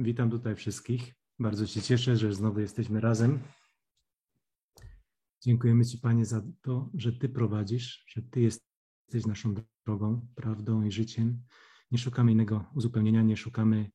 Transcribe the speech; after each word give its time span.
Witam 0.00 0.30
tutaj 0.30 0.56
wszystkich. 0.56 1.14
Bardzo 1.38 1.66
się 1.66 1.82
cieszę, 1.82 2.16
że 2.16 2.34
znowu 2.34 2.60
jesteśmy 2.60 3.00
razem. 3.00 3.38
Dziękujemy 5.44 5.84
Ci, 5.84 5.98
Panie, 5.98 6.26
za 6.26 6.42
to, 6.62 6.90
że 6.94 7.12
Ty 7.12 7.28
prowadzisz, 7.28 8.04
że 8.08 8.22
Ty 8.22 8.40
jesteś 8.40 9.26
naszą 9.26 9.54
drogą, 9.86 10.28
prawdą 10.34 10.82
i 10.82 10.92
życiem. 10.92 11.42
Nie 11.90 11.98
szukamy 11.98 12.32
innego 12.32 12.64
uzupełnienia, 12.74 13.22
nie 13.22 13.36
szukamy 13.36 13.90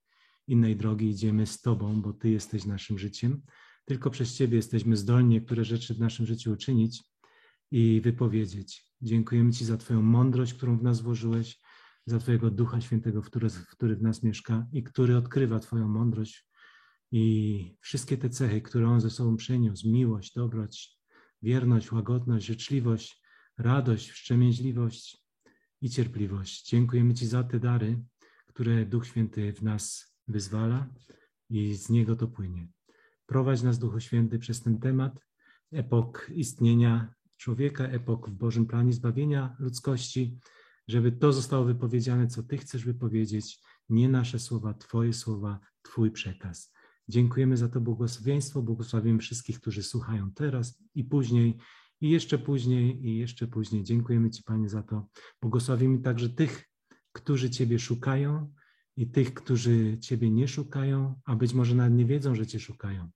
innej 0.48 0.76
drogi, 0.76 1.10
idziemy 1.10 1.46
z 1.46 1.62
Tobą, 1.62 2.02
bo 2.02 2.14
Ty 2.14 2.30
jesteś 2.30 2.66
naszym 2.66 3.00
życiem. 3.00 3.42
Tylko 3.86 4.10
przez 4.10 4.36
Ciebie 4.36 4.56
jesteśmy 4.56 4.98
zdolni 4.98 5.30
niektóre 5.30 5.66
rzeczy 5.66 5.94
w 5.94 6.00
naszym 6.00 6.26
życiu 6.26 6.52
uczynić 6.52 7.04
i 7.72 8.02
wypowiedzieć. 8.02 8.86
Dziękujemy 9.02 9.52
Ci 9.52 9.66
za 9.66 9.78
Twoją 9.78 10.02
mądrość, 10.02 10.54
którą 10.54 10.78
w 10.78 10.84
nas 10.84 11.02
włożyłeś, 11.02 11.63
za 12.06 12.20
Twojego 12.20 12.52
Ducha 12.52 12.82
Świętego, 12.82 13.22
który, 13.22 13.48
który 13.70 13.96
w 13.96 14.02
nas 14.02 14.24
mieszka 14.24 14.68
i 14.72 14.84
który 14.84 15.18
odkrywa 15.18 15.60
Twoją 15.60 15.88
mądrość 15.88 16.48
i 17.12 17.78
wszystkie 17.82 18.18
te 18.18 18.30
cechy, 18.30 18.62
które 18.62 18.88
On 18.88 19.02
ze 19.02 19.10
sobą 19.10 19.36
przyniósł, 19.36 19.90
miłość, 19.90 20.34
dobroć, 20.36 20.98
wierność, 21.42 21.92
łagodność, 21.92 22.46
życzliwość, 22.46 23.22
radość, 23.58 24.12
wstrzemięźliwość 24.12 25.24
i 25.82 25.90
cierpliwość. 25.90 26.70
Dziękujemy 26.70 27.14
Ci 27.14 27.28
za 27.28 27.44
te 27.44 27.60
dary, 27.60 28.04
które 28.48 28.86
Duch 28.86 29.08
Święty 29.08 29.54
w 29.54 29.62
nas 29.62 30.16
wyzwala 30.28 30.90
i 31.50 31.76
z 31.76 31.90
Niego 31.90 32.16
to 32.16 32.28
płynie. 32.28 32.68
Prowadź 33.26 33.62
nas, 33.62 33.80
Duchu 33.80 34.00
Święty, 34.00 34.40
przez 34.40 34.62
ten 34.62 34.80
temat 34.80 35.20
epok 35.72 36.30
istnienia 36.36 37.14
człowieka, 37.38 37.84
epok 37.84 38.30
w 38.30 38.34
Bożym 38.34 38.66
planie 38.66 38.94
zbawienia 38.94 39.56
ludzkości, 39.60 40.40
żeby 40.88 41.12
to 41.12 41.34
zostało 41.34 41.66
wypowiedziane, 41.66 42.28
co 42.28 42.44
Ty 42.44 42.58
chcesz 42.58 42.86
wypowiedzieć, 42.86 43.60
nie 43.90 44.10
nasze 44.10 44.40
słowa, 44.40 44.74
Twoje 44.74 45.14
słowa, 45.14 45.60
Twój 45.82 46.12
przekaz. 46.12 46.74
Dziękujemy 47.08 47.58
za 47.58 47.70
to 47.70 47.82
błogosławieństwo, 47.82 48.62
błogosławimy 48.62 49.20
wszystkich, 49.20 49.60
którzy 49.60 49.84
słuchają 49.84 50.32
teraz 50.32 50.84
i 50.96 51.04
później, 51.04 51.58
i 52.02 52.10
jeszcze 52.10 52.38
później, 52.38 53.08
i 53.08 53.18
jeszcze 53.18 53.48
później. 53.48 53.84
Dziękujemy 53.84 54.30
Ci, 54.30 54.44
Panie, 54.44 54.70
za 54.70 54.84
to. 54.84 55.08
Błogosławimy 55.42 56.00
także 56.00 56.30
tych, 56.30 56.70
którzy 57.12 57.50
Ciebie 57.50 57.80
szukają 57.80 58.54
i 58.98 59.08
tych, 59.08 59.34
którzy 59.34 59.98
Ciebie 60.00 60.32
nie 60.32 60.48
szukają, 60.48 61.20
a 61.26 61.36
być 61.36 61.54
może 61.54 61.76
nawet 61.76 61.94
nie 61.94 62.06
wiedzą, 62.06 62.36
że 62.36 62.48
Cię 62.48 62.60
szukają. 62.60 63.10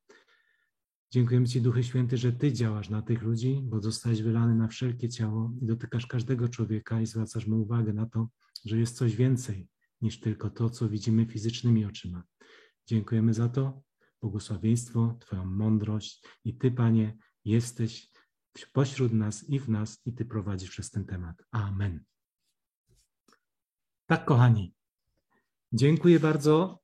Dziękujemy 1.12 1.48
Ci, 1.48 1.62
Duchy 1.62 1.84
Święty, 1.84 2.18
że 2.18 2.34
Ty 2.34 2.54
działasz 2.54 2.90
na 2.90 3.02
tych 3.02 3.22
ludzi, 3.22 3.62
bo 3.64 3.82
zostałeś 3.82 4.22
wylany 4.22 4.56
na 4.56 4.68
wszelkie 4.68 5.10
ciało 5.10 5.52
i 5.62 5.66
dotykasz 5.66 6.08
każdego 6.08 6.50
człowieka 6.50 7.02
i 7.02 7.06
zwracasz 7.06 7.48
mu 7.48 7.62
uwagę 7.62 7.94
na 7.94 8.06
to, 8.06 8.30
że 8.66 8.78
jest 8.78 8.98
coś 8.98 9.16
więcej 9.16 9.68
niż 10.02 10.20
tylko 10.20 10.50
to, 10.50 10.70
co 10.70 10.90
widzimy 10.90 11.26
fizycznymi 11.26 11.86
oczyma. 11.86 12.24
Dziękujemy 12.86 13.34
za 13.34 13.50
to, 13.50 13.82
błogosławieństwo, 14.22 15.18
Twoją 15.20 15.46
mądrość 15.46 16.28
i 16.46 16.58
Ty, 16.58 16.72
Panie, 16.72 17.18
jesteś 17.46 18.10
pośród 18.74 19.14
nas 19.14 19.50
i 19.50 19.60
w 19.60 19.70
nas 19.70 20.02
i 20.06 20.14
Ty 20.14 20.26
prowadzisz 20.26 20.70
przez 20.70 20.92
ten 20.92 21.06
temat. 21.06 21.44
Amen. 21.52 22.04
Tak, 24.06 24.26
kochani, 24.26 24.74
dziękuję 25.74 26.20
bardzo 26.20 26.80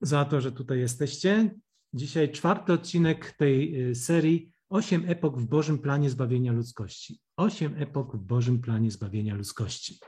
za 0.00 0.24
to, 0.24 0.40
że 0.40 0.52
tutaj 0.52 0.78
jesteście. 0.78 1.54
Dzisiaj 1.94 2.32
czwarty 2.32 2.72
odcinek 2.72 3.32
tej 3.32 3.90
y, 3.90 3.94
serii 3.94 4.52
Osiem 4.68 5.04
epok 5.06 5.38
w 5.38 5.46
Bożym 5.46 5.78
planie 5.78 6.10
zbawienia 6.10 6.52
ludzkości. 6.52 7.20
Osiem 7.36 7.74
epok 7.76 8.16
w 8.16 8.20
Bożym 8.20 8.60
planie 8.60 8.90
zbawienia 8.90 9.34
ludzkości. 9.34 9.98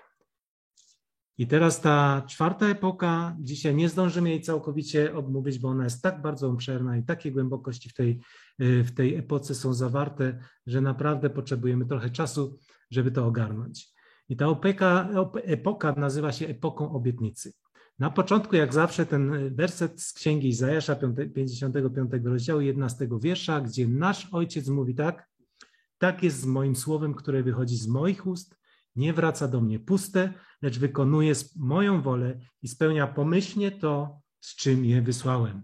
I 1.39 1.47
teraz 1.47 1.81
ta 1.81 2.23
czwarta 2.29 2.67
epoka, 2.67 3.37
dzisiaj 3.41 3.75
nie 3.75 3.89
zdążymy 3.89 4.31
jej 4.31 4.41
całkowicie 4.41 5.17
omówić, 5.17 5.59
bo 5.59 5.69
ona 5.69 5.85
jest 5.85 6.03
tak 6.03 6.23
bardzo 6.23 6.49
obszerna 6.49 6.97
i 6.97 7.03
takie 7.03 7.33
głębokości 7.33 7.89
w 7.89 7.95
tej, 7.95 8.21
y, 8.63 8.85
w 8.85 8.95
tej 8.95 9.15
epoce 9.15 9.55
są 9.55 9.75
zawarte, 9.75 10.39
że 10.67 10.81
naprawdę 10.81 11.31
potrzebujemy 11.31 11.87
trochę 11.87 12.11
czasu, 12.11 12.59
żeby 12.91 13.11
to 13.11 13.27
ogarnąć. 13.27 13.89
I 14.29 14.37
ta 14.37 14.47
epoka, 14.51 15.09
epoka 15.35 15.93
nazywa 15.93 16.33
się 16.33 16.47
epoką 16.47 16.93
obietnicy. 16.93 17.53
Na 18.01 18.11
początku, 18.11 18.57
jak 18.57 18.75
zawsze, 18.75 19.07
ten 19.07 19.55
werset 19.55 20.03
z 20.03 20.13
Księgi 20.13 20.49
Izajasza 20.49 20.97
55 21.35 22.11
rozdziału 22.25 22.61
11 22.61 23.09
wiersza, 23.23 23.61
gdzie 23.61 23.89
nasz 23.89 24.29
Ojciec 24.33 24.69
mówi 24.69 24.95
tak, 24.95 25.29
tak 25.99 26.23
jest 26.23 26.41
z 26.41 26.47
moim 26.47 26.77
słowem, 26.77 27.15
które 27.15 27.43
wychodzi 27.43 27.77
z 27.77 27.87
moich 27.87 28.27
ust, 28.27 28.57
nie 28.97 29.13
wraca 29.13 29.49
do 29.49 29.61
mnie 29.61 29.79
puste, 29.79 30.33
lecz 30.63 30.79
wykonuje 30.79 31.33
moją 31.57 32.03
wolę 32.03 32.39
i 32.63 32.69
spełnia 32.69 33.07
pomyślnie 33.07 33.71
to, 33.71 34.21
z 34.41 34.57
czym 34.57 34.85
je 34.85 35.03
wysłałem. 35.03 35.63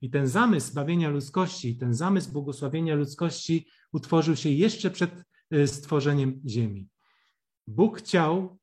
I 0.00 0.10
ten 0.10 0.26
zamysł 0.28 0.70
zbawienia 0.70 1.10
ludzkości, 1.10 1.78
ten 1.78 1.94
zamysł 1.94 2.32
błogosławienia 2.32 2.94
ludzkości 2.94 3.68
utworzył 3.92 4.36
się 4.36 4.50
jeszcze 4.50 4.90
przed 4.90 5.24
e, 5.50 5.66
stworzeniem 5.66 6.40
ziemi. 6.46 6.88
Bóg 7.66 7.98
chciał 7.98 8.58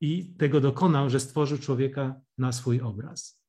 i 0.00 0.34
tego 0.38 0.60
dokonał, 0.60 1.10
że 1.10 1.20
stworzył 1.20 1.58
człowieka 1.58 2.20
na 2.38 2.52
swój 2.52 2.80
obraz. 2.80 3.40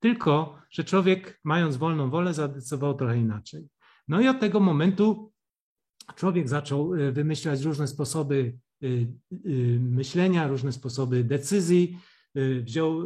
Tylko, 0.00 0.58
że 0.70 0.84
człowiek, 0.84 1.40
mając 1.44 1.76
wolną 1.76 2.10
wolę, 2.10 2.34
zadecydował 2.34 2.94
trochę 2.94 3.18
inaczej. 3.18 3.68
No 4.08 4.20
i 4.20 4.28
od 4.28 4.40
tego 4.40 4.60
momentu 4.60 5.32
człowiek 6.16 6.48
zaczął 6.48 6.94
y, 6.94 7.12
wymyślać 7.12 7.62
różne 7.62 7.86
sposoby 7.86 8.58
y, 8.82 8.86
y, 9.46 9.78
myślenia, 9.80 10.48
różne 10.48 10.72
sposoby 10.72 11.24
decyzji. 11.24 11.98
Wziął 12.62 13.02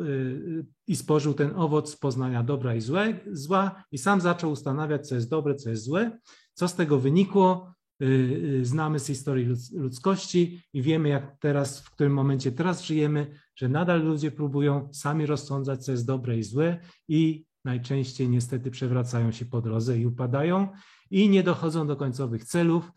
i 0.87 0.97
spożył 0.97 1.35
ten 1.35 1.57
owoc 1.57 1.97
poznania 1.97 2.43
dobra 2.43 2.75
i 2.75 2.81
złe, 2.81 3.21
zła 3.27 3.85
i 3.93 3.99
sam 3.99 4.21
zaczął 4.21 4.51
ustanawiać, 4.51 5.09
co 5.09 5.15
jest 5.15 5.31
dobre, 5.31 5.55
co 5.55 5.71
jest 5.71 5.85
złe. 5.85 6.19
Co 6.55 6.69
z 6.69 6.75
tego 6.75 6.99
wynikło? 6.99 7.75
Y, 8.03 8.05
y, 8.61 8.65
znamy 8.65 8.99
z 9.01 9.07
historii 9.07 9.49
ludzkości 9.73 10.63
i 10.73 10.83
wiemy, 10.83 11.09
jak 11.09 11.39
teraz, 11.41 11.81
w 11.81 11.91
którym 11.91 12.13
momencie 12.13 12.53
teraz 12.53 12.85
żyjemy, 12.85 13.39
że 13.57 13.69
nadal 13.69 14.05
ludzie 14.05 14.31
próbują 14.31 14.89
sami 14.93 15.27
rozsądzać, 15.27 15.85
co 15.85 15.93
jest 15.93 16.07
dobre 16.07 16.39
i 16.39 16.43
złe, 16.43 16.79
i 17.09 17.45
najczęściej 17.65 18.29
niestety 18.29 18.71
przewracają 18.71 19.33
się 19.33 19.45
po 19.45 19.61
drodze 19.61 19.99
i 19.99 20.07
upadają 20.07 20.69
i 21.11 21.29
nie 21.29 21.43
dochodzą 21.43 21.87
do 21.87 21.97
końcowych 21.97 22.45
celów. 22.45 22.91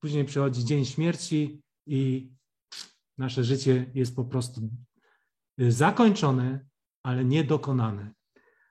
Później 0.00 0.24
przychodzi 0.24 0.64
dzień 0.64 0.84
śmierci 0.84 1.62
i 1.86 2.30
nasze 3.18 3.44
życie 3.44 3.90
jest 3.94 4.16
po 4.16 4.24
prostu 4.24 4.70
y, 5.60 5.72
zakończone, 5.72 6.64
ale 7.02 7.24
niedokonane. 7.24 8.14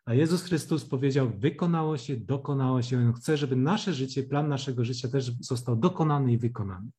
A 0.05 0.13
Jezus 0.13 0.43
Chrystus 0.43 0.85
powiedział: 0.85 1.31
Wykonało 1.37 1.97
się, 1.97 2.17
dokonało 2.17 2.81
się. 2.81 2.97
On 2.97 3.13
chce, 3.13 3.37
żeby 3.37 3.55
nasze 3.55 3.93
życie, 3.93 4.23
plan 4.23 4.47
naszego 4.47 4.85
życia 4.85 5.07
też 5.07 5.31
został 5.39 5.75
dokonany 5.75 6.33
i 6.33 6.37
wykonany. 6.37 6.89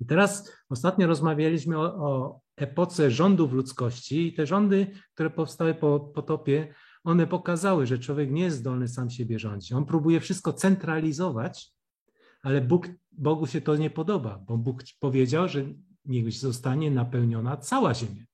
I 0.00 0.06
teraz 0.06 0.52
ostatnio 0.68 1.06
rozmawialiśmy 1.06 1.78
o, 1.78 1.82
o 1.82 2.40
epoce 2.56 3.10
rządów 3.10 3.52
ludzkości 3.52 4.26
i 4.26 4.34
te 4.34 4.46
rządy, 4.46 4.86
które 5.14 5.30
powstały 5.30 5.74
po 5.74 6.00
potopie, 6.00 6.74
one 7.04 7.26
pokazały, 7.26 7.86
że 7.86 7.98
człowiek 7.98 8.30
nie 8.30 8.42
jest 8.42 8.56
zdolny 8.56 8.88
sam 8.88 9.10
siebie 9.10 9.38
rządzić. 9.38 9.72
On 9.72 9.86
próbuje 9.86 10.20
wszystko 10.20 10.52
centralizować, 10.52 11.72
ale 12.42 12.60
Bóg, 12.60 12.88
Bogu 13.12 13.46
się 13.46 13.60
to 13.60 13.76
nie 13.76 13.90
podoba, 13.90 14.38
bo 14.46 14.58
Bóg 14.58 14.82
powiedział, 15.00 15.48
że 15.48 15.64
niech 16.04 16.32
zostanie 16.32 16.90
napełniona 16.90 17.56
cała 17.56 17.94
ziemia 17.94 18.24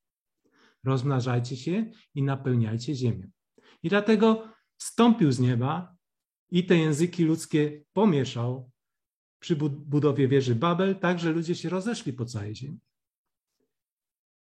rozmnażajcie 0.84 1.56
się 1.56 1.91
i 2.15 2.22
napełniajcie 2.22 2.94
ziemię. 2.94 3.31
I 3.83 3.89
dlatego 3.89 4.49
stąpił 4.78 5.33
z 5.33 5.39
nieba 5.39 5.97
i 6.50 6.66
te 6.66 6.77
języki 6.77 7.25
ludzkie 7.25 7.84
pomieszał 7.93 8.71
przy 9.41 9.56
budowie 9.56 10.28
wieży 10.28 10.55
Babel, 10.55 10.99
tak 10.99 11.19
że 11.19 11.33
ludzie 11.33 11.55
się 11.55 11.69
rozeszli 11.69 12.12
po 12.12 12.25
całej 12.25 12.56
ziemi. 12.56 12.78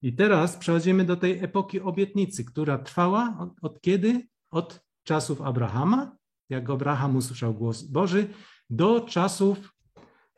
I 0.01 0.13
teraz 0.13 0.57
przechodzimy 0.57 1.05
do 1.05 1.15
tej 1.15 1.43
epoki 1.43 1.79
obietnicy, 1.79 2.45
która 2.45 2.77
trwała 2.77 3.37
od, 3.39 3.49
od 3.61 3.81
kiedy? 3.81 4.27
Od 4.51 4.85
czasów 5.03 5.41
Abrahama, 5.41 6.17
jak 6.49 6.69
Abraham 6.69 7.15
usłyszał 7.15 7.53
głos 7.53 7.83
Boży, 7.83 8.27
do 8.69 9.01
czasów, 9.01 9.73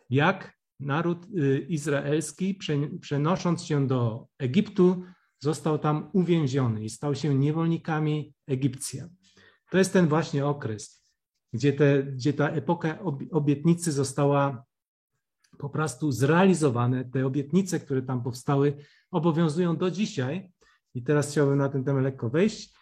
jak 0.09 0.57
naród 0.79 1.25
y, 1.25 1.65
izraelski, 1.69 2.59
przenosząc 3.01 3.63
się 3.63 3.87
do 3.87 4.27
Egiptu, 4.39 5.03
został 5.39 5.79
tam 5.79 6.09
uwięziony 6.13 6.83
i 6.83 6.89
stał 6.89 7.15
się 7.15 7.35
niewolnikami 7.35 8.33
Egipcjan. 8.47 9.09
To 9.69 9.77
jest 9.77 9.93
ten 9.93 10.07
właśnie 10.07 10.45
okres, 10.45 11.07
gdzie, 11.53 11.73
te, 11.73 12.03
gdzie 12.03 12.33
ta 12.33 12.49
epoka 12.49 12.99
obietnicy 13.31 13.91
została 13.91 14.63
po 15.57 15.69
prostu 15.69 16.11
zrealizowane. 16.11 17.05
Te 17.05 17.25
obietnice, 17.25 17.79
które 17.79 18.01
tam 18.01 18.23
powstały, 18.23 18.77
obowiązują 19.11 19.77
do 19.77 19.91
dzisiaj. 19.91 20.51
I 20.95 21.03
teraz 21.03 21.31
chciałbym 21.31 21.57
na 21.57 21.69
ten 21.69 21.83
temat 21.83 22.03
lekko 22.03 22.29
wejść. 22.29 22.77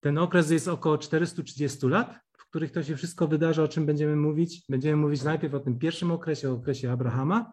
Ten 0.00 0.18
okres 0.18 0.50
jest 0.50 0.68
około 0.68 0.98
430 0.98 1.86
lat, 1.86 2.20
w 2.38 2.48
których 2.48 2.72
to 2.72 2.82
się 2.82 2.96
wszystko 2.96 3.28
wydarza, 3.28 3.62
o 3.62 3.68
czym 3.68 3.86
będziemy 3.86 4.16
mówić. 4.16 4.64
Będziemy 4.68 4.96
mówić 4.96 5.22
najpierw 5.22 5.54
o 5.54 5.60
tym 5.60 5.78
pierwszym 5.78 6.10
okresie, 6.10 6.50
o 6.50 6.54
okresie 6.54 6.92
Abrahama, 6.92 7.52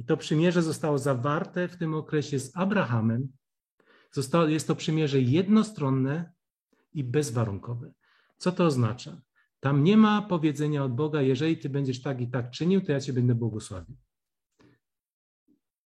i 0.00 0.04
to 0.04 0.16
przymierze 0.16 0.62
zostało 0.62 0.98
zawarte 0.98 1.68
w 1.68 1.76
tym 1.76 1.94
okresie 1.94 2.38
z 2.38 2.56
Abrahamem, 2.56 3.28
Zostało, 4.12 4.46
jest 4.46 4.66
to 4.66 4.76
przymierze 4.76 5.20
jednostronne 5.20 6.32
i 6.92 7.04
bezwarunkowe. 7.04 7.92
Co 8.36 8.52
to 8.52 8.64
oznacza? 8.64 9.20
Tam 9.60 9.84
nie 9.84 9.96
ma 9.96 10.22
powiedzenia 10.22 10.84
od 10.84 10.94
Boga, 10.94 11.22
jeżeli 11.22 11.58
ty 11.58 11.68
będziesz 11.68 12.02
tak 12.02 12.20
i 12.20 12.28
tak 12.28 12.50
czynił, 12.50 12.80
to 12.80 12.92
ja 12.92 13.00
cię 13.00 13.12
będę 13.12 13.34
błogosławił. 13.34 13.96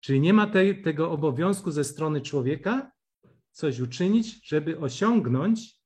Czyli 0.00 0.20
nie 0.20 0.32
ma 0.32 0.46
te, 0.46 0.74
tego 0.74 1.10
obowiązku 1.10 1.70
ze 1.70 1.84
strony 1.84 2.20
człowieka 2.20 2.92
coś 3.50 3.80
uczynić, 3.80 4.48
żeby 4.48 4.78
osiągnąć 4.78 5.78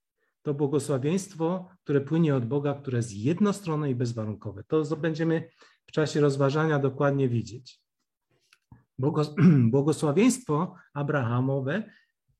to 0.42 0.54
błogosławieństwo, 0.54 1.68
które 1.84 2.00
płynie 2.00 2.36
od 2.36 2.46
Boga, 2.46 2.74
które 2.74 2.96
jest 2.96 3.12
jednostronne 3.12 3.90
i 3.90 3.94
bezwarunkowe. 3.94 4.64
To 4.64 4.96
będziemy 4.96 5.48
w 5.86 5.92
czasie 5.92 6.20
rozważania 6.20 6.78
dokładnie 6.78 7.28
widzieć. 7.28 7.81
Błogosławieństwo 9.70 10.74
Abrahamowe, 10.94 11.90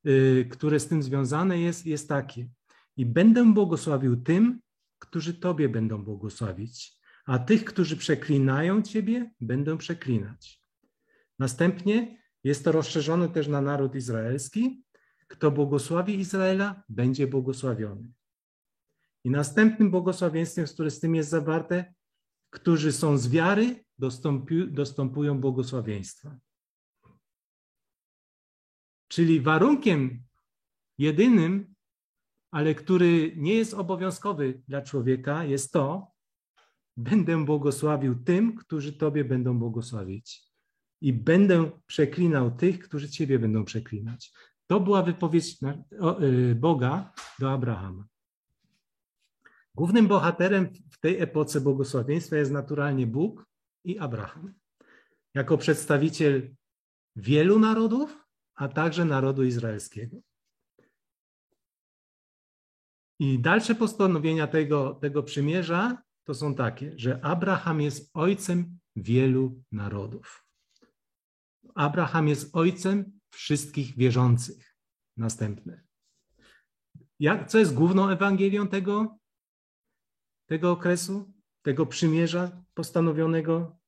y, 0.07 0.49
które 0.51 0.81
z 0.81 0.89
tym 0.89 1.03
związane 1.03 1.61
jest, 1.61 1.87
jest 1.87 2.09
takie. 2.09 2.49
I 2.97 3.07
będę 3.07 3.53
błogosławił 3.53 4.17
tym, 4.17 4.61
którzy 4.99 5.35
Tobie 5.35 5.69
będą 5.69 6.05
błogosławić, 6.05 6.99
a 7.27 7.39
tych, 7.39 7.65
którzy 7.65 7.97
przeklinają 7.97 8.83
Ciebie, 8.83 9.31
będę 9.41 9.79
przeklinać. 9.79 10.63
Następnie 11.39 12.23
jest 12.45 12.65
to 12.65 12.73
rozszerzone 12.73 13.29
też 13.29 13.49
na 13.49 13.61
naród 13.61 13.95
izraelski. 13.95 14.85
Kto 15.29 15.51
błogosławi 15.51 16.19
Izraela, 16.19 16.83
będzie 16.89 17.27
błogosławiony. 17.27 18.13
I 19.25 19.31
następnym 19.31 19.91
błogosławieństwem, 19.91 20.67
które 20.67 20.91
z 20.91 21.01
tym 21.01 21.15
jest 21.15 21.31
zawarte, 21.31 21.95
którzy 22.51 22.93
są 22.93 23.19
z 23.19 23.29
wiary, 23.29 23.85
dostąpi, 24.03 24.69
dostępują 24.69 25.41
błogosławieństwa. 25.41 26.37
Czyli 29.09 29.41
warunkiem 29.41 30.23
jedynym, 30.99 31.75
ale 32.51 32.75
który 32.75 33.33
nie 33.37 33.55
jest 33.55 33.75
obowiązkowy 33.75 34.63
dla 34.69 34.83
człowieka, 34.83 35.45
jest 35.45 35.73
to, 35.73 36.13
będę 36.97 37.45
błogosławił 37.45 38.25
tym, 38.25 38.57
którzy 38.57 38.93
Tobie 38.93 39.25
będą 39.25 39.59
błogosławić. 39.59 40.43
I 41.01 41.13
będę 41.13 41.71
przeklinał 41.87 42.51
tych, 42.51 42.79
którzy 42.79 43.11
Ciebie 43.11 43.39
będą 43.39 43.65
przeklinać. 43.65 44.33
To 44.67 44.81
była 44.81 45.03
wypowiedź 45.03 45.59
y, 46.23 46.55
Boga 46.55 47.13
do 47.39 47.53
Abrahama. 47.53 48.05
Głównym 49.75 50.07
bohaterem 50.07 50.69
w 50.91 51.01
tej 51.01 51.21
epoce 51.21 51.61
błogosławieństwa 51.61 52.37
jest 52.37 52.53
naturalnie 52.53 53.07
Bóg 53.07 53.52
i 53.85 53.99
Abraham. 53.99 54.55
Jako 55.35 55.59
przedstawiciel 55.59 56.55
wielu 57.17 57.59
narodów, 57.59 58.27
a 58.55 58.69
także 58.69 59.05
narodu 59.05 59.45
izraelskiego. 59.45 60.17
I 63.21 63.39
dalsze 63.39 63.75
postanowienia 63.75 64.47
tego, 64.47 64.95
tego 64.95 65.23
przymierza 65.23 66.03
to 66.25 66.35
są 66.35 66.55
takie, 66.55 66.93
że 66.97 67.25
Abraham 67.25 67.81
jest 67.81 68.11
ojcem 68.15 68.79
wielu 68.97 69.63
narodów. 69.73 70.47
Abraham 71.75 72.29
jest 72.29 72.57
ojcem 72.57 73.21
wszystkich 73.31 73.97
wierzących. 73.97 74.77
Następne. 75.17 75.83
Jak, 77.21 77.49
co 77.49 77.59
jest 77.59 77.75
główną 77.75 78.09
Ewangelią 78.09 78.69
tego, 78.69 79.19
tego 80.49 80.71
okresu, 80.71 81.33
tego 81.63 81.87
przymierza 81.87 82.65
postanowionego 82.75 83.79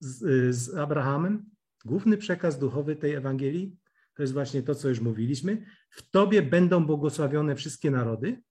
z, 0.00 0.56
z 0.56 0.74
Abrahamem? 0.74 1.50
Główny 1.84 2.16
przekaz 2.16 2.58
duchowy 2.58 2.96
tej 2.96 3.14
Ewangelii 3.14 3.76
to 4.14 4.22
jest 4.22 4.32
właśnie 4.32 4.62
to, 4.62 4.74
co 4.74 4.88
już 4.88 5.00
mówiliśmy. 5.00 5.66
W 5.90 6.10
Tobie 6.10 6.42
będą 6.42 6.86
błogosławione 6.86 7.56
wszystkie 7.56 7.90
narody. 7.90 8.42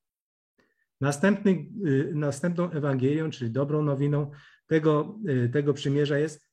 Następny, 1.02 1.52
y, 1.88 2.12
następną 2.16 2.72
Ewangelią, 2.72 3.30
czyli 3.30 3.52
dobrą 3.52 3.82
nowiną 3.82 4.32
tego, 4.68 5.20
y, 5.30 5.50
tego 5.50 5.74
przymierza 5.74 6.18
jest 6.18 6.46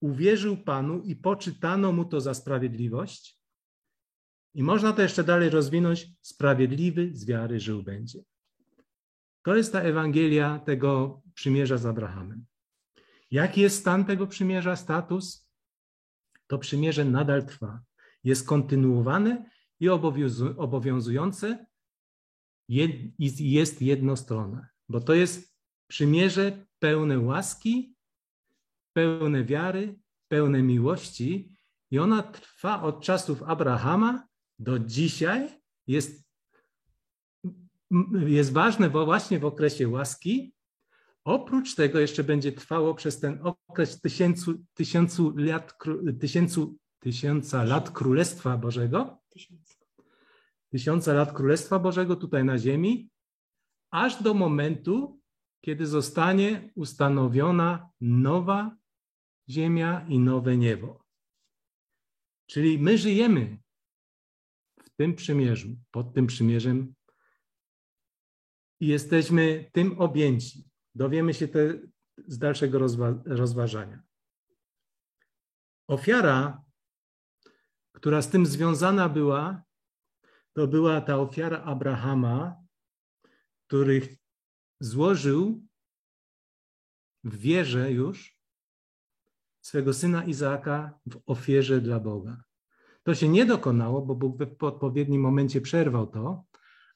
uwierzył 0.00 0.56
Panu 0.56 1.02
i 1.02 1.16
poczytano 1.16 1.92
mu 1.92 2.04
to 2.04 2.20
za 2.20 2.34
sprawiedliwość. 2.34 3.40
I 4.54 4.62
można 4.62 4.92
to 4.92 5.02
jeszcze 5.02 5.24
dalej 5.24 5.50
rozwinąć. 5.50 6.08
Sprawiedliwy 6.20 7.10
z 7.12 7.24
wiary 7.24 7.60
żył 7.60 7.82
będzie. 7.82 8.20
To 9.42 9.56
jest 9.56 9.72
ta 9.72 9.80
Ewangelia 9.80 10.58
tego 10.58 11.22
przymierza 11.34 11.78
z 11.78 11.86
Abrahamem. 11.86 12.46
Jaki 13.30 13.60
jest 13.60 13.80
stan 13.80 14.04
tego 14.04 14.26
przymierza, 14.26 14.76
status? 14.76 15.50
To 16.46 16.58
przymierze 16.58 17.04
nadal 17.04 17.46
trwa, 17.46 17.82
jest 18.24 18.46
kontynuowane 18.46 19.50
i 19.80 19.88
obowiązujące 20.56 21.66
jest 23.38 23.82
jednostronne, 23.82 24.68
bo 24.88 25.00
to 25.00 25.14
jest 25.14 25.56
przymierze 25.86 26.66
pełne 26.78 27.18
łaski, 27.18 27.94
pełne 28.92 29.44
wiary, 29.44 29.98
pełne 30.28 30.62
miłości 30.62 31.56
i 31.90 31.98
ona 31.98 32.22
trwa 32.22 32.82
od 32.82 33.02
czasów 33.02 33.42
Abrahama 33.42 34.28
do 34.58 34.78
dzisiaj. 34.78 35.48
Jest, 35.86 36.29
jest 38.26 38.52
ważne 38.52 38.90
właśnie 38.90 39.38
w 39.38 39.44
okresie 39.44 39.88
łaski, 39.88 40.54
Oprócz 41.24 41.74
tego 41.74 42.00
jeszcze 42.00 42.24
będzie 42.24 42.52
trwało 42.52 42.94
przez 42.94 43.20
ten 43.20 43.40
okres 43.42 44.00
tysięcu, 44.00 44.64
tysiącu 44.74 45.34
lat, 45.36 45.78
tysięcu, 46.20 46.78
tysiąca 46.98 47.64
lat 47.64 47.90
Królestwa 47.90 48.56
Bożego, 48.56 49.18
tysiąca 50.70 51.12
lat 51.12 51.32
Królestwa 51.32 51.78
Bożego 51.78 52.16
tutaj 52.16 52.44
na 52.44 52.58
ziemi, 52.58 53.10
aż 53.90 54.22
do 54.22 54.34
momentu, 54.34 55.20
kiedy 55.60 55.86
zostanie 55.86 56.72
ustanowiona 56.74 57.90
nowa 58.00 58.76
ziemia 59.48 60.06
i 60.08 60.18
nowe 60.18 60.56
niebo. 60.56 61.04
Czyli 62.46 62.78
my 62.78 62.98
żyjemy 62.98 63.58
w 64.84 64.90
tym 64.90 65.14
przymierzu, 65.14 65.76
pod 65.90 66.14
tym 66.14 66.26
przymierzem 66.26 66.94
i 68.80 68.86
jesteśmy 68.86 69.70
tym 69.72 69.98
objęci. 69.98 70.64
Dowiemy 70.94 71.34
się 71.34 71.48
te 71.48 71.78
z 72.26 72.38
dalszego 72.38 72.78
rozwa 72.78 73.14
rozważania. 73.26 74.02
Ofiara, 75.88 76.62
która 77.92 78.22
z 78.22 78.30
tym 78.30 78.46
związana 78.46 79.08
była, 79.08 79.62
to 80.52 80.66
była 80.66 81.00
ta 81.00 81.18
ofiara 81.18 81.62
Abrahama, 81.62 82.56
który 83.66 84.16
złożył 84.80 85.66
w 87.24 87.36
wierze 87.36 87.92
już 87.92 88.40
swego 89.60 89.94
syna 89.94 90.24
Izaaka 90.24 90.98
w 91.06 91.22
ofierze 91.26 91.80
dla 91.80 92.00
Boga. 92.00 92.42
To 93.02 93.14
się 93.14 93.28
nie 93.28 93.46
dokonało, 93.46 94.02
bo 94.02 94.14
Bóg 94.14 94.38
w 94.58 94.64
odpowiednim 94.64 95.20
momencie 95.20 95.60
przerwał 95.60 96.06
to, 96.06 96.44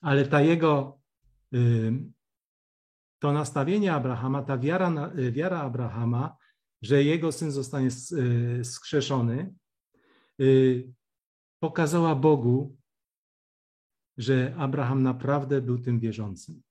ale 0.00 0.24
ta 0.24 0.40
jego 0.40 1.00
to 3.18 3.32
nastawienie 3.32 3.92
Abrahama, 3.94 4.42
ta 4.42 4.58
wiara, 4.58 5.12
wiara 5.32 5.60
Abrahama, 5.60 6.36
że 6.82 7.04
jego 7.04 7.32
syn 7.32 7.50
zostanie 7.50 7.88
y, 8.12 8.64
skrzeszony, 8.64 9.54
y, 10.40 10.92
pokazała 11.60 12.14
Bogu, 12.14 12.76
że 14.16 14.54
Abraham 14.58 15.02
naprawdę 15.02 15.60
był 15.60 15.78
tym 15.78 16.00
wierzącym. 16.00 16.62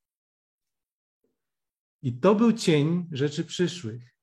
I 2.02 2.20
to 2.20 2.36
był 2.36 2.54
cień 2.54 3.08
rzeczy 3.12 3.46
przyszłych. 3.46 4.16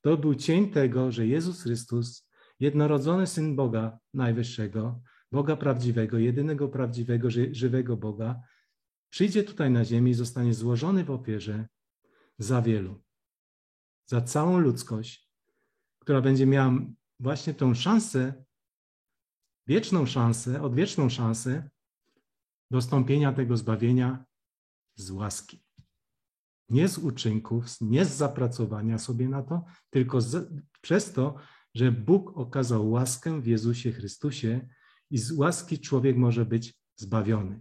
To 0.00 0.16
był 0.16 0.34
cień 0.34 0.70
tego, 0.70 1.12
że 1.12 1.26
Jezus 1.26 1.62
Chrystus, 1.62 2.28
jednorodzony 2.60 3.26
syn 3.26 3.56
Boga 3.56 3.98
Najwyższego, 4.14 5.00
Boga 5.32 5.56
prawdziwego, 5.56 6.18
jedynego 6.18 6.68
prawdziwego, 6.68 7.28
żywego 7.52 7.96
Boga, 7.96 8.40
przyjdzie 9.10 9.44
tutaj 9.44 9.70
na 9.70 9.84
ziemię 9.84 10.10
i 10.10 10.14
zostanie 10.14 10.54
złożony 10.54 11.04
w 11.04 11.10
ofierze 11.10 11.68
za 12.38 12.62
wielu, 12.62 13.02
za 14.06 14.20
całą 14.20 14.58
ludzkość, 14.58 15.30
która 15.98 16.20
będzie 16.20 16.46
miała 16.46 16.72
właśnie 17.20 17.54
tą 17.54 17.74
szansę, 17.74 18.44
wieczną 19.66 20.06
szansę, 20.06 20.62
odwieczną 20.62 21.08
szansę 21.08 21.70
dostąpienia 22.70 23.32
tego 23.32 23.56
zbawienia 23.56 24.24
z 24.94 25.10
łaski. 25.10 25.64
Nie 26.68 26.88
z 26.88 26.98
uczynków, 26.98 27.66
nie 27.80 28.04
z 28.04 28.16
zapracowania 28.16 28.98
sobie 28.98 29.28
na 29.28 29.42
to, 29.42 29.64
tylko 29.90 30.20
z, 30.20 30.52
przez 30.80 31.12
to, 31.12 31.34
że 31.74 31.92
Bóg 31.92 32.36
okazał 32.36 32.90
łaskę 32.90 33.40
w 33.40 33.46
Jezusie 33.46 33.92
Chrystusie 33.92 34.68
i 35.10 35.18
z 35.18 35.32
łaski 35.32 35.78
człowiek 35.78 36.16
może 36.16 36.46
być 36.46 36.74
zbawiony. 36.96 37.60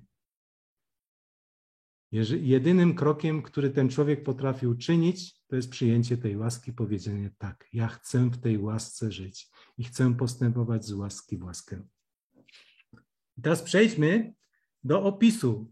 Jedynym 2.12 2.96
krokiem, 2.96 3.42
który 3.42 3.70
ten 3.70 3.90
człowiek 3.90 4.24
potrafił 4.24 4.78
czynić, 4.78 5.40
to 5.48 5.56
jest 5.56 5.70
przyjęcie 5.70 6.18
tej 6.18 6.38
łaski, 6.38 6.74
powiedzenie 6.74 7.32
tak, 7.38 7.68
ja 7.74 7.88
chcę 7.88 8.30
w 8.30 8.38
tej 8.38 8.58
łasce 8.58 9.12
żyć 9.12 9.48
i 9.78 9.84
chcę 9.84 10.16
postępować 10.16 10.86
z 10.86 10.92
łaski 10.92 11.38
w 11.38 11.44
łaskę. 11.44 11.82
Teraz 13.42 13.62
przejdźmy 13.62 14.34
do 14.84 15.04
opisu 15.04 15.72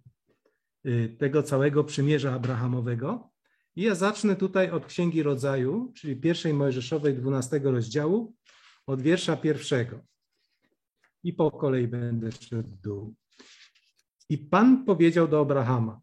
y, 0.86 1.16
tego 1.20 1.44
całego 1.44 1.84
przymierza 1.84 2.34
Abrahamowego. 2.34 3.32
I 3.76 3.82
ja 3.82 3.96
zacznę 3.96 4.36
tutaj 4.36 4.72
od 4.72 4.86
Księgi 4.86 5.24
Rodzaju, 5.24 5.94
czyli 5.96 6.16
pierwszej 6.16 6.54
Mojżeszowej, 6.54 7.16
12 7.16 7.60
rozdziału, 7.64 8.36
od 8.88 9.02
wiersza 9.02 9.38
pierwszego. 9.38 10.00
I 11.24 11.34
po 11.34 11.52
kolei 11.52 11.88
będę 11.88 12.32
szedł 12.32 12.78
dół. 12.84 13.16
I 14.30 14.38
Pan 14.38 14.86
powiedział 14.86 15.28
do 15.28 15.40
Abrahama: 15.40 16.02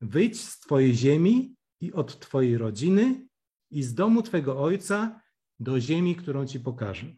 Wyjdź 0.00 0.40
z 0.40 0.60
Twojej 0.60 0.94
ziemi 0.94 1.56
i 1.80 1.92
od 1.92 2.18
Twojej 2.18 2.58
rodziny 2.58 3.28
i 3.70 3.82
z 3.82 3.94
domu 3.94 4.22
Twego 4.22 4.62
ojca 4.62 5.20
do 5.60 5.80
ziemi, 5.80 6.16
którą 6.16 6.46
Ci 6.46 6.60
pokażę. 6.60 7.16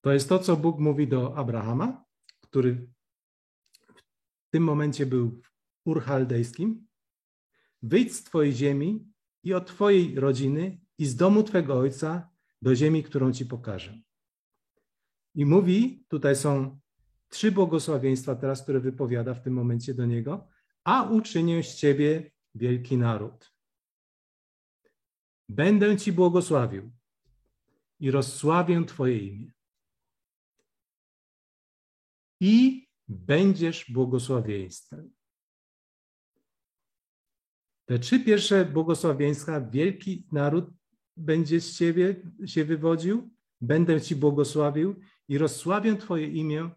To 0.00 0.12
jest 0.12 0.28
to, 0.28 0.38
co 0.38 0.56
Bóg 0.56 0.78
mówi 0.78 1.08
do 1.08 1.36
Abrahama, 1.36 2.04
który 2.40 2.88
w 4.46 4.50
tym 4.50 4.62
momencie 4.62 5.06
był 5.06 5.42
w. 5.84 6.86
Wyjdź 7.82 8.14
z 8.14 8.24
Twojej 8.24 8.52
ziemi 8.52 9.12
i 9.44 9.54
od 9.54 9.66
Twojej 9.66 10.20
rodziny 10.20 10.80
i 10.98 11.06
z 11.06 11.16
domu 11.16 11.42
Twego 11.42 11.78
ojca 11.78 12.30
do 12.62 12.74
ziemi, 12.74 13.02
którą 13.02 13.32
Ci 13.32 13.46
pokażę. 13.46 14.00
I 15.34 15.46
mówi, 15.46 16.04
tutaj 16.08 16.36
są 16.36 16.80
trzy 17.28 17.52
błogosławieństwa 17.52 18.34
teraz, 18.34 18.62
które 18.62 18.80
wypowiada 18.80 19.34
w 19.34 19.42
tym 19.42 19.52
momencie 19.52 19.94
do 19.94 20.06
niego, 20.06 20.48
a 20.84 21.02
uczynię 21.02 21.62
z 21.62 21.76
Ciebie 21.76 22.30
wielki 22.54 22.96
naród. 22.96 23.52
Będę 25.48 25.96
Ci 25.96 26.12
błogosławił 26.12 26.90
i 28.00 28.10
rozsławię 28.10 28.84
Twoje 28.84 29.18
imię. 29.18 29.50
I 32.40 32.86
będziesz 33.08 33.90
błogosławieństwem. 33.90 35.10
Te 37.84 37.98
trzy 37.98 38.20
pierwsze 38.20 38.64
błogosławieństwa, 38.64 39.60
wielki 39.60 40.26
naród 40.32 40.70
będzie 41.16 41.60
z 41.60 41.78
Ciebie 41.78 42.16
się 42.46 42.64
wywodził, 42.64 43.30
będę 43.60 44.00
Ci 44.00 44.16
błogosławił 44.16 45.00
i 45.28 45.38
rozsławię 45.38 45.96
Twoje 45.96 46.28
imię, 46.28 46.70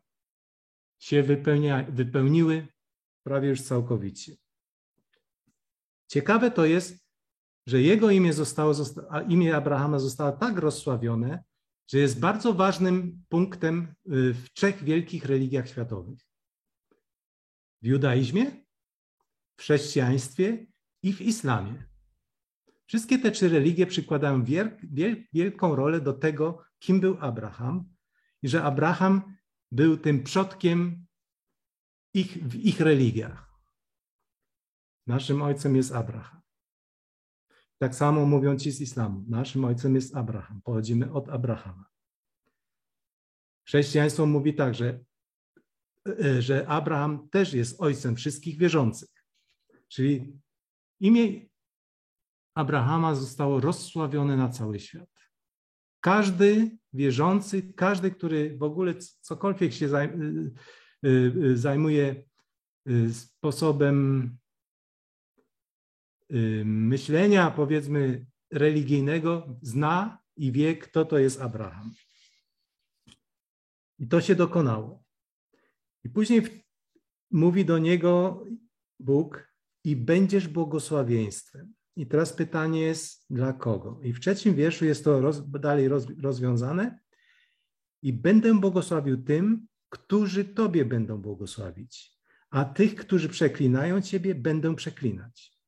się 1.01 1.23
wypełnia, 1.23 1.85
wypełniły 1.89 2.67
prawie 3.23 3.49
już 3.49 3.61
całkowicie. 3.61 4.35
Ciekawe 6.07 6.51
to 6.51 6.65
jest, 6.65 7.05
że 7.67 7.81
jego 7.81 8.09
imię 8.09 8.33
zostało, 8.33 8.73
imię 9.27 9.55
Abrahama 9.55 9.99
zostało 9.99 10.31
tak 10.31 10.57
rozsławione, 10.57 11.43
że 11.87 11.97
jest 11.99 12.19
bardzo 12.19 12.53
ważnym 12.53 13.23
punktem 13.29 13.95
y, 14.13 14.33
w 14.33 14.53
trzech 14.53 14.83
wielkich 14.83 15.25
religiach 15.25 15.69
światowych. 15.69 16.19
W 17.81 17.85
judaizmie, 17.85 18.51
w 19.57 19.61
chrześcijaństwie 19.61 20.65
i 21.03 21.13
w 21.13 21.21
islamie. 21.21 21.85
Wszystkie 22.85 23.19
te 23.19 23.31
trzy 23.31 23.49
religie 23.49 23.87
przykładają 23.87 24.43
wielką 25.33 25.75
rolę 25.75 26.01
do 26.01 26.13
tego, 26.13 26.63
kim 26.79 26.99
był 26.99 27.17
Abraham 27.19 27.89
i 28.41 28.47
że 28.47 28.63
Abraham 28.63 29.35
był 29.71 29.97
tym 29.97 30.23
przodkiem 30.23 31.05
ich, 32.13 32.47
w 32.47 32.55
ich 32.55 32.79
religiach. 32.79 33.51
Naszym 35.07 35.41
ojcem 35.41 35.75
jest 35.75 35.91
Abraham. 35.91 36.41
Tak 37.81 37.95
samo 37.95 38.25
mówią 38.25 38.57
ci 38.57 38.71
z 38.71 38.81
islamu. 38.81 39.25
Naszym 39.27 39.65
ojcem 39.65 39.95
jest 39.95 40.15
Abraham. 40.15 40.61
Pochodzimy 40.61 41.13
od 41.13 41.29
Abrahama. 41.29 41.85
Chrześcijaństwo 43.67 44.25
mówi 44.25 44.55
tak, 44.55 44.75
że, 44.75 44.99
e, 46.07 46.41
że 46.41 46.67
Abraham 46.67 47.29
też 47.29 47.53
jest 47.53 47.81
ojcem 47.81 48.15
wszystkich 48.15 48.57
wierzących. 48.57 49.09
Czyli 49.87 50.39
imię 50.99 51.45
Abrahama 52.55 53.15
zostało 53.15 53.59
rozsławione 53.59 54.37
na 54.37 54.49
cały 54.49 54.79
świat. 54.79 55.10
Każdy 56.01 56.77
wierzący, 56.93 57.73
każdy, 57.73 58.11
który 58.11 58.57
w 58.57 58.63
ogóle 58.63 58.95
cokolwiek 59.21 59.73
się 59.73 59.85
y, 59.85 60.51
y, 61.05 61.09
y, 61.45 61.57
zajmuje 61.57 62.23
sposobem 63.11 64.37
myślenia, 66.65 67.51
powiedzmy, 67.51 68.25
religijnego, 68.51 69.59
zna 69.61 70.21
i 70.35 70.51
wie, 70.51 70.75
kto 70.75 71.05
to 71.05 71.17
jest 71.17 71.41
Abraham. 71.41 71.91
I 73.99 74.07
to 74.07 74.21
się 74.21 74.35
dokonało. 74.35 75.03
I 76.03 76.09
później 76.09 76.65
mówi 77.31 77.65
do 77.65 77.77
niego 77.77 78.43
Bóg, 78.99 79.51
i 79.83 79.95
będziesz 79.95 80.47
błogosławieństwem. 80.47 81.73
I 82.01 82.05
teraz 82.05 82.33
pytanie 82.33 82.81
jest, 82.81 83.25
dla 83.29 83.53
kogo? 83.53 83.99
I 84.03 84.13
w 84.13 84.19
trzecim 84.19 84.55
wierszu 84.55 84.85
jest 84.85 85.03
to 85.03 85.21
roz, 85.21 85.49
dalej 85.49 85.87
roz, 85.87 86.05
rozwiązane. 86.21 86.99
I 88.01 88.13
będę 88.13 88.59
błogosławił 88.59 89.23
tym, 89.23 89.67
którzy 89.89 90.45
Tobie 90.45 90.85
będą 90.85 91.17
błogosławić, 91.17 92.17
a 92.49 92.65
tych, 92.65 92.95
którzy 92.95 93.29
przeklinają 93.29 94.01
Ciebie, 94.01 94.35
będę 94.35 94.75
przeklinać. 94.75 95.59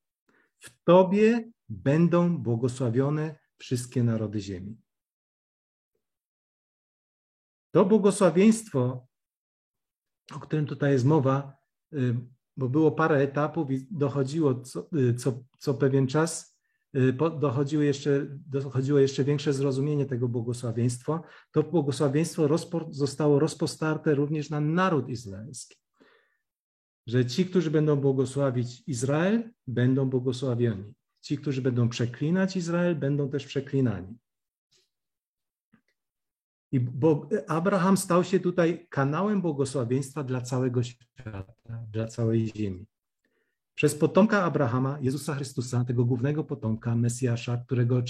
W 0.58 0.82
Tobie 0.84 1.50
będą 1.68 2.38
błogosławione 2.38 3.38
wszystkie 3.58 4.02
narody 4.02 4.40
ziemi. 4.40 4.82
To 7.70 7.84
błogosławieństwo, 7.84 9.06
o 10.32 10.40
którym 10.40 10.66
tutaj 10.66 10.92
jest 10.92 11.04
mowa, 11.04 11.56
bo 12.56 12.68
było 12.68 12.92
parę 12.92 13.16
etapów 13.16 13.70
i 13.70 13.86
dochodziło 13.90 14.54
co, 14.54 14.88
y, 14.96 15.14
co, 15.14 15.44
co 15.58 15.74
pewien 15.74 16.06
czas, 16.06 16.58
y, 16.96 17.12
dochodziło 17.40 17.82
jeszcze, 17.82 18.26
dochodziło 18.46 18.98
jeszcze 18.98 19.24
większe 19.24 19.52
zrozumienie 19.52 20.06
tego 20.06 20.28
błogosławieństwa. 20.28 21.22
To 21.52 21.62
błogosławieństwo 21.62 22.48
rozpo, 22.48 22.86
zostało 22.90 23.38
rozpostarte 23.38 24.14
również 24.14 24.50
na 24.50 24.60
naród 24.60 25.08
izraelski. 25.08 25.76
Że 27.06 27.26
ci, 27.26 27.46
którzy 27.46 27.70
będą 27.70 27.96
błogosławić 27.96 28.82
Izrael, 28.86 29.50
będą 29.66 30.10
błogosławieni. 30.10 30.94
Ci, 31.20 31.38
którzy 31.38 31.62
będą 31.62 31.88
przeklinać 31.88 32.56
Izrael, 32.56 32.96
będą 32.96 33.30
też 33.30 33.46
przeklinani. 33.46 34.18
I 36.74 36.80
bo 36.80 37.28
Abraham 37.46 37.96
stał 37.96 38.24
się 38.24 38.40
tutaj 38.40 38.86
kanałem 38.90 39.40
błogosławieństwa 39.42 40.24
dla 40.24 40.40
całego 40.40 40.82
świata, 40.82 41.44
dla 41.92 42.06
całej 42.06 42.52
ziemi. 42.56 42.86
Przez 43.74 43.94
potomka 43.94 44.42
Abrahama, 44.42 44.98
Jezusa 45.00 45.34
Chrystusa, 45.34 45.84
tego 45.84 46.04
głównego 46.04 46.44
potomka, 46.44 46.96
Mesjasza, 46.96 47.56
którego 47.56 48.02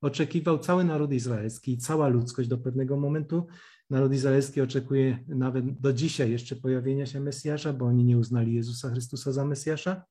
oczekiwał 0.00 0.58
cały 0.58 0.84
naród 0.84 1.12
izraelski 1.12 1.72
i 1.72 1.78
cała 1.78 2.08
ludzkość 2.08 2.48
do 2.48 2.58
pewnego 2.58 2.96
momentu. 2.96 3.46
Naród 3.90 4.12
izraelski 4.12 4.60
oczekuje 4.60 5.24
nawet 5.28 5.80
do 5.80 5.92
dzisiaj 5.92 6.30
jeszcze 6.30 6.56
pojawienia 6.56 7.06
się 7.06 7.20
Mesjasza, 7.20 7.72
bo 7.72 7.86
oni 7.86 8.04
nie 8.04 8.18
uznali 8.18 8.54
Jezusa 8.54 8.90
Chrystusa 8.90 9.32
za 9.32 9.44
Mesjasza, 9.44 10.04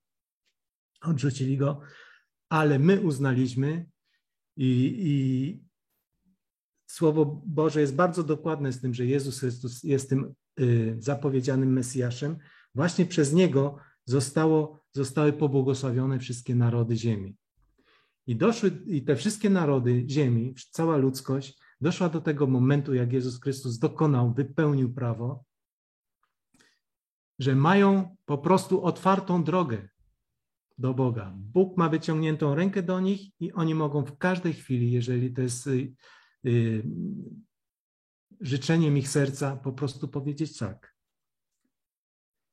odrzucili 1.00 1.56
go, 1.56 1.80
ale 2.48 2.78
my 2.78 3.00
uznaliśmy 3.00 3.86
i, 4.56 4.94
i 4.98 5.71
Słowo 6.92 7.42
Boże 7.46 7.80
jest 7.80 7.94
bardzo 7.94 8.22
dokładne 8.22 8.72
z 8.72 8.80
tym, 8.80 8.94
że 8.94 9.06
Jezus 9.06 9.40
Chrystus 9.40 9.82
jest 9.82 10.08
tym 10.08 10.34
y, 10.60 10.96
zapowiedzianym 10.98 11.72
Mesjaszem. 11.72 12.36
Właśnie 12.74 13.06
przez 13.06 13.32
Niego 13.32 13.76
zostało, 14.04 14.84
zostały 14.92 15.32
pobłogosławione 15.32 16.18
wszystkie 16.18 16.54
narody 16.54 16.96
ziemi. 16.96 17.36
I 18.26 18.36
doszły, 18.36 18.70
i 18.86 19.02
te 19.02 19.16
wszystkie 19.16 19.50
narody 19.50 20.04
ziemi, 20.08 20.54
cała 20.70 20.96
ludzkość, 20.96 21.58
doszła 21.80 22.08
do 22.08 22.20
tego 22.20 22.46
momentu, 22.46 22.94
jak 22.94 23.12
Jezus 23.12 23.40
Chrystus 23.40 23.78
dokonał, 23.78 24.34
wypełnił 24.34 24.94
prawo, 24.94 25.44
że 27.38 27.54
mają 27.54 28.16
po 28.24 28.38
prostu 28.38 28.84
otwartą 28.84 29.44
drogę 29.44 29.88
do 30.78 30.94
Boga. 30.94 31.32
Bóg 31.36 31.76
ma 31.76 31.88
wyciągniętą 31.88 32.54
rękę 32.54 32.82
do 32.82 33.00
nich 33.00 33.40
i 33.40 33.52
oni 33.52 33.74
mogą 33.74 34.04
w 34.04 34.18
każdej 34.18 34.52
chwili, 34.52 34.92
jeżeli 34.92 35.32
to 35.32 35.42
jest 35.42 35.66
y, 35.66 35.94
życzeniem 38.40 38.98
ich 38.98 39.08
serca 39.08 39.56
po 39.56 39.72
prostu 39.72 40.08
powiedzieć 40.08 40.58
tak. 40.58 40.94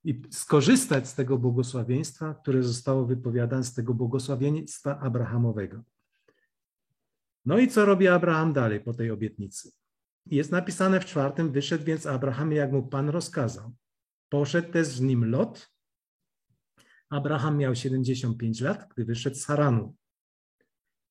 I 0.03 0.22
skorzystać 0.31 1.08
z 1.08 1.15
tego 1.15 1.38
błogosławieństwa, 1.38 2.34
które 2.34 2.63
zostało 2.63 3.05
wypowiadane, 3.05 3.63
z 3.63 3.74
tego 3.74 3.93
błogosławieństwa 3.93 5.00
Abrahamowego. 5.00 5.84
No 7.46 7.60
i 7.60 7.67
co 7.67 7.86
robi 7.86 8.08
Abraham 8.08 8.53
dalej 8.53 8.79
po 8.79 8.93
tej 8.93 9.12
obietnicy? 9.12 9.72
Jest 10.25 10.51
napisane 10.51 11.00
w 11.00 11.05
czwartym, 11.05 11.51
wyszedł 11.51 11.86
więc 11.86 12.05
Abraham, 12.05 12.51
jak 12.51 12.72
mu 12.72 12.88
Pan 12.88 13.10
rozkazał. 13.10 13.75
Poszedł 14.29 14.72
też 14.72 14.88
z 14.88 15.01
nim 15.01 15.31
Lot. 15.31 15.72
Abraham 17.10 17.58
miał 17.58 17.75
75 17.75 18.62
lat, 18.62 18.89
gdy 18.93 19.05
wyszedł 19.05 19.36
z 19.36 19.46
Haranu. 19.46 19.96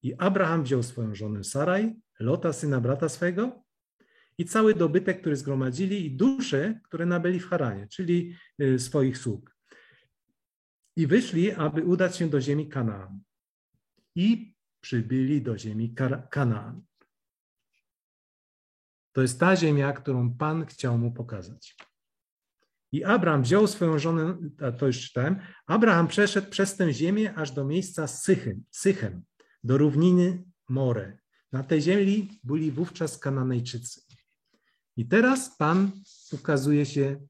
I 0.02 0.14
Abraham 0.14 0.62
wziął 0.62 0.82
swoją 0.82 1.14
żonę 1.14 1.44
Saraj, 1.44 1.96
Lota, 2.20 2.52
syna 2.52 2.80
brata 2.80 3.08
swego, 3.08 3.64
i 4.38 4.44
cały 4.44 4.74
dobytek, 4.74 5.20
który 5.20 5.36
zgromadzili, 5.36 6.06
i 6.06 6.16
dusze, 6.16 6.80
które 6.84 7.06
nabyli 7.06 7.40
w 7.40 7.48
Haranie, 7.48 7.86
czyli 7.88 8.34
y, 8.62 8.78
swoich 8.78 9.18
sług. 9.18 9.56
I 10.96 11.06
wyszli, 11.06 11.52
aby 11.52 11.84
udać 11.84 12.16
się 12.16 12.28
do 12.28 12.40
ziemi 12.40 12.68
Kanaan. 12.68 13.20
I 14.14 14.54
przybyli 14.80 15.42
do 15.42 15.58
ziemi 15.58 15.94
Kanaan. 16.30 16.82
To 19.12 19.22
jest 19.22 19.40
ta 19.40 19.56
ziemia, 19.56 19.92
którą 19.92 20.34
Pan 20.34 20.66
chciał 20.66 20.98
mu 20.98 21.12
pokazać. 21.12 21.76
I 22.92 23.04
Abraham 23.04 23.42
wziął 23.42 23.66
swoją 23.66 23.98
żonę, 23.98 24.38
to 24.78 24.86
już 24.86 25.00
czytałem, 25.00 25.40
Abraham 25.66 26.08
przeszedł 26.08 26.50
przez 26.50 26.76
tę 26.76 26.92
ziemię 26.92 27.34
aż 27.34 27.50
do 27.50 27.64
miejsca 27.64 28.06
Sychem, 28.06 28.64
Sychem 28.70 29.22
do 29.64 29.78
równiny 29.78 30.44
More. 30.68 31.18
Na 31.52 31.62
tej 31.62 31.82
ziemi 31.82 32.40
byli 32.44 32.72
wówczas 32.72 33.18
Kananejczycy. 33.18 34.02
I 34.96 35.08
teraz 35.08 35.56
Pan 35.56 35.90
ukazuje 36.32 36.86
się 36.86 37.26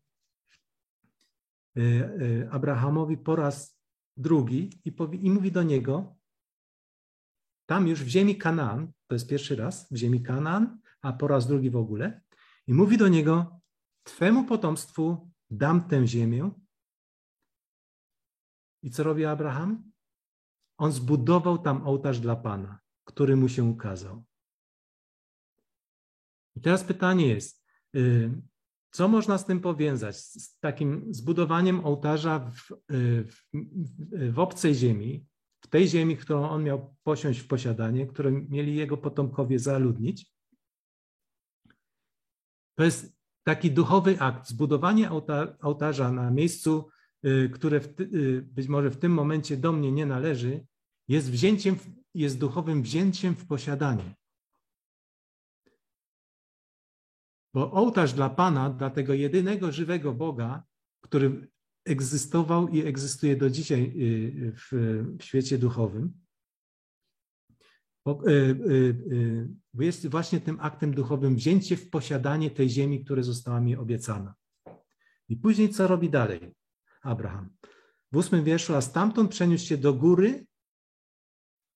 e, 1.77 1.81
e, 1.81 2.51
Abrahamowi 2.51 3.17
po 3.17 3.37
raz 3.37 3.81
drugi 4.17 4.81
i, 4.85 4.93
powie, 4.93 5.19
i 5.19 5.31
mówi 5.31 5.53
do 5.53 5.63
niego, 5.63 6.17
tam 7.67 7.89
już 7.89 8.05
w 8.05 8.09
ziemi 8.09 8.39
Kanaan, 8.39 8.93
to 9.07 9.15
jest 9.15 9.29
pierwszy 9.29 9.57
raz 9.57 9.93
w 9.93 9.97
ziemi 9.97 10.23
Kanaan, 10.23 10.81
a 11.03 11.13
po 11.13 11.29
raz 11.29 11.47
drugi 11.47 11.71
w 11.71 11.77
ogóle, 11.77 12.21
i 12.67 12.75
mówi 12.75 12.99
do 12.99 13.09
niego, 13.09 13.59
Twemu 14.09 14.45
potomstwu 14.45 15.31
dam 15.51 15.89
tę 15.89 16.07
ziemię. 16.07 16.51
I 18.83 18.91
co 18.91 19.03
robi 19.03 19.25
Abraham? 19.25 19.93
On 20.79 20.93
zbudował 20.93 21.59
tam 21.59 21.87
ołtarz 21.87 22.21
dla 22.21 22.37
Pana, 22.37 22.81
który 23.19 23.37
mu 23.37 23.49
się 23.49 23.65
ukazał. 23.65 24.25
I 26.57 26.61
teraz 26.61 26.85
pytanie 26.85 27.27
jest, 27.27 27.65
y, 27.97 28.31
co 28.91 29.09
można 29.09 29.39
z 29.39 29.47
tym 29.47 29.61
powiązać? 29.61 30.17
Z 30.17 30.59
takim 30.59 31.15
zbudowaniem 31.15 31.85
ołtarza 31.85 32.39
w, 32.39 32.73
y, 32.73 33.25
w, 33.25 33.43
w 34.33 34.39
obcej 34.39 34.75
ziemi, 34.75 35.27
w 35.61 35.67
tej 35.67 35.89
ziemi, 35.89 36.17
którą 36.17 36.49
on 36.49 36.65
miał 36.65 36.97
posiąść 37.03 37.41
w 37.41 37.47
posiadanie, 37.47 38.07
którą 38.07 38.47
mieli 38.49 38.77
jego 38.77 38.97
potomkowie 38.97 39.59
zaludnić. 39.59 40.33
To 42.75 42.85
jest 42.85 43.17
taki 43.45 43.71
duchowy 43.71 44.21
akt, 44.21 44.49
zbudowanie 44.49 45.11
ołtarza 45.61 46.13
na 46.13 46.31
miejscu, 46.31 46.89
y, 47.27 47.51
które 47.55 47.81
w, 47.81 47.89
być 48.43 48.69
może 48.69 48.91
w 48.91 48.97
tym 48.97 49.13
momencie 49.13 49.57
do 49.57 49.73
mnie 49.73 49.93
nie 49.93 50.07
należy, 50.07 50.67
jest 51.09 51.31
wzięciem, 51.31 51.77
jest 52.15 52.39
duchowym 52.39 52.83
wzięciem 52.83 53.35
w 53.37 53.47
posiadanie. 53.47 54.15
Bo 57.55 57.73
ołtarz 57.73 58.13
dla 58.13 58.31
Pana, 58.31 58.71
dla 58.71 58.91
tego 58.91 59.15
jedynego 59.15 59.73
żywego 59.73 60.15
Boga, 60.15 60.63
który 61.01 61.49
egzystował 61.85 62.69
i 62.69 62.87
egzystuje 62.87 63.37
do 63.37 63.51
dzisiaj 63.51 63.83
y, 63.83 64.53
w, 64.57 64.69
w 65.19 65.25
świecie 65.25 65.59
duchowym, 65.59 66.29
Y, 68.27 68.31
y, 68.31 68.97
y, 69.13 69.49
jest 69.75 70.07
właśnie 70.07 70.41
tym 70.41 70.59
aktem 70.61 70.95
duchowym 70.95 71.37
wzięcie 71.37 71.77
w 71.77 71.91
posiadanie 71.91 72.51
tej 72.51 72.69
ziemi, 72.69 73.05
która 73.05 73.23
została 73.23 73.61
mi 73.61 73.77
obiecana. 73.77 74.35
I 75.29 75.37
później 75.37 75.69
co 75.69 75.87
robi 75.87 76.11
dalej 76.11 76.55
Abraham? 77.03 77.51
W 78.13 78.17
ósmym 78.17 78.45
wierszu, 78.45 78.75
a 78.75 78.81
stamtąd 78.81 79.31
przeniósł 79.31 79.67
się 79.67 79.77
do 79.77 79.95
góry 79.95 80.47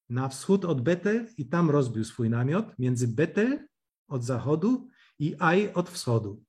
na 0.08 0.28
wschód 0.28 0.64
od 0.64 0.80
Betel 0.80 1.26
i 1.36 1.48
tam 1.48 1.70
rozbił 1.70 2.04
swój 2.04 2.30
namiot 2.30 2.78
między 2.78 3.08
Betel 3.08 3.68
od 4.08 4.24
zachodu 4.24 4.88
i 5.18 5.36
Aj 5.38 5.72
od 5.72 5.90
wschodu. 5.90 6.42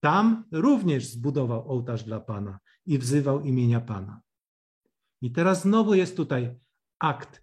Tam 0.00 0.44
również 0.52 1.06
zbudował 1.06 1.68
ołtarz 1.68 2.04
dla 2.04 2.20
Pana 2.20 2.58
i 2.86 2.98
wzywał 2.98 3.40
imienia 3.40 3.80
Pana. 3.80 4.20
I 5.22 5.32
teraz 5.32 5.62
znowu 5.62 5.94
jest 5.94 6.16
tutaj 6.16 6.58
akt 6.98 7.42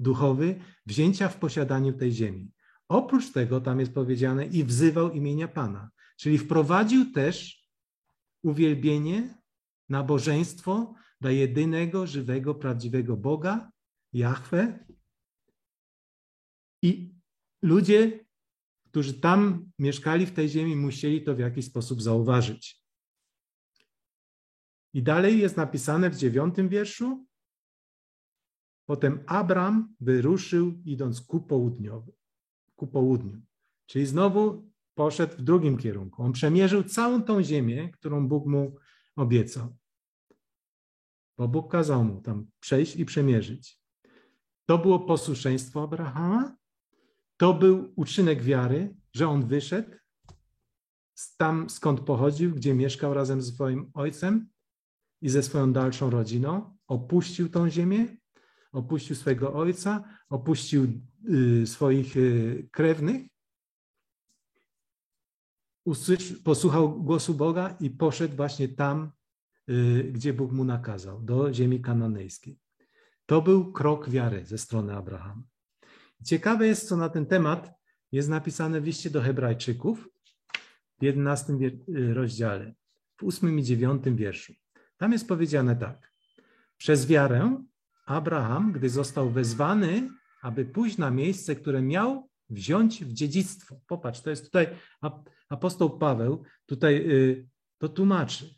duchowy 0.00 0.60
wzięcia 0.86 1.28
w 1.28 1.36
posiadaniu 1.36 1.92
tej 1.92 2.12
ziemi. 2.12 2.50
Oprócz 2.88 3.32
tego 3.32 3.60
tam 3.60 3.80
jest 3.80 3.94
powiedziane 3.94 4.46
i 4.46 4.64
wzywał 4.64 5.10
imienia 5.10 5.48
Pana, 5.48 5.90
czyli 6.16 6.38
wprowadził 6.38 7.12
też 7.12 7.66
uwielbienie, 8.42 9.38
nabożeństwo 9.88 10.94
dla 11.20 11.30
jedynego, 11.30 12.06
żywego, 12.06 12.54
prawdziwego 12.54 13.16
Boga, 13.16 13.70
Jahwe. 14.16 14.84
I 16.82 17.14
ludzie, 17.62 18.26
którzy 18.90 19.14
tam 19.14 19.70
mieszkali 19.78 20.26
w 20.26 20.32
tej 20.32 20.48
ziemi, 20.48 20.76
musieli 20.76 21.22
to 21.22 21.34
w 21.34 21.38
jakiś 21.38 21.64
sposób 21.64 22.02
zauważyć. 22.02 22.82
I 24.94 25.02
dalej 25.02 25.38
jest 25.38 25.56
napisane 25.56 26.10
w 26.10 26.16
dziewiątym 26.16 26.68
wierszu, 26.68 27.26
Potem 28.86 29.24
Abram 29.26 29.94
wyruszył, 30.00 30.74
idąc 30.84 31.20
ku, 31.20 31.40
południowi, 31.40 32.12
ku 32.76 32.86
południu. 32.86 33.42
Czyli 33.86 34.06
znowu 34.06 34.70
poszedł 34.94 35.36
w 35.36 35.42
drugim 35.42 35.78
kierunku. 35.78 36.22
On 36.22 36.32
przemierzył 36.32 36.84
całą 36.84 37.22
tą 37.22 37.42
ziemię, 37.42 37.90
którą 37.90 38.28
Bóg 38.28 38.46
mu 38.46 38.76
obiecał. 39.16 39.76
Bo 41.38 41.48
Bóg 41.48 41.70
kazał 41.70 42.04
mu 42.04 42.20
tam 42.20 42.46
przejść 42.60 42.96
i 42.96 43.04
przemierzyć. 43.04 43.80
To 44.66 44.78
było 44.78 45.00
posłuszeństwo 45.00 45.82
Abrahama, 45.82 46.56
to 47.36 47.54
był 47.54 47.92
uczynek 47.96 48.42
wiary, 48.42 48.96
że 49.12 49.28
on 49.28 49.46
wyszedł 49.46 49.90
tam, 51.36 51.70
skąd 51.70 52.00
pochodził, 52.00 52.54
gdzie 52.54 52.74
mieszkał 52.74 53.14
razem 53.14 53.42
ze 53.42 53.52
swoim 53.52 53.90
ojcem 53.94 54.48
i 55.22 55.28
ze 55.28 55.42
swoją 55.42 55.72
dalszą 55.72 56.10
rodziną, 56.10 56.76
opuścił 56.86 57.48
tą 57.48 57.70
ziemię 57.70 58.16
opuścił 58.76 59.16
swojego 59.16 59.54
ojca, 59.54 60.04
opuścił 60.28 60.86
y, 61.62 61.66
swoich 61.66 62.16
y, 62.16 62.68
krewnych, 62.72 63.22
posłuchał 66.44 67.02
głosu 67.02 67.34
Boga 67.34 67.76
i 67.80 67.90
poszedł 67.90 68.36
właśnie 68.36 68.68
tam, 68.68 69.12
y, 69.70 70.10
gdzie 70.12 70.32
Bóg 70.32 70.52
mu 70.52 70.64
nakazał, 70.64 71.22
do 71.22 71.52
ziemi 71.52 71.80
kananejskiej. 71.80 72.58
To 73.26 73.42
był 73.42 73.72
krok 73.72 74.10
wiary 74.10 74.46
ze 74.46 74.58
strony 74.58 74.96
Abrahama. 74.96 75.42
Ciekawe 76.24 76.66
jest, 76.66 76.88
co 76.88 76.96
na 76.96 77.08
ten 77.08 77.26
temat 77.26 77.70
jest 78.12 78.28
napisane 78.28 78.80
w 78.80 78.84
liście 78.84 79.10
do 79.10 79.22
Hebrajczyków 79.22 80.08
w 81.00 81.02
11 81.02 81.52
rozdziale, 82.14 82.74
w 83.16 83.24
8 83.24 83.58
i 83.58 83.62
9 83.62 84.04
wierszu. 84.06 84.52
Tam 84.96 85.12
jest 85.12 85.28
powiedziane 85.28 85.76
tak. 85.76 86.12
Przez 86.76 87.06
wiarę 87.06 87.64
Abraham, 88.06 88.72
gdy 88.72 88.88
został 88.88 89.30
wezwany, 89.30 90.10
aby 90.42 90.64
pójść 90.64 90.98
na 90.98 91.10
miejsce, 91.10 91.56
które 91.56 91.82
miał 91.82 92.28
wziąć 92.50 93.04
w 93.04 93.12
dziedzictwo. 93.12 93.80
Popatrz, 93.86 94.20
to 94.20 94.30
jest 94.30 94.44
tutaj 94.44 94.66
apostoł 95.48 95.98
Paweł, 95.98 96.44
tutaj 96.66 97.10
y, 97.10 97.48
to 97.78 97.88
tłumaczy. 97.88 98.54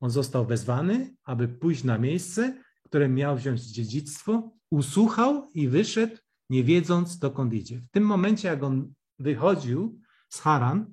On 0.00 0.10
został 0.10 0.46
wezwany, 0.46 1.14
aby 1.24 1.48
pójść 1.48 1.84
na 1.84 1.98
miejsce, 1.98 2.62
które 2.90 3.08
miał 3.08 3.36
wziąć 3.36 3.62
dziedzictwo, 3.62 4.50
usłuchał 4.70 5.48
i 5.54 5.68
wyszedł, 5.68 6.16
nie 6.50 6.64
wiedząc, 6.64 7.18
dokąd 7.18 7.52
idzie. 7.52 7.80
W 7.80 7.90
tym 7.90 8.04
momencie, 8.04 8.48
jak 8.48 8.62
on 8.62 8.92
wychodził 9.18 10.00
z 10.28 10.40
Haran, 10.40 10.86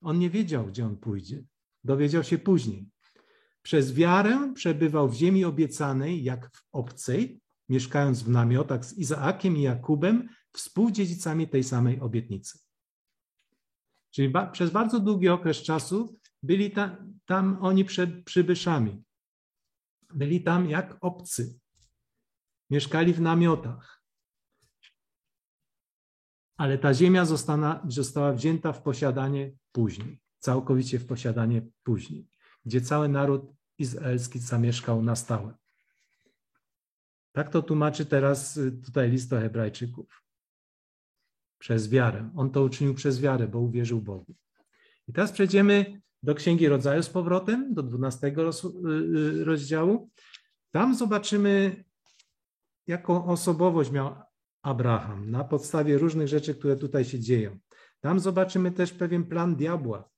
on 0.00 0.18
nie 0.18 0.30
wiedział, 0.30 0.66
gdzie 0.66 0.86
on 0.86 0.96
pójdzie. 0.96 1.44
Dowiedział 1.84 2.24
się 2.24 2.38
później. 2.38 2.88
Przez 3.62 3.94
wiarę 3.94 4.52
przebywał 4.54 5.08
w 5.08 5.14
ziemi 5.14 5.44
obiecanej, 5.44 6.24
jak 6.24 6.50
w 6.56 6.62
obcej, 6.72 7.40
mieszkając 7.68 8.22
w 8.22 8.28
namiotach 8.28 8.84
z 8.84 8.98
Izaakiem 8.98 9.56
i 9.56 9.62
Jakubem, 9.62 10.28
współdziedzicami 10.52 11.48
tej 11.48 11.64
samej 11.64 12.00
obietnicy. 12.00 12.58
Czyli 14.10 14.28
ba 14.28 14.46
przez 14.46 14.70
bardzo 14.70 15.00
długi 15.00 15.28
okres 15.28 15.56
czasu 15.56 16.16
byli 16.42 16.70
ta, 16.70 16.96
tam 17.26 17.58
oni 17.60 17.84
przed 17.84 18.24
przybyszami. 18.24 19.02
Byli 20.14 20.42
tam 20.42 20.70
jak 20.70 20.96
obcy. 21.00 21.60
Mieszkali 22.70 23.12
w 23.12 23.20
namiotach. 23.20 24.02
Ale 26.56 26.78
ta 26.78 26.94
ziemia 26.94 27.24
została, 27.24 28.32
wzięta 28.32 28.72
w 28.72 28.82
posiadanie 28.82 29.52
później, 29.72 30.20
całkowicie 30.38 30.98
w 30.98 31.06
posiadanie 31.06 31.62
później 31.82 32.30
gdzie 32.66 32.80
cały 32.80 33.08
naród 33.08 33.52
izraelski 33.78 34.38
zamieszkał 34.38 35.02
na 35.02 35.16
stałe. 35.16 35.54
Tak 37.32 37.50
to 37.50 37.62
tłumaczy 37.62 38.06
teraz 38.06 38.56
y, 38.56 38.72
tutaj 38.72 39.10
list 39.10 39.30
do 39.30 39.40
Hebrajczyków. 39.40 40.24
Przez 41.58 41.90
wiarę. 41.90 42.30
On 42.36 42.50
to 42.50 42.62
uczynił 42.62 42.94
przez 42.94 43.20
wiarę, 43.20 43.48
bo 43.48 43.60
uwierzył 43.60 44.00
Bogu. 44.00 44.34
I 45.08 45.12
teraz 45.12 45.32
przejdziemy 45.32 46.00
do 46.22 46.34
Księgi 46.34 46.68
Rodzaju 46.68 47.02
z 47.02 47.08
powrotem, 47.08 47.74
do 47.74 47.82
12 47.82 48.26
y, 48.26 48.30
y, 48.30 49.44
rozdziału. 49.44 50.10
Tam 50.70 50.94
zobaczymy, 50.94 51.84
jaką 52.86 53.26
osobowość 53.26 53.90
miał 53.90 54.14
Abraham 54.62 55.30
na 55.30 55.44
podstawie 55.44 55.98
różnych 55.98 56.28
rzeczy, 56.28 56.54
które 56.54 56.76
tutaj 56.76 57.04
się 57.04 57.20
dzieją. 57.20 57.58
Tam 58.00 58.20
zobaczymy 58.20 58.72
też 58.72 58.92
pewien 58.92 59.24
plan 59.24 59.56
diabła. 59.56 60.10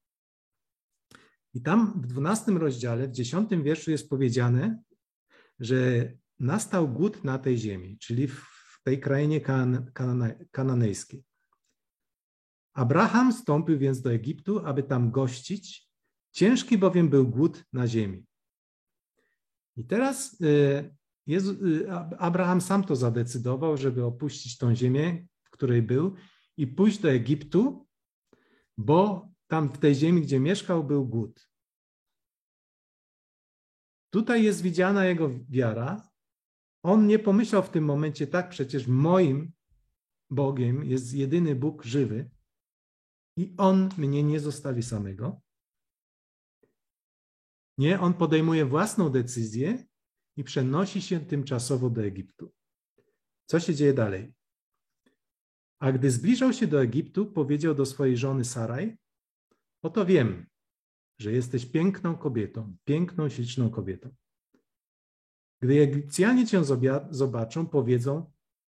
I 1.54 1.62
tam 1.62 2.02
w 2.02 2.06
12 2.06 2.52
rozdziale, 2.52 3.08
w 3.08 3.12
10 3.12 3.50
wierszu 3.50 3.90
jest 3.90 4.10
powiedziane, 4.10 4.82
że 5.60 6.12
nastał 6.40 6.88
głód 6.88 7.24
na 7.24 7.38
tej 7.38 7.58
ziemi, 7.58 7.98
czyli 7.98 8.28
w 8.28 8.80
tej 8.84 9.00
krainie 9.00 9.40
kan 9.40 9.90
kananejskiej. 10.50 11.24
Abraham 12.74 13.32
stąpił 13.32 13.78
więc 13.78 14.00
do 14.00 14.12
Egiptu, 14.12 14.66
aby 14.66 14.82
tam 14.82 15.10
gościć, 15.10 15.91
ciężki 16.32 16.78
bowiem 16.78 17.08
był 17.08 17.28
głód 17.28 17.64
na 17.72 17.86
ziemi. 17.86 18.26
I 19.76 19.84
teraz 19.84 20.40
y, 20.40 20.96
Jezu, 21.26 21.66
y, 21.66 21.90
Abraham 22.18 22.60
sam 22.60 22.84
to 22.84 22.96
zadecydował, 22.96 23.76
żeby 23.76 24.04
opuścić 24.04 24.58
tą 24.58 24.74
ziemię, 24.74 25.26
w 25.42 25.50
której 25.50 25.82
był 25.82 26.14
i 26.56 26.66
pójść 26.66 26.98
do 26.98 27.10
Egiptu, 27.10 27.86
bo 28.78 29.28
tam 29.46 29.72
w 29.72 29.78
tej 29.78 29.94
ziemi, 29.94 30.22
gdzie 30.22 30.40
mieszkał, 30.40 30.84
był 30.84 31.06
głód. 31.06 31.48
Tutaj 34.10 34.44
jest 34.44 34.62
widziana 34.62 35.04
jego 35.04 35.30
wiara. 35.48 36.08
On 36.82 37.06
nie 37.06 37.18
pomyślał 37.18 37.62
w 37.62 37.70
tym 37.70 37.84
momencie, 37.84 38.26
tak, 38.26 38.48
przecież 38.48 38.86
moim 38.86 39.52
Bogiem 40.30 40.84
jest 40.84 41.14
jedyny 41.14 41.54
Bóg 41.54 41.84
żywy 41.84 42.30
i 43.36 43.54
on 43.56 43.88
mnie 43.98 44.22
nie 44.22 44.40
zostawi 44.40 44.82
samego. 44.82 45.40
Nie, 47.82 48.00
on 48.00 48.14
podejmuje 48.14 48.64
własną 48.64 49.08
decyzję 49.08 49.84
i 50.36 50.44
przenosi 50.44 51.02
się 51.02 51.20
tymczasowo 51.20 51.90
do 51.90 52.04
Egiptu. 52.04 52.52
Co 53.46 53.60
się 53.60 53.74
dzieje 53.74 53.94
dalej? 53.94 54.32
A 55.78 55.92
gdy 55.92 56.10
zbliżał 56.10 56.52
się 56.52 56.66
do 56.66 56.82
Egiptu, 56.82 57.26
powiedział 57.26 57.74
do 57.74 57.86
swojej 57.86 58.16
żony 58.16 58.44
Saraj: 58.44 58.96
Oto 59.82 60.06
wiem, 60.06 60.46
że 61.18 61.32
jesteś 61.32 61.66
piękną 61.66 62.16
kobietą, 62.16 62.76
piękną, 62.84 63.28
śliczną 63.28 63.70
kobietą. 63.70 64.14
Gdy 65.60 65.80
Egipcjanie 65.80 66.46
cię 66.46 66.62
zobaczą, 67.10 67.66
powiedzą: 67.66 68.32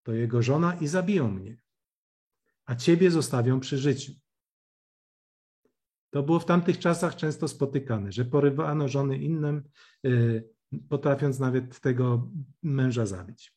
To 0.02 0.12
jego 0.12 0.42
żona 0.42 0.74
i 0.74 0.86
zabiją 0.86 1.30
mnie, 1.30 1.60
a 2.64 2.74
ciebie 2.74 3.10
zostawią 3.10 3.60
przy 3.60 3.78
życiu. 3.78 4.21
To 6.12 6.22
było 6.22 6.40
w 6.40 6.44
tamtych 6.44 6.78
czasach 6.78 7.16
często 7.16 7.48
spotykane, 7.48 8.12
że 8.12 8.24
porywano 8.24 8.88
żony 8.88 9.18
innym, 9.18 9.62
y, 10.06 10.48
potrafiąc 10.88 11.38
nawet 11.38 11.80
tego 11.80 12.30
męża 12.62 13.06
zabić. 13.06 13.52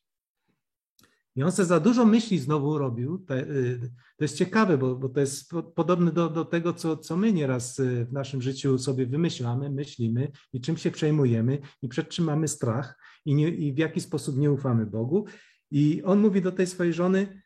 I 1.36 1.42
on 1.42 1.52
sobie 1.52 1.66
za 1.66 1.80
dużo 1.80 2.06
myśli 2.06 2.38
znowu 2.38 2.78
robił. 2.78 3.26
Y, 3.30 3.90
to 4.16 4.24
jest 4.24 4.36
ciekawe, 4.36 4.78
bo, 4.78 4.96
bo 4.96 5.08
to 5.08 5.20
jest 5.20 5.50
podobne 5.74 6.12
do, 6.12 6.28
do 6.28 6.44
tego, 6.44 6.72
co, 6.72 6.96
co 6.96 7.16
my 7.16 7.32
nieraz 7.32 7.78
y, 7.78 8.06
w 8.10 8.12
naszym 8.12 8.42
życiu 8.42 8.78
sobie 8.78 9.06
wymyślamy, 9.06 9.70
myślimy 9.70 10.32
i 10.52 10.60
czym 10.60 10.76
się 10.76 10.90
przejmujemy 10.90 11.58
i 11.82 11.88
przed 11.88 12.08
czym 12.08 12.24
mamy 12.24 12.48
strach 12.48 12.98
i, 13.24 13.34
nie, 13.34 13.48
i 13.48 13.72
w 13.72 13.78
jaki 13.78 14.00
sposób 14.00 14.36
nie 14.36 14.52
ufamy 14.52 14.86
Bogu. 14.86 15.24
I 15.70 16.02
on 16.02 16.20
mówi 16.20 16.42
do 16.42 16.52
tej 16.52 16.66
swojej 16.66 16.92
żony: 16.92 17.42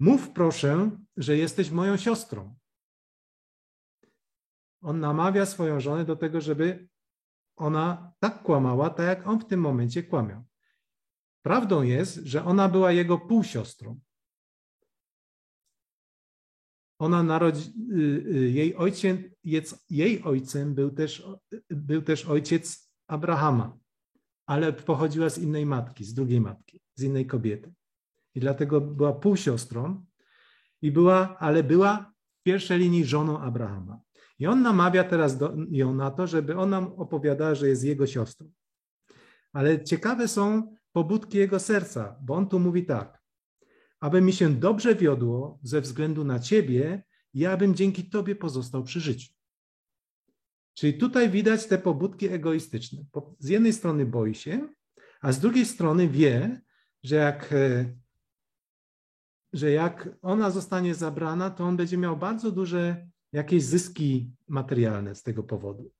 Mów 0.00 0.30
proszę, 0.30 0.90
że 1.16 1.36
jesteś 1.36 1.70
moją 1.70 1.96
siostrą. 1.96 2.57
On 4.80 5.00
namawia 5.00 5.46
swoją 5.46 5.80
żonę 5.80 6.04
do 6.04 6.16
tego, 6.16 6.40
żeby 6.40 6.88
ona 7.56 8.12
tak 8.18 8.42
kłamała, 8.42 8.90
tak 8.90 9.06
jak 9.06 9.26
on 9.26 9.40
w 9.40 9.46
tym 9.46 9.60
momencie 9.60 10.02
kłamiał. 10.02 10.44
Prawdą 11.42 11.82
jest, 11.82 12.14
że 12.14 12.44
ona 12.44 12.68
była 12.68 12.92
jego 12.92 13.18
półsiostrą. 13.18 14.00
Ona 16.98 17.22
narodzi, 17.22 17.72
y, 17.92 17.96
y, 18.36 18.50
jej, 18.50 18.76
ojciec, 18.76 19.86
jej 19.90 20.22
ojcem 20.22 20.74
był 20.74 20.90
też, 20.90 21.28
był 21.70 22.02
też 22.02 22.26
ojciec 22.26 22.92
Abrahama, 23.06 23.78
ale 24.46 24.72
pochodziła 24.72 25.30
z 25.30 25.38
innej 25.38 25.66
matki, 25.66 26.04
z 26.04 26.14
drugiej 26.14 26.40
matki, 26.40 26.80
z 26.94 27.02
innej 27.02 27.26
kobiety. 27.26 27.72
I 28.34 28.40
dlatego 28.40 28.80
była 28.80 29.12
półsiostrą 29.12 30.04
i 30.82 30.92
była, 30.92 31.38
ale 31.38 31.62
była 31.62 32.12
pierwszej 32.48 32.78
linii 32.78 33.04
żoną 33.04 33.38
Abrahama. 33.38 34.00
I 34.38 34.46
on 34.46 34.62
namawia 34.62 35.04
teraz 35.04 35.38
do, 35.38 35.56
ją 35.70 35.94
na 35.94 36.10
to, 36.10 36.26
żeby 36.26 36.56
ona 36.56 36.78
opowiadała, 36.78 37.54
że 37.54 37.68
jest 37.68 37.84
jego 37.84 38.06
siostrą. 38.06 38.50
Ale 39.52 39.84
ciekawe 39.84 40.28
są 40.28 40.74
pobudki 40.92 41.38
jego 41.38 41.60
serca, 41.60 42.16
bo 42.22 42.34
on 42.34 42.48
tu 42.48 42.58
mówi 42.58 42.86
tak. 42.86 43.22
Aby 44.00 44.20
mi 44.20 44.32
się 44.32 44.54
dobrze 44.54 44.94
wiodło 44.94 45.58
ze 45.62 45.80
względu 45.80 46.24
na 46.24 46.38
ciebie, 46.38 47.04
ja 47.34 47.56
bym 47.56 47.74
dzięki 47.74 48.10
tobie 48.10 48.36
pozostał 48.36 48.82
przy 48.84 49.00
życiu. 49.00 49.32
Czyli 50.74 50.94
tutaj 50.94 51.30
widać 51.30 51.66
te 51.66 51.78
pobudki 51.78 52.28
egoistyczne. 52.28 53.04
Z 53.38 53.48
jednej 53.48 53.72
strony 53.72 54.06
boi 54.06 54.34
się, 54.34 54.68
a 55.20 55.32
z 55.32 55.40
drugiej 55.40 55.66
strony 55.66 56.08
wie, 56.08 56.60
że 57.02 57.16
jak, 57.16 57.52
e, 57.52 57.94
że 59.52 59.70
jak 59.70 60.08
ona 60.22 60.50
zostanie 60.50 60.94
zabrana, 60.94 61.50
to 61.50 61.64
on 61.64 61.76
będzie 61.76 61.98
miał 61.98 62.16
bardzo 62.16 62.50
duże 62.50 63.08
jakieś 63.32 63.64
zyski 63.64 64.30
materialne 64.48 65.14
z 65.14 65.22
tego 65.22 65.42
powodu. 65.42 65.92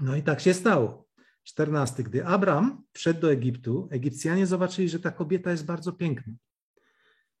No 0.00 0.16
i 0.16 0.22
tak 0.22 0.40
się 0.40 0.54
stało. 0.54 1.06
14. 1.42 2.02
Gdy 2.02 2.26
Abram 2.26 2.84
wszedł 2.92 3.20
do 3.20 3.32
Egiptu, 3.32 3.88
Egipcjanie 3.90 4.46
zobaczyli, 4.46 4.88
że 4.88 5.00
ta 5.00 5.10
kobieta 5.10 5.50
jest 5.50 5.64
bardzo 5.64 5.92
piękna. 5.92 6.32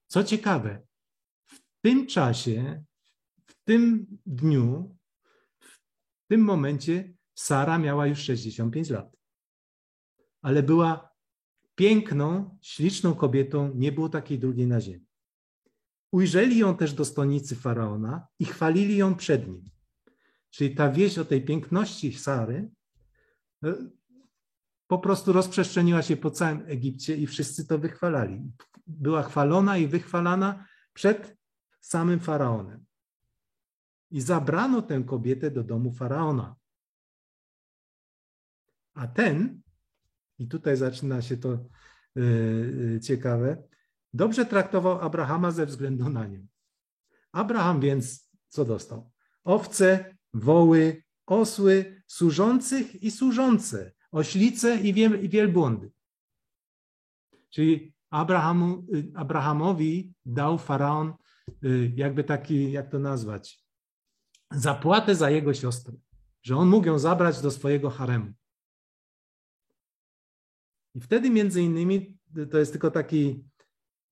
Co 0.06 0.24
ciekawe, 0.24 0.82
w 1.46 1.60
tym 1.80 2.06
czasie, 2.06 2.84
w 3.46 3.54
tym 3.64 4.06
dniu, 4.26 4.96
w 5.60 5.78
tym 6.28 6.40
momencie 6.40 7.12
Sara 7.34 7.78
miała 7.78 8.06
już 8.06 8.18
65 8.18 8.90
lat. 8.90 9.16
Ale 10.42 10.62
była 10.62 11.15
piękną, 11.76 12.58
śliczną 12.62 13.14
kobietą, 13.14 13.72
nie 13.74 13.92
było 13.92 14.08
takiej 14.08 14.38
drugiej 14.38 14.66
na 14.66 14.80
ziemi. 14.80 15.06
Ujrzeli 16.12 16.58
ją 16.58 16.76
też 16.76 16.92
dostojnicy 16.92 17.56
faraona 17.56 18.26
i 18.38 18.44
chwalili 18.44 18.96
ją 18.96 19.14
przed 19.14 19.48
nim. 19.48 19.64
Czyli 20.50 20.74
ta 20.74 20.92
wieść 20.92 21.18
o 21.18 21.24
tej 21.24 21.44
piękności 21.44 22.12
Sary 22.12 22.70
e, 23.64 23.74
po 24.86 24.98
prostu 24.98 25.32
rozprzestrzeniła 25.32 26.02
się 26.02 26.16
po 26.16 26.30
całym 26.30 26.62
Egipcie 26.66 27.16
i 27.16 27.26
wszyscy 27.26 27.66
to 27.66 27.78
wychwalali. 27.78 28.52
Była 28.86 29.22
chwalona 29.22 29.78
i 29.78 29.86
wychwalana 29.86 30.66
przed 30.92 31.36
samym 31.80 32.20
faraonem. 32.20 32.84
I 34.10 34.20
zabrano 34.20 34.82
tę 34.82 35.04
kobietę 35.04 35.50
do 35.50 35.64
domu 35.64 35.92
faraona. 35.92 36.56
A 38.94 39.06
ten, 39.06 39.62
i 40.38 40.48
tutaj 40.48 40.76
zaczyna 40.76 41.22
się 41.22 41.36
to 41.36 41.58
yy, 42.16 43.00
ciekawe, 43.02 43.62
Dobrze 44.16 44.46
traktował 44.46 45.00
Abrahama 45.00 45.50
ze 45.50 45.66
względu 45.66 46.08
na 46.08 46.26
nią. 46.26 46.46
Abraham 47.32 47.80
więc 47.80 48.30
co 48.48 48.64
dostał? 48.64 49.10
Owce, 49.44 50.16
woły, 50.34 51.02
osły, 51.26 52.02
służących 52.06 53.02
i 53.02 53.10
służące, 53.10 53.92
oślice 54.12 54.76
i, 54.76 54.94
wielbłądy. 55.28 55.90
Czyli 57.50 57.94
Abrahamu, 58.10 58.86
y, 58.94 59.12
Abrahamowi 59.14 60.14
dał 60.26 60.58
faraon 60.58 61.14
y, 61.64 61.92
jakby 61.96 62.24
taki, 62.24 62.72
jak 62.72 62.90
to 62.90 62.98
nazwać, 62.98 63.64
zapłatę 64.52 65.14
za 65.14 65.30
jego 65.30 65.54
siostrę, 65.54 65.94
że 66.42 66.56
on 66.56 66.68
mógł 66.68 66.86
ją 66.86 66.98
zabrać 66.98 67.40
do 67.40 67.50
swojego 67.50 67.90
haremu. 67.90 68.32
I 70.96 71.00
wtedy 71.00 71.30
między 71.30 71.62
innymi, 71.62 72.18
to 72.50 72.58
jest 72.58 72.72
tylko 72.72 72.90
taki 72.90 73.44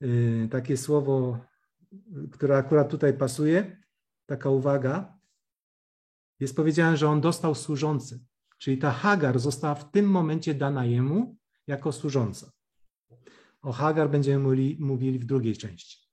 Y, 0.05 0.49
takie 0.51 0.77
słowo, 0.77 1.41
które 2.33 2.57
akurat 2.57 2.91
tutaj 2.91 3.19
pasuje, 3.19 3.83
taka 4.27 4.51
uwaga, 4.51 5.19
jest 6.41 6.57
powiedziane, 6.57 6.97
że 6.97 7.09
on 7.09 7.21
dostał 7.21 7.55
służący, 7.55 8.25
czyli 8.59 8.79
ta 8.79 8.91
Hagar 8.91 9.39
została 9.39 9.75
w 9.75 9.91
tym 9.91 10.07
momencie 10.07 10.55
dana 10.55 10.85
jemu 10.85 11.37
jako 11.67 11.93
służąca. 11.93 12.53
O 13.63 13.73
Hagar 13.73 14.11
będziemy 14.11 14.39
mówili, 14.39 14.77
mówili 14.81 15.19
w 15.19 15.25
drugiej 15.25 15.57
części. 15.57 16.09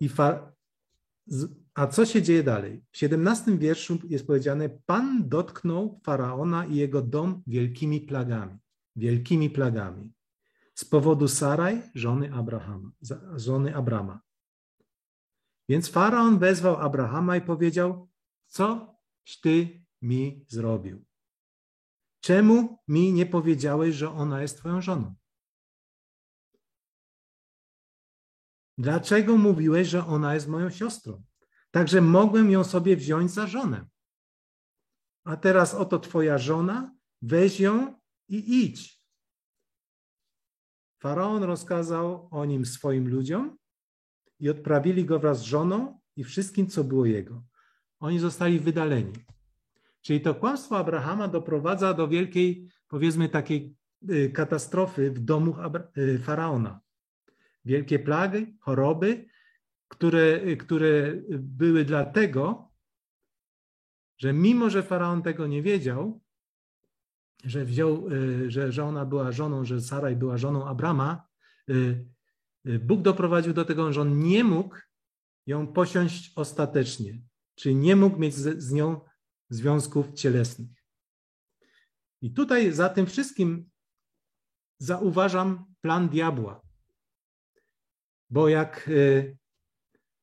I 0.00 0.08
fa, 0.08 0.52
a 1.74 1.86
co 1.86 2.06
się 2.06 2.22
dzieje 2.22 2.42
dalej? 2.42 2.84
W 2.90 2.96
17 2.96 3.58
wierszu 3.58 3.98
jest 4.08 4.26
powiedziane: 4.26 4.68
Pan 4.68 5.28
dotknął 5.28 6.00
faraona 6.04 6.66
i 6.66 6.76
jego 6.76 7.02
dom 7.02 7.42
wielkimi 7.46 8.00
plagami. 8.00 8.58
Wielkimi 8.96 9.50
plagami 9.50 10.12
z 10.74 10.84
powodu 10.84 11.28
Saraj, 11.28 11.82
żony 11.94 12.34
Abrahama, 12.34 12.90
żony 13.36 13.76
Abrama. 13.76 14.20
Więc 15.68 15.88
faraon 15.88 16.38
wezwał 16.38 16.76
Abrahama 16.76 17.36
i 17.36 17.40
powiedział: 17.40 18.08
Coś 18.46 19.40
ty 19.42 19.84
mi 20.02 20.44
zrobił? 20.48 21.04
Czemu 22.20 22.78
mi 22.88 23.12
nie 23.12 23.26
powiedziałeś, 23.26 23.94
że 23.94 24.10
ona 24.10 24.42
jest 24.42 24.56
twoją 24.58 24.80
żoną? 24.80 25.14
Dlaczego 28.78 29.36
mówiłeś, 29.36 29.88
że 29.88 30.06
ona 30.06 30.34
jest 30.34 30.48
moją 30.48 30.70
siostrą? 30.70 31.22
Także 31.72 32.00
mogłem 32.00 32.50
ją 32.50 32.64
sobie 32.64 32.96
wziąć 32.96 33.30
za 33.30 33.46
żonę. 33.46 33.86
A 35.24 35.36
teraz 35.36 35.74
oto 35.74 35.98
twoja 35.98 36.38
żona, 36.38 36.94
weź 37.22 37.60
ją 37.60 37.94
i 38.28 38.64
idź. 38.64 39.02
Faraon 40.98 41.42
rozkazał 41.42 42.28
o 42.30 42.44
nim 42.44 42.66
swoim 42.66 43.08
ludziom 43.08 43.56
i 44.40 44.50
odprawili 44.50 45.04
go 45.04 45.18
wraz 45.18 45.38
z 45.38 45.42
żoną 45.42 46.00
i 46.16 46.24
wszystkim, 46.24 46.66
co 46.66 46.84
było 46.84 47.06
jego. 47.06 47.42
Oni 48.00 48.18
zostali 48.18 48.60
wydaleni. 48.60 49.12
Czyli 50.00 50.20
to 50.20 50.34
kłamstwo 50.34 50.78
Abrahama 50.78 51.28
doprowadza 51.28 51.94
do 51.94 52.08
wielkiej, 52.08 52.68
powiedzmy, 52.88 53.28
takiej 53.28 53.76
y, 54.10 54.30
katastrofy 54.30 55.10
w 55.10 55.18
domu 55.18 55.54
y, 55.98 56.18
faraona. 56.18 56.80
Wielkie 57.64 57.98
plagi, 57.98 58.56
choroby, 58.60 59.26
które, 59.92 60.56
które 60.56 61.12
były 61.38 61.84
dlatego, 61.84 62.72
że 64.18 64.32
mimo, 64.32 64.70
że 64.70 64.82
faraon 64.82 65.22
tego 65.22 65.46
nie 65.46 65.62
wiedział, 65.62 66.20
że 67.44 67.64
wziął, 67.64 68.08
y, 68.12 68.50
że 68.50 68.72
żona 68.72 69.04
była 69.04 69.32
żoną, 69.32 69.64
że 69.64 69.80
Saraj 69.80 70.16
była 70.16 70.38
żoną 70.38 70.66
Abrama, 70.68 71.28
Bóg 72.64 73.02
doprowadził 73.02 73.52
do 73.52 73.64
tego, 73.64 73.92
że 73.92 74.00
on 74.00 74.18
nie 74.18 74.44
mógł 74.44 74.76
ją 75.46 75.66
posiąść 75.66 76.32
ostatecznie, 76.36 77.22
czyli 77.54 77.76
nie 77.76 77.96
mógł 77.96 78.18
mieć 78.18 78.34
z, 78.34 78.62
z 78.62 78.72
nią 78.72 79.00
związków 79.50 80.12
cielesnych. 80.12 80.70
I 82.22 82.32
tutaj 82.32 82.72
za 82.72 82.88
tym 82.88 83.06
wszystkim 83.06 83.70
zauważam 84.78 85.74
plan 85.80 86.08
diabła. 86.08 86.60
Bo 88.30 88.48
jak 88.48 88.90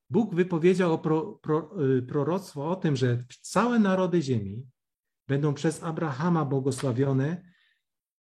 Bóg 0.09 0.35
wypowiedział 0.35 0.99
pro, 0.99 1.39
pro, 1.41 1.85
y, 1.97 2.01
proroctwo 2.01 2.69
o 2.69 2.75
tym, 2.75 2.95
że 2.95 3.25
całe 3.41 3.79
narody 3.79 4.21
ziemi 4.21 4.65
będą 5.27 5.53
przez 5.53 5.83
Abrahama 5.83 6.45
błogosławione, 6.45 7.51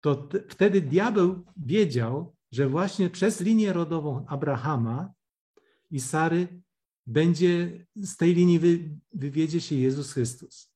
to 0.01 0.29
wtedy 0.49 0.81
diabeł 0.81 1.45
wiedział, 1.57 2.37
że 2.53 2.69
właśnie 2.69 3.11
przez 3.11 3.41
linię 3.41 3.73
rodową 3.73 4.27
Abrahama 4.27 5.13
i 5.91 6.01
Sary 6.01 6.63
będzie 7.07 7.87
z 7.97 8.17
tej 8.17 8.35
linii 8.35 8.59
wy, 8.59 8.99
wywiedzie 9.13 9.61
się 9.61 9.77
Jezus 9.77 10.13
Chrystus. 10.13 10.73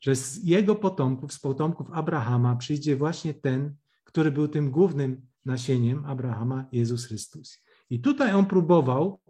Że 0.00 0.16
z 0.16 0.44
jego 0.44 0.74
potomków, 0.74 1.32
z 1.32 1.38
potomków 1.38 1.90
Abrahama 1.92 2.56
przyjdzie 2.56 2.96
właśnie 2.96 3.34
ten, 3.34 3.76
który 4.04 4.30
był 4.30 4.48
tym 4.48 4.70
głównym 4.70 5.26
nasieniem 5.44 6.04
Abrahama, 6.04 6.66
Jezus 6.72 7.06
Chrystus. 7.06 7.62
I 7.90 8.00
tutaj 8.00 8.34
on 8.34 8.46
próbował 8.46 9.20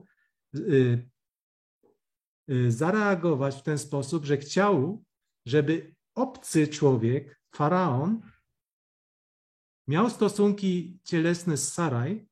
zareagować 2.68 3.56
w 3.56 3.62
ten 3.62 3.78
sposób, 3.78 4.24
że 4.24 4.36
chciał, 4.36 5.04
żeby 5.46 5.94
obcy 6.14 6.68
człowiek, 6.68 7.42
faraon, 7.54 8.20
miał 9.88 10.10
stosunki 10.10 11.00
cielesne 11.04 11.56
z 11.56 11.72
Saraj, 11.72 12.26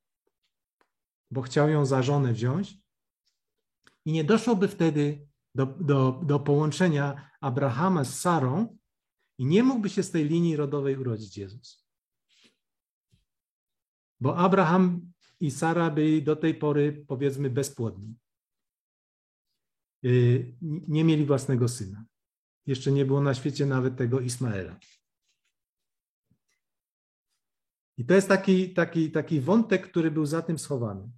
bo 1.31 1.41
chciał 1.41 1.69
ją 1.69 1.85
za 1.85 2.01
żonę 2.03 2.33
wziąć, 2.33 2.77
i 4.05 4.11
nie 4.11 4.23
doszłoby 4.23 4.67
wtedy 4.67 5.27
do, 5.55 5.65
do, 5.65 6.21
do 6.23 6.39
połączenia 6.39 7.31
Abrahama 7.41 8.03
z 8.03 8.19
Sarą 8.19 8.77
i 9.37 9.45
nie 9.45 9.63
mógłby 9.63 9.89
się 9.89 10.03
z 10.03 10.11
tej 10.11 10.25
linii 10.25 10.55
rodowej 10.55 10.97
urodzić 10.97 11.37
Jezus. 11.37 11.87
Bo 14.19 14.37
Abraham 14.37 15.10
i 15.41 15.51
Sara 15.51 15.89
byli 15.89 16.23
do 16.23 16.35
tej 16.35 16.55
pory, 16.55 17.05
powiedzmy, 17.07 17.49
bezpłodni. 17.49 18.15
Y, 20.05 20.55
nie 20.87 21.03
mieli 21.03 21.25
własnego 21.25 21.67
syna. 21.67 22.05
Jeszcze 22.65 22.91
nie 22.91 23.05
było 23.05 23.21
na 23.21 23.33
świecie 23.33 23.65
nawet 23.65 23.97
tego 23.97 24.19
Ismaela. 24.19 24.79
I 27.97 28.05
to 28.05 28.13
jest 28.13 28.27
taki, 28.27 28.73
taki, 28.73 29.11
taki 29.11 29.41
wątek, 29.41 29.89
który 29.89 30.11
był 30.11 30.25
za 30.25 30.41
tym 30.41 30.59
schowany. 30.59 31.11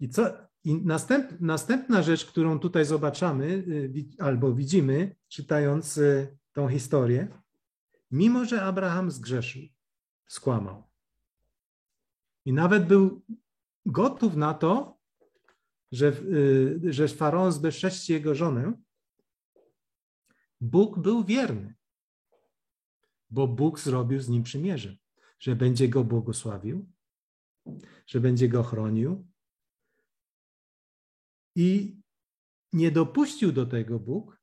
I, 0.00 0.08
co, 0.08 0.48
i 0.64 0.74
następ, 0.74 1.40
następna 1.40 2.02
rzecz, 2.02 2.26
którą 2.26 2.58
tutaj 2.58 2.84
zobaczymy 2.84 3.46
y, 3.46 4.06
albo 4.18 4.54
widzimy, 4.54 5.16
czytając 5.28 5.96
y, 5.98 6.38
tą 6.52 6.68
historię, 6.68 7.28
mimo 8.10 8.44
że 8.44 8.62
Abraham 8.62 9.10
zgrzeszył, 9.10 9.62
skłamał 10.28 10.87
i 12.48 12.52
nawet 12.52 12.86
był 12.86 13.22
gotów 13.86 14.36
na 14.36 14.54
to, 14.54 14.98
że, 15.92 16.06
y, 16.06 16.92
że 16.92 17.08
faraon 17.08 17.52
zbezcześci 17.52 18.12
jego 18.12 18.34
żonę, 18.34 18.72
Bóg 20.60 20.98
był 20.98 21.24
wierny, 21.24 21.74
bo 23.30 23.48
Bóg 23.48 23.80
zrobił 23.80 24.20
z 24.20 24.28
nim 24.28 24.42
przymierze, 24.42 24.96
że 25.38 25.56
będzie 25.56 25.88
go 25.88 26.04
błogosławił, 26.04 26.90
że 28.06 28.20
będzie 28.20 28.48
go 28.48 28.62
chronił, 28.62 29.28
i 31.56 32.00
nie 32.72 32.90
dopuścił 32.90 33.52
do 33.52 33.66
tego 33.66 33.98
Bóg, 33.98 34.42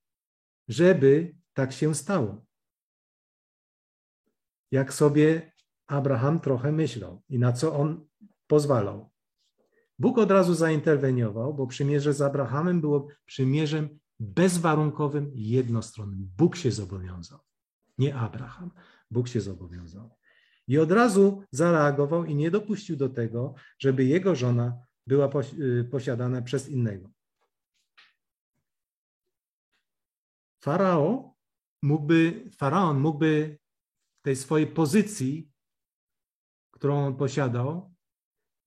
żeby 0.68 1.36
tak 1.54 1.74
się 1.74 1.96
stało. 1.96 2.46
Jak 4.72 4.94
sobie 4.94 5.55
Abraham 5.88 6.40
trochę 6.40 6.72
myślał 6.72 7.22
i 7.30 7.40
na 7.40 7.54
co 7.54 7.76
on 7.76 8.08
pozwalał. 8.48 9.10
Bóg 10.00 10.18
od 10.18 10.32
razu 10.32 10.54
zainterweniował, 10.54 11.54
bo 11.54 11.68
przymierze 11.68 12.14
z 12.14 12.22
Abrahamem 12.22 12.82
było 12.82 13.08
przymierzem 13.26 14.00
bezwarunkowym, 14.20 15.32
jednostronnym. 15.34 16.30
Bóg 16.38 16.56
się 16.56 16.72
zobowiązał, 16.72 17.40
nie 17.98 18.16
Abraham. 18.16 18.72
Bóg 19.12 19.28
się 19.28 19.42
zobowiązał. 19.42 20.18
I 20.68 20.78
od 20.78 20.92
razu 20.92 21.44
zareagował 21.52 22.26
i 22.26 22.36
nie 22.36 22.52
dopuścił 22.52 22.96
do 22.96 23.10
tego, 23.10 23.54
żeby 23.80 24.06
jego 24.06 24.36
żona 24.36 24.78
była 25.08 25.30
y, 25.60 25.88
posiadana 25.92 26.42
przez 26.42 26.70
innego. 26.70 27.10
Farao 30.64 31.36
mógłby, 31.82 32.50
faraon 32.58 33.00
mógłby 33.00 33.60
tej 34.22 34.36
swojej 34.36 34.68
pozycji, 34.68 35.52
którą 36.76 37.06
on 37.06 37.16
posiadał, 37.16 37.96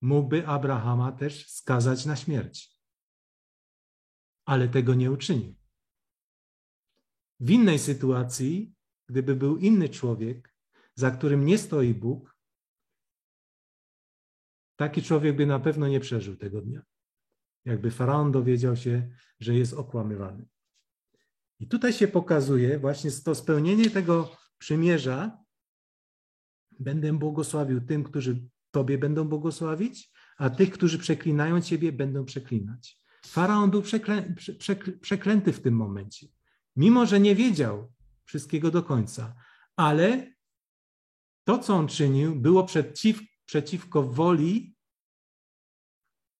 mógłby 0.00 0.46
Abrahama 0.46 1.12
też 1.12 1.48
skazać 1.50 2.06
na 2.06 2.16
śmierć. 2.16 2.78
Ale 4.44 4.68
tego 4.68 4.94
nie 4.94 5.10
uczynił. 5.10 5.54
W 7.40 7.50
innej 7.50 7.78
sytuacji, 7.78 8.74
gdyby 9.06 9.36
był 9.36 9.56
inny 9.56 9.88
człowiek, 9.88 10.54
za 10.94 11.10
którym 11.10 11.44
nie 11.44 11.58
stoi 11.58 11.94
Bóg, 11.94 12.38
Taki 14.78 15.02
człowiek 15.02 15.36
by 15.36 15.46
na 15.46 15.60
pewno 15.60 15.88
nie 15.88 16.00
przeżył 16.00 16.36
tego 16.36 16.60
dnia. 16.60 16.82
Jakby 17.64 17.90
faraon 17.90 18.32
dowiedział 18.32 18.76
się, 18.76 19.10
że 19.40 19.54
jest 19.54 19.72
okłamywany. 19.72 20.48
I 21.60 21.68
tutaj 21.68 21.92
się 21.92 22.08
pokazuje 22.08 22.78
właśnie 22.78 23.10
to 23.10 23.34
spełnienie 23.34 23.90
tego 23.90 24.36
przymierza. 24.58 25.44
Będę 26.78 27.18
błogosławił 27.18 27.80
tym, 27.80 28.04
którzy 28.04 28.48
Tobie 28.70 28.98
będą 28.98 29.24
błogosławić, 29.24 30.12
a 30.36 30.50
tych, 30.50 30.70
którzy 30.70 30.98
przeklinają 30.98 31.60
Ciebie, 31.60 31.92
będą 31.92 32.24
przeklinać. 32.24 32.98
Faraon 33.26 33.70
był 33.70 33.82
przeklę, 33.82 34.34
przeklęty 35.00 35.52
w 35.52 35.60
tym 35.60 35.74
momencie, 35.74 36.26
mimo 36.76 37.06
że 37.06 37.20
nie 37.20 37.34
wiedział 37.34 37.92
wszystkiego 38.24 38.70
do 38.70 38.82
końca, 38.82 39.34
ale 39.76 40.34
to, 41.44 41.58
co 41.58 41.74
on 41.74 41.88
czynił, 41.88 42.36
było 42.36 42.64
przeciw, 42.64 43.20
przeciwko 43.44 44.02
woli 44.02 44.76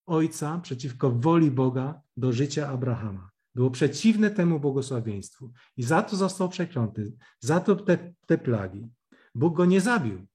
Ojca, 0.06 0.58
przeciwko 0.58 1.10
woli 1.10 1.50
Boga 1.50 2.02
do 2.16 2.32
życia 2.32 2.68
Abrahama. 2.68 3.30
Było 3.54 3.70
przeciwne 3.70 4.30
temu 4.30 4.60
błogosławieństwu 4.60 5.52
i 5.76 5.82
za 5.82 6.02
to 6.02 6.16
został 6.16 6.48
przeklęty, 6.48 7.12
za 7.40 7.60
to 7.60 7.76
te, 7.76 8.14
te 8.26 8.38
plagi. 8.38 8.88
Bóg 9.34 9.56
go 9.56 9.64
nie 9.64 9.80
zabił. 9.80 10.26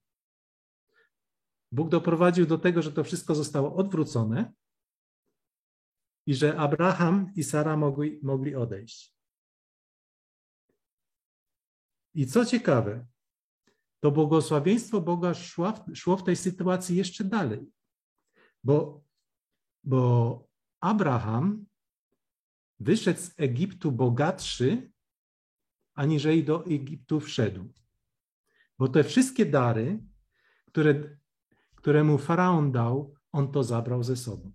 Bóg 1.72 1.88
doprowadził 1.88 2.46
do 2.46 2.58
tego, 2.58 2.82
że 2.82 2.92
to 2.92 3.04
wszystko 3.04 3.34
zostało 3.34 3.76
odwrócone 3.76 4.52
i 6.26 6.34
że 6.34 6.56
Abraham 6.56 7.32
i 7.36 7.44
Sara 7.44 7.76
mogli, 7.76 8.20
mogli 8.22 8.54
odejść. 8.54 9.14
I 12.14 12.26
co 12.26 12.44
ciekawe, 12.44 13.06
to 14.00 14.10
błogosławieństwo 14.10 15.00
Boga 15.00 15.34
szło 15.34 15.72
w, 15.72 15.96
szło 15.96 16.16
w 16.16 16.24
tej 16.24 16.36
sytuacji 16.36 16.96
jeszcze 16.96 17.24
dalej, 17.24 17.72
bo, 18.64 19.04
bo 19.84 20.48
Abraham 20.80 21.66
wyszedł 22.80 23.20
z 23.20 23.34
Egiptu 23.36 23.92
bogatszy, 23.92 24.92
aniżeli 25.94 26.44
do 26.44 26.66
Egiptu 26.66 27.20
wszedł. 27.20 27.72
Bo 28.78 28.88
te 28.88 29.04
wszystkie 29.04 29.46
dary, 29.46 30.02
które, 30.66 31.16
któremu 31.74 32.18
faraon 32.18 32.72
dał, 32.72 33.14
on 33.32 33.52
to 33.52 33.64
zabrał 33.64 34.02
ze 34.02 34.16
sobą. 34.16 34.52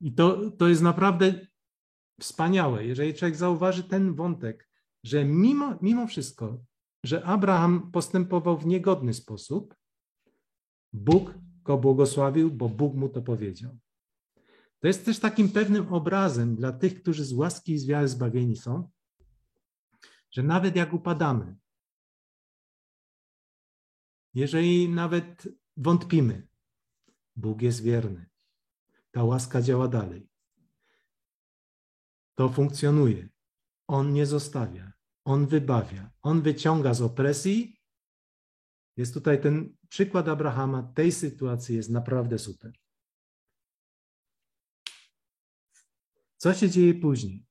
I 0.00 0.14
to, 0.14 0.50
to 0.50 0.68
jest 0.68 0.82
naprawdę 0.82 1.46
wspaniałe, 2.20 2.84
jeżeli 2.84 3.14
człowiek 3.14 3.36
zauważy 3.36 3.84
ten 3.84 4.14
wątek, 4.14 4.68
że 5.04 5.24
mimo, 5.24 5.78
mimo 5.82 6.06
wszystko, 6.06 6.58
że 7.04 7.24
Abraham 7.24 7.90
postępował 7.92 8.58
w 8.58 8.66
niegodny 8.66 9.14
sposób, 9.14 9.74
Bóg 10.92 11.34
go 11.62 11.78
błogosławił, 11.78 12.50
bo 12.50 12.68
Bóg 12.68 12.94
mu 12.94 13.08
to 13.08 13.22
powiedział. 13.22 13.78
To 14.80 14.86
jest 14.86 15.04
też 15.04 15.18
takim 15.18 15.48
pewnym 15.48 15.92
obrazem 15.94 16.56
dla 16.56 16.72
tych, 16.72 17.02
którzy 17.02 17.24
z 17.24 17.32
łaski 17.32 17.72
i 17.72 17.78
z 17.78 17.86
wiary 17.86 18.08
zbawieni 18.08 18.56
są, 18.56 18.90
że 20.30 20.42
nawet 20.42 20.76
jak 20.76 20.92
upadamy, 20.92 21.56
jeżeli 24.34 24.88
nawet 24.88 25.48
wątpimy, 25.76 26.48
Bóg 27.36 27.62
jest 27.62 27.82
wierny. 27.82 28.26
Ta 29.10 29.24
łaska 29.24 29.62
działa 29.62 29.88
dalej. 29.88 30.28
To 32.34 32.48
funkcjonuje. 32.48 33.28
On 33.86 34.12
nie 34.12 34.26
zostawia. 34.26 34.92
On 35.24 35.46
wybawia. 35.46 36.10
On 36.22 36.42
wyciąga 36.42 36.94
z 36.94 37.02
opresji. 37.02 37.80
Jest 38.96 39.14
tutaj 39.14 39.40
ten 39.40 39.76
przykład 39.88 40.28
Abrahama. 40.28 40.82
Tej 40.82 41.12
sytuacji 41.12 41.76
jest 41.76 41.90
naprawdę 41.90 42.38
super. 42.38 42.72
Co 46.38 46.54
się 46.54 46.70
dzieje 46.70 46.94
później? 46.94 47.44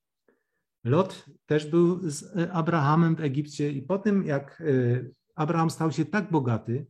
Lot 0.84 1.26
też 1.46 1.66
był 1.66 2.10
z 2.10 2.34
Abrahamem 2.52 3.16
w 3.16 3.22
Egipcie 3.22 3.72
i 3.72 3.82
po 3.82 3.98
tym, 3.98 4.26
jak 4.26 4.62
e, 4.62 4.66
Abraham 5.36 5.70
stał 5.70 5.92
się 5.92 6.06
tak 6.06 6.32
bogaty, 6.32 6.88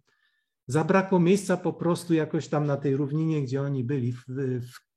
zabrakło 0.67 1.19
miejsca 1.19 1.57
po 1.57 1.73
prostu 1.73 2.13
jakoś 2.13 2.47
tam 2.47 2.65
na 2.65 2.77
tej 2.77 2.95
równinie, 2.95 3.43
gdzie 3.43 3.61
oni 3.61 3.83
byli 3.83 4.13
w, 4.13 4.25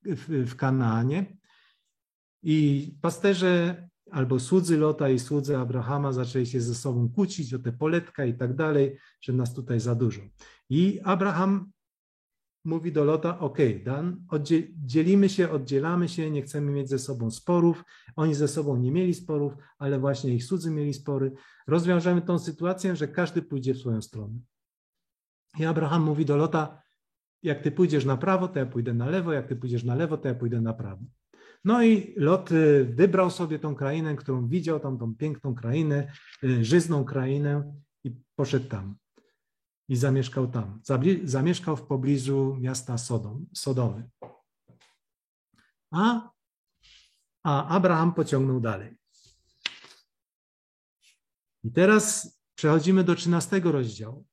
w, 0.04 0.50
w 0.50 0.56
Kanaanie. 0.56 1.36
I 2.42 2.90
pasterze 3.02 3.88
albo 4.10 4.40
słudzy 4.40 4.76
Lota 4.76 5.08
i 5.08 5.18
słudzy 5.18 5.56
Abrahama 5.56 6.12
zaczęli 6.12 6.46
się 6.46 6.60
ze 6.60 6.74
sobą 6.74 7.08
kłócić 7.08 7.54
o 7.54 7.58
te 7.58 7.72
poletka 7.72 8.24
i 8.24 8.34
tak 8.34 8.54
dalej, 8.54 8.96
że 9.20 9.32
nas 9.32 9.54
tutaj 9.54 9.80
za 9.80 9.94
dużo. 9.94 10.20
I 10.68 11.00
Abraham 11.04 11.70
mówi 12.64 12.92
do 12.92 13.04
Lota, 13.04 13.38
ok, 13.38 13.58
Dan, 13.84 14.26
dzielimy 14.84 15.28
się, 15.28 15.50
oddzielamy 15.50 16.08
się, 16.08 16.30
nie 16.30 16.42
chcemy 16.42 16.72
mieć 16.72 16.88
ze 16.88 16.98
sobą 16.98 17.30
sporów. 17.30 17.84
Oni 18.16 18.34
ze 18.34 18.48
sobą 18.48 18.76
nie 18.76 18.92
mieli 18.92 19.14
sporów, 19.14 19.52
ale 19.78 19.98
właśnie 19.98 20.34
ich 20.34 20.44
słudzy 20.44 20.70
mieli 20.70 20.94
spory. 20.94 21.32
Rozwiążemy 21.66 22.22
tą 22.22 22.38
sytuację, 22.38 22.96
że 22.96 23.08
każdy 23.08 23.42
pójdzie 23.42 23.74
w 23.74 23.78
swoją 23.78 24.02
stronę. 24.02 24.34
I 25.58 25.64
Abraham 25.64 26.02
mówi 26.02 26.24
do 26.24 26.36
Lota, 26.36 26.82
jak 27.42 27.62
ty 27.62 27.70
pójdziesz 27.70 28.04
na 28.04 28.16
prawo, 28.16 28.48
to 28.48 28.58
ja 28.58 28.66
pójdę 28.66 28.94
na 28.94 29.06
lewo, 29.06 29.32
jak 29.32 29.46
ty 29.48 29.56
pójdziesz 29.56 29.84
na 29.84 29.94
lewo, 29.94 30.16
to 30.16 30.28
ja 30.28 30.34
pójdę 30.34 30.60
na 30.60 30.72
prawo. 30.72 31.04
No 31.64 31.82
i 31.82 32.14
Lot 32.16 32.52
y, 32.52 32.84
wybrał 32.84 33.30
sobie 33.30 33.58
tą 33.58 33.74
krainę, 33.74 34.16
którą 34.16 34.48
widział, 34.48 34.80
tam 34.80 34.98
tą 34.98 35.14
piękną 35.14 35.54
krainę, 35.54 36.12
y, 36.44 36.64
żyzną 36.64 37.04
krainę 37.04 37.72
i 38.04 38.16
poszedł 38.36 38.68
tam. 38.68 38.99
I 39.90 39.96
zamieszkał 39.96 40.50
tam. 40.50 40.81
Zamieszkał 41.24 41.76
w 41.76 41.83
pobliżu 41.83 42.57
miasta 42.61 42.98
Sodom, 42.98 43.46
Sodomy. 43.55 44.11
A, 45.90 46.31
a 47.44 47.66
Abraham 47.68 48.14
pociągnął 48.14 48.61
dalej. 48.61 48.96
I 51.64 51.72
teraz 51.72 52.37
przechodzimy 52.55 53.05
do 53.05 53.14
13 53.14 53.61
rozdziału. 53.61 54.26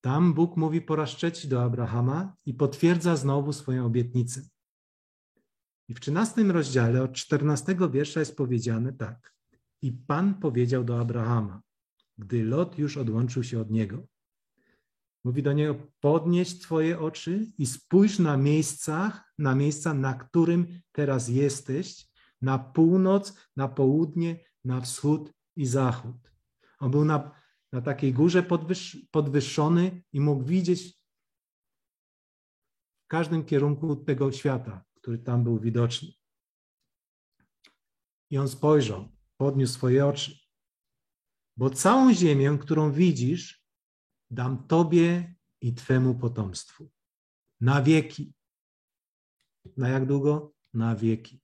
Tam 0.00 0.34
Bóg 0.34 0.56
mówi 0.56 0.82
po 0.82 0.96
raz 0.96 1.10
trzeci 1.10 1.48
do 1.48 1.62
Abrahama 1.62 2.36
i 2.46 2.54
potwierdza 2.54 3.16
znowu 3.16 3.52
swoją 3.52 3.86
obietnicę. 3.86 4.42
I 5.88 5.94
w 5.94 6.00
13 6.00 6.42
rozdziale 6.42 7.02
od 7.02 7.12
14 7.12 7.76
wiersza 7.90 8.20
jest 8.20 8.36
powiedziane 8.36 8.92
tak. 8.92 9.34
I 9.82 9.92
Pan 9.92 10.34
powiedział 10.34 10.84
do 10.84 11.00
Abrahama, 11.00 11.62
gdy 12.18 12.44
Lot 12.44 12.78
już 12.78 12.96
odłączył 12.96 13.44
się 13.44 13.60
od 13.60 13.70
niego. 13.70 14.06
Mówi 15.24 15.42
do 15.42 15.52
niego: 15.52 15.76
Podnieś 16.00 16.58
Twoje 16.58 16.98
oczy 17.00 17.52
i 17.58 17.66
spójrz 17.66 18.18
na 18.18 18.36
miejscach, 18.36 19.32
na 19.38 19.54
miejsca, 19.54 19.94
na 19.94 20.14
którym 20.14 20.80
teraz 20.92 21.28
jesteś, 21.28 22.08
na 22.42 22.58
północ, 22.58 23.48
na 23.56 23.68
południe, 23.68 24.44
na 24.64 24.80
wschód 24.80 25.32
i 25.56 25.66
zachód. 25.66 26.16
On 26.78 26.90
był 26.90 27.04
na, 27.04 27.40
na 27.72 27.82
takiej 27.82 28.12
górze 28.12 28.42
podwyż, 28.42 29.06
podwyższony 29.10 30.02
i 30.12 30.20
mógł 30.20 30.44
widzieć 30.44 31.00
w 33.04 33.06
każdym 33.06 33.44
kierunku 33.44 33.96
tego 33.96 34.32
świata, 34.32 34.84
który 34.94 35.18
tam 35.18 35.44
był 35.44 35.58
widoczny. 35.58 36.08
I 38.30 38.38
on 38.38 38.48
spojrzał, 38.48 39.08
podniósł 39.36 39.72
swoje 39.72 40.06
oczy. 40.06 40.43
Bo 41.56 41.70
całą 41.70 42.14
ziemię, 42.14 42.58
którą 42.60 42.92
widzisz, 42.92 43.64
dam 44.30 44.66
Tobie 44.66 45.34
i 45.60 45.74
Twemu 45.74 46.14
potomstwu. 46.14 46.90
Na 47.60 47.82
wieki. 47.82 48.34
Na 49.76 49.88
jak 49.88 50.06
długo? 50.06 50.54
Na 50.74 50.96
wieki. 50.96 51.40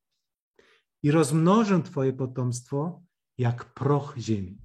I 1.03 1.11
rozmnożę 1.11 1.83
Twoje 1.83 2.13
potomstwo 2.13 3.03
jak 3.39 3.75
proch 3.75 4.15
ziemi. 4.19 4.59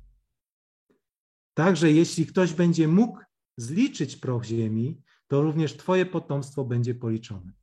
Także 1.54 1.92
jeśli 1.92 2.26
ktoś 2.26 2.54
będzie 2.54 2.88
mógł 2.88 3.20
zliczyć 3.58 4.16
proch 4.16 4.44
ziemi, 4.44 5.02
to 5.28 5.42
również 5.42 5.78
Twoje 5.78 6.06
potomstwo 6.06 6.66
będzie 6.66 6.96
policzone. 6.96 7.54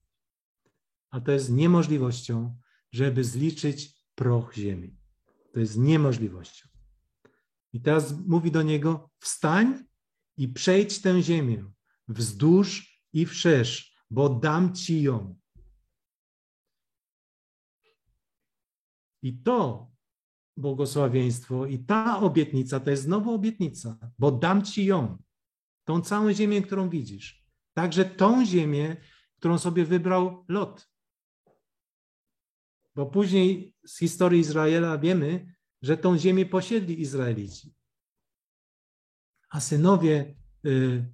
A 1.11 1.21
to 1.21 1.33
jest 1.33 1.51
niemożliwością, 1.51 2.59
żeby 2.93 3.25
zliczyć 3.25 4.05
proch 4.15 4.55
ziemi. 4.55 4.97
To 5.53 5.61
jest 5.61 5.79
niemożliwością. 5.79 6.72
I 7.73 7.81
teraz 7.81 8.15
mówi 8.27 8.51
do 8.51 8.63
niego: 8.63 9.11
Wstań 9.19 9.85
i 10.37 10.49
przejdź 10.49 11.01
tę 11.01 11.23
ziemię 11.23 11.73
wzdłuż 12.09 13.01
i 13.13 13.27
wszerz, 13.27 13.97
bo 14.11 14.29
dam 14.29 14.75
ci 14.75 15.03
ją. 15.03 15.39
I 19.23 19.39
to 19.39 19.91
błogosławieństwo 20.57 21.67
i 21.67 21.79
ta 21.79 22.21
obietnica 22.21 22.81
to 22.81 22.91
jest 22.91 23.03
znowu 23.03 23.35
obietnica, 23.35 23.99
bo 24.19 24.33
dam 24.33 24.65
ci 24.65 24.85
ją. 24.85 25.23
Tą 25.85 26.01
całą 26.01 26.33
ziemię, 26.33 26.63
którą 26.63 26.89
widzisz. 26.89 27.47
Także 27.75 28.05
tą 28.05 28.47
ziemię, 28.47 28.97
którą 29.37 29.59
sobie 29.59 29.85
wybrał 29.85 30.45
Lot. 30.49 30.89
Bo 32.95 33.07
później 33.07 33.75
z 33.87 33.99
historii 33.99 34.41
Izraela 34.41 34.99
wiemy, 34.99 35.52
że 35.83 35.97
tą 35.97 36.19
ziemię 36.19 36.47
posiedli 36.47 37.01
Izraelici. 37.01 37.75
A 39.49 39.61
synowie, 39.61 40.35
y, 40.67 41.13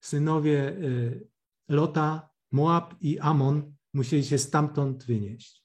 synowie 0.00 0.68
y, 0.68 1.28
Lota, 1.68 2.30
Moab 2.52 2.94
i 3.00 3.18
Amon 3.18 3.74
musieli 3.94 4.24
się 4.24 4.38
stamtąd 4.38 5.04
wynieść. 5.04 5.64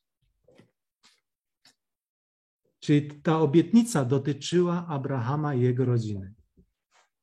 Czyli 2.79 3.21
ta 3.21 3.39
obietnica 3.39 4.05
dotyczyła 4.05 4.87
Abrahama 4.87 5.55
i 5.55 5.61
jego 5.61 5.85
rodziny. 5.85 6.33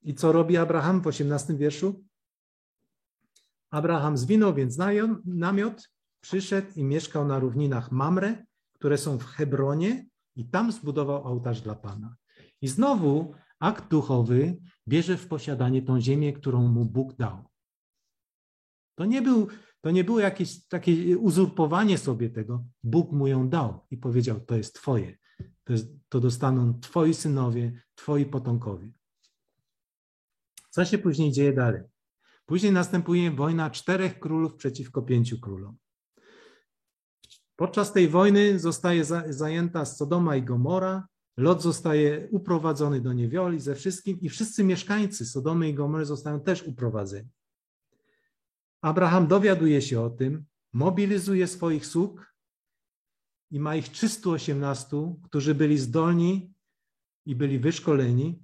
I 0.02 0.14
co 0.14 0.32
robi 0.32 0.56
Abraham 0.56 1.00
w 1.02 1.06
18 1.06 1.56
wierszu? 1.56 2.04
Abraham 3.70 4.16
zwinął 4.16 4.54
więc 4.54 4.78
namiot, 5.24 5.90
przyszedł 6.20 6.68
i 6.76 6.84
mieszkał 6.84 7.26
na 7.26 7.38
równinach 7.38 7.92
Mamre, 7.92 8.44
które 8.72 8.98
są 8.98 9.18
w 9.18 9.24
Hebronie, 9.24 10.06
i 10.40 10.44
tam 10.44 10.72
zbudował 10.72 11.24
ołtarz 11.24 11.60
dla 11.60 11.74
Pana. 11.74 12.16
I 12.60 12.68
znowu 12.68 13.34
akt 13.58 13.90
duchowy 13.90 14.56
bierze 14.88 15.16
w 15.16 15.28
posiadanie 15.28 15.82
tą 15.82 16.00
ziemię, 16.00 16.32
którą 16.32 16.68
mu 16.68 16.84
Bóg 16.84 17.16
dał. 17.16 17.44
To 18.94 19.04
nie, 19.04 19.22
był, 19.22 19.48
to 19.80 19.90
nie 19.90 20.04
było 20.04 20.20
jakieś 20.20 20.66
takie 20.66 21.18
uzurpowanie 21.18 21.98
sobie 21.98 22.30
tego. 22.30 22.64
Bóg 22.82 23.12
mu 23.12 23.26
ją 23.26 23.48
dał 23.48 23.86
i 23.90 23.96
powiedział: 23.96 24.40
To 24.40 24.56
jest 24.56 24.74
Twoje. 24.74 25.18
To, 25.64 25.72
jest, 25.72 25.88
to 26.08 26.20
dostaną 26.20 26.80
Twoi 26.80 27.14
synowie, 27.14 27.72
Twoi 27.94 28.26
potomkowie. 28.26 28.90
Co 30.70 30.84
się 30.84 30.98
później 30.98 31.32
dzieje 31.32 31.52
dalej? 31.52 31.82
Później 32.46 32.72
następuje 32.72 33.30
wojna 33.30 33.70
czterech 33.70 34.20
królów 34.20 34.54
przeciwko 34.54 35.02
pięciu 35.02 35.40
królom. 35.40 35.76
Podczas 37.60 37.92
tej 37.92 38.08
wojny 38.08 38.58
zostaje 38.58 39.04
zajęta 39.28 39.84
Sodoma 39.84 40.36
i 40.36 40.42
Gomora, 40.42 41.08
Lot 41.36 41.62
zostaje 41.62 42.28
uprowadzony 42.30 43.00
do 43.00 43.12
niewioli 43.12 43.60
ze 43.60 43.74
wszystkim 43.74 44.20
i 44.20 44.28
wszyscy 44.28 44.64
mieszkańcy 44.64 45.26
Sodomy 45.26 45.68
i 45.68 45.74
Gomory 45.74 46.04
zostają 46.04 46.40
też 46.40 46.62
uprowadzeni. 46.62 47.28
Abraham 48.82 49.26
dowiaduje 49.26 49.82
się 49.82 50.00
o 50.00 50.10
tym, 50.10 50.44
mobilizuje 50.72 51.46
swoich 51.46 51.86
sług 51.86 52.34
i 53.50 53.60
ma 53.60 53.76
ich 53.76 53.88
318, 53.88 55.16
którzy 55.22 55.54
byli 55.54 55.78
zdolni 55.78 56.54
i 57.26 57.36
byli 57.36 57.58
wyszkoleni, 57.58 58.42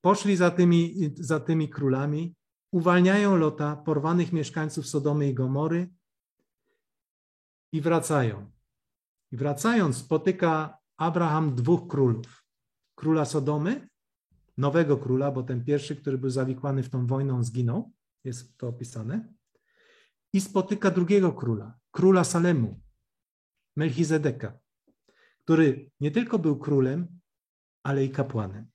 poszli 0.00 0.36
za 0.36 0.50
tymi, 0.50 0.94
za 1.16 1.40
tymi 1.40 1.68
królami, 1.68 2.34
uwalniają 2.72 3.36
Lota, 3.36 3.76
porwanych 3.76 4.32
mieszkańców 4.32 4.86
Sodomy 4.86 5.28
i 5.28 5.34
Gomory 5.34 5.99
i 7.72 7.80
wracają. 7.80 8.50
I 9.32 9.36
wracając, 9.36 9.96
spotyka 9.96 10.78
Abraham 10.96 11.54
dwóch 11.54 11.88
królów. 11.88 12.44
Króla 12.94 13.24
Sodomy, 13.24 13.88
nowego 14.56 14.96
króla, 14.96 15.30
bo 15.30 15.42
ten 15.42 15.64
pierwszy, 15.64 15.96
który 15.96 16.18
był 16.18 16.30
zawikłany 16.30 16.82
w 16.82 16.90
tą 16.90 17.06
wojną, 17.06 17.44
zginął, 17.44 17.92
jest 18.24 18.58
to 18.58 18.68
opisane. 18.68 19.34
I 20.32 20.40
spotyka 20.40 20.90
drugiego 20.90 21.32
króla, 21.32 21.78
króla 21.90 22.24
Salemu, 22.24 22.80
Melchizedeka, 23.76 24.58
który 25.44 25.90
nie 26.00 26.10
tylko 26.10 26.38
był 26.38 26.58
królem, 26.58 27.20
ale 27.82 28.04
i 28.04 28.10
kapłanem. 28.10 28.70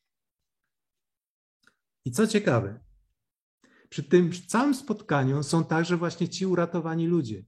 I 2.05 2.11
co 2.11 2.27
ciekawe, 2.27 2.79
przy 3.89 4.03
tym 4.03 4.31
całym 4.47 4.75
spotkaniu 4.75 5.43
są 5.43 5.65
także 5.65 5.97
właśnie 5.97 6.29
ci 6.29 6.45
uratowani 6.45 7.07
ludzie 7.07 7.45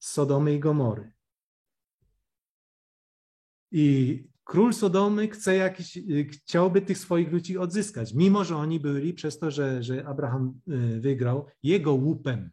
z 0.00 0.12
Sodomy 0.12 0.54
i 0.54 0.60
Gomory. 0.60 1.12
I 3.70 4.24
król 4.44 4.74
Sodomy 4.74 5.28
chce 5.28 5.56
jakiś, 5.56 5.98
chciałby 6.32 6.82
tych 6.82 6.98
swoich 6.98 7.32
ludzi 7.32 7.58
odzyskać, 7.58 8.14
mimo 8.14 8.44
że 8.44 8.56
oni 8.56 8.80
byli 8.80 9.14
przez 9.14 9.38
to, 9.38 9.50
że, 9.50 9.82
że 9.82 10.06
Abraham 10.06 10.60
y, 10.68 11.00
wygrał, 11.00 11.46
jego 11.62 11.92
łupem. 11.92 12.50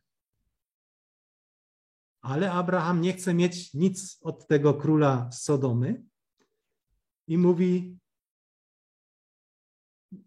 Ale 2.22 2.52
Abraham 2.52 3.02
nie 3.02 3.14
chce 3.14 3.34
mieć 3.34 3.74
nic 3.74 4.20
od 4.22 4.48
tego 4.48 4.74
króla 4.74 5.32
Sodomy 5.32 6.04
i 7.28 7.38
mówi, 7.38 7.98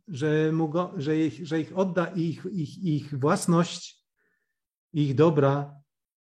że, 0.09 0.53
mu 0.53 0.69
go, 0.69 0.93
że, 0.97 1.19
ich, 1.19 1.47
że 1.47 1.61
ich 1.61 1.79
odda 1.79 2.07
ich, 2.07 2.47
ich, 2.53 2.79
ich 2.79 3.19
własność, 3.19 4.05
ich 4.93 5.15
dobra 5.15 5.80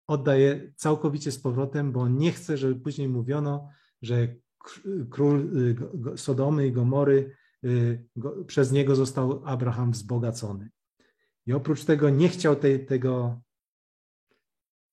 oddaje 0.07 0.73
całkowicie 0.75 1.31
z 1.31 1.39
powrotem, 1.39 1.91
bo 1.91 2.07
nie 2.07 2.31
chce, 2.31 2.57
żeby 2.57 2.75
później 2.75 3.09
mówiono, 3.09 3.69
że 4.01 4.35
król 5.09 5.57
y, 5.57 6.17
Sodomy 6.17 6.67
i 6.67 6.71
Gomory, 6.71 7.35
y, 7.63 8.07
przez 8.47 8.71
niego 8.71 8.95
został 8.95 9.41
Abraham 9.45 9.91
wzbogacony. 9.91 10.69
I 11.45 11.53
oprócz 11.53 11.85
tego 11.85 12.09
nie 12.09 12.29
chciał 12.29 12.55
tej, 12.55 12.85
tego, 12.85 13.41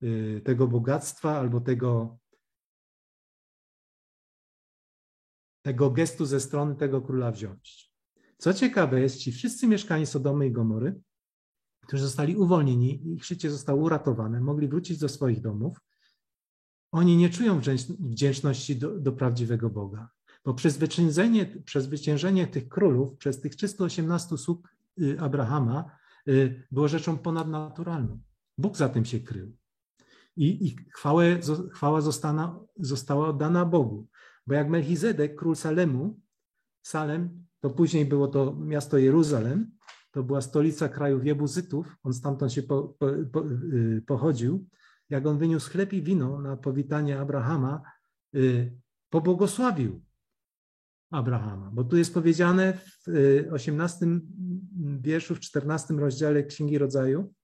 y, 0.03 0.41
tego 0.45 0.69
bogactwa 0.69 1.39
albo 1.39 1.61
tego, 1.61 2.19
tego 5.63 5.91
gestu 5.91 6.27
ze 6.27 6.41
strony 6.41 6.77
tego 6.77 7.03
króla 7.03 7.31
wziąć. 7.31 7.95
Co 8.39 8.55
ciekawe 8.55 9.01
jest, 9.01 9.19
ci 9.19 9.33
wszyscy 9.33 9.67
mieszkani 9.67 10.07
Sodomy 10.07 10.47
i 10.47 10.53
Gomory, 10.53 11.01
którzy 11.87 12.03
zostali 12.03 12.37
uwolnieni, 12.37 13.13
ich 13.13 13.25
życie 13.25 13.51
zostało 13.51 13.83
uratowane, 13.83 14.41
mogli 14.41 14.69
wrócić 14.69 14.99
do 14.99 15.09
swoich 15.09 15.41
domów, 15.41 15.81
oni 16.93 17.17
nie 17.17 17.31
czują 17.31 17.61
wdzięczności 18.01 18.77
do, 18.77 19.01
do 19.01 19.13
prawdziwego 19.13 19.71
Boga. 19.71 20.09
Bo 20.45 20.55
przezwyciężenie, 21.65 22.47
tych 22.47 22.69
królów 22.69 23.17
przez 23.17 23.41
tych 23.41 23.57
318 23.57 24.39
sług 24.39 24.69
y, 25.01 25.21
Abrahama 25.21 25.91
y, 26.29 26.67
było 26.71 26.89
rzeczą 26.89 27.19
ponadnaturalną. 27.19 28.21
Bóg 28.59 28.77
za 28.77 28.89
tym 28.89 29.05
się 29.05 29.21
krył. 29.21 29.57
I, 30.37 30.67
i 30.67 30.77
chwałę, 30.93 31.41
chwała 31.73 32.01
zostana, 32.01 32.61
została 32.77 33.29
oddana 33.29 33.65
Bogu. 33.65 34.07
Bo 34.47 34.55
jak 34.55 34.69
Melchizedek, 34.69 35.35
król 35.35 35.57
Salemu, 35.57 36.21
Salem 36.83 37.45
to 37.61 37.71
później 37.71 38.05
było 38.05 38.29
to 38.29 38.57
miasto 38.57 38.99
Jeruzalem, 38.99 39.71
to 40.15 40.23
była 40.23 40.41
stolica 40.41 40.89
krajów 40.89 41.27
Jebuzytów, 41.27 41.97
on 42.03 42.15
stamtąd 42.15 42.53
się 42.53 42.63
po, 42.63 42.83
po, 42.83 43.07
po, 43.33 43.45
y, 43.47 44.03
pochodził. 44.07 44.67
Jak 45.11 45.27
on 45.27 45.39
wyniósł 45.39 45.71
chleb 45.71 45.93
i 45.93 46.03
wino 46.03 46.41
na 46.41 46.57
powitanie 46.57 47.21
Abrahama, 47.21 47.83
y, 48.35 48.73
pobłogosławił 49.11 50.05
Abrahama, 51.11 51.71
bo 51.73 51.85
tu 51.85 51.97
jest 51.97 52.15
powiedziane 52.15 52.73
w 52.73 53.09
18 53.53 54.07
y, 54.07 54.21
wierszu, 55.01 55.35
w 55.35 55.41
14 55.41 55.95
rozdziale 55.95 56.45
Księgi 56.45 56.79
Rodzaju, 56.79 57.35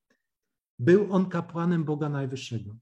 był 0.78 1.12
on 1.12 1.28
kapłanem 1.28 1.84
Boga 1.84 2.08
Najwyższego. 2.08 2.76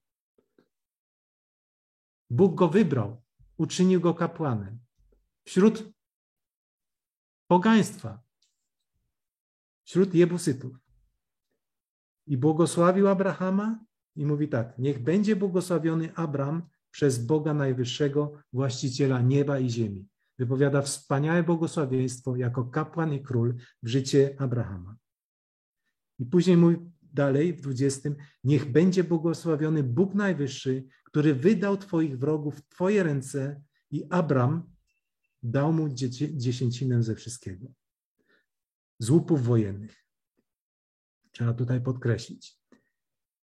Bóg 2.31 2.55
go 2.55 2.69
wybrał, 2.69 3.23
uczynił 3.57 4.01
go 4.01 4.15
kapłanem. 4.15 4.79
Wśród 5.45 5.93
pogaństwa, 7.47 8.28
wśród 9.89 10.15
Jebusytów. 10.15 10.77
I 12.27 12.37
błogosławił 12.37 13.09
Abrahama 13.09 13.85
i 14.17 14.27
mówi 14.27 14.49
tak: 14.49 14.79
Niech 14.79 15.03
będzie 15.03 15.37
błogosławiony 15.37 16.15
Abram 16.15 16.63
przez 16.91 17.27
Boga 17.27 17.55
Najwyższego, 17.55 18.33
właściciela 18.53 19.23
nieba 19.23 19.59
i 19.59 19.71
ziemi. 19.71 20.09
Wypowiada 20.39 20.83
wspaniałe 20.83 21.43
błogosławieństwo 21.43 22.37
jako 22.37 22.65
kapłan 22.65 23.13
i 23.15 23.23
król 23.23 23.55
w 23.83 23.89
życie 23.89 24.35
Abrahama. 24.39 24.97
I 26.19 26.27
później 26.27 26.57
mówi 26.57 26.77
dalej 27.03 27.53
w 27.53 27.61
20: 27.61 28.11
Niech 28.45 28.73
będzie 28.73 29.05
błogosławiony 29.05 29.83
Bóg 29.83 30.15
Najwyższy, 30.15 30.85
który 31.05 31.35
wydał 31.35 31.77
Twoich 31.77 32.19
wrogów 32.19 32.57
w 32.57 32.69
Twoje 32.69 33.03
ręce, 33.03 33.63
i 33.91 34.05
Abram 34.11 34.71
dał 35.43 35.73
mu 35.73 35.89
dziesięcinę 36.35 37.03
ze 37.03 37.15
wszystkiego. 37.15 37.67
Z 38.99 39.11
łupów 39.11 39.43
wojennych. 39.43 40.05
Trzeba 41.31 41.55
tutaj 41.55 41.81
podkreślić. 41.81 42.59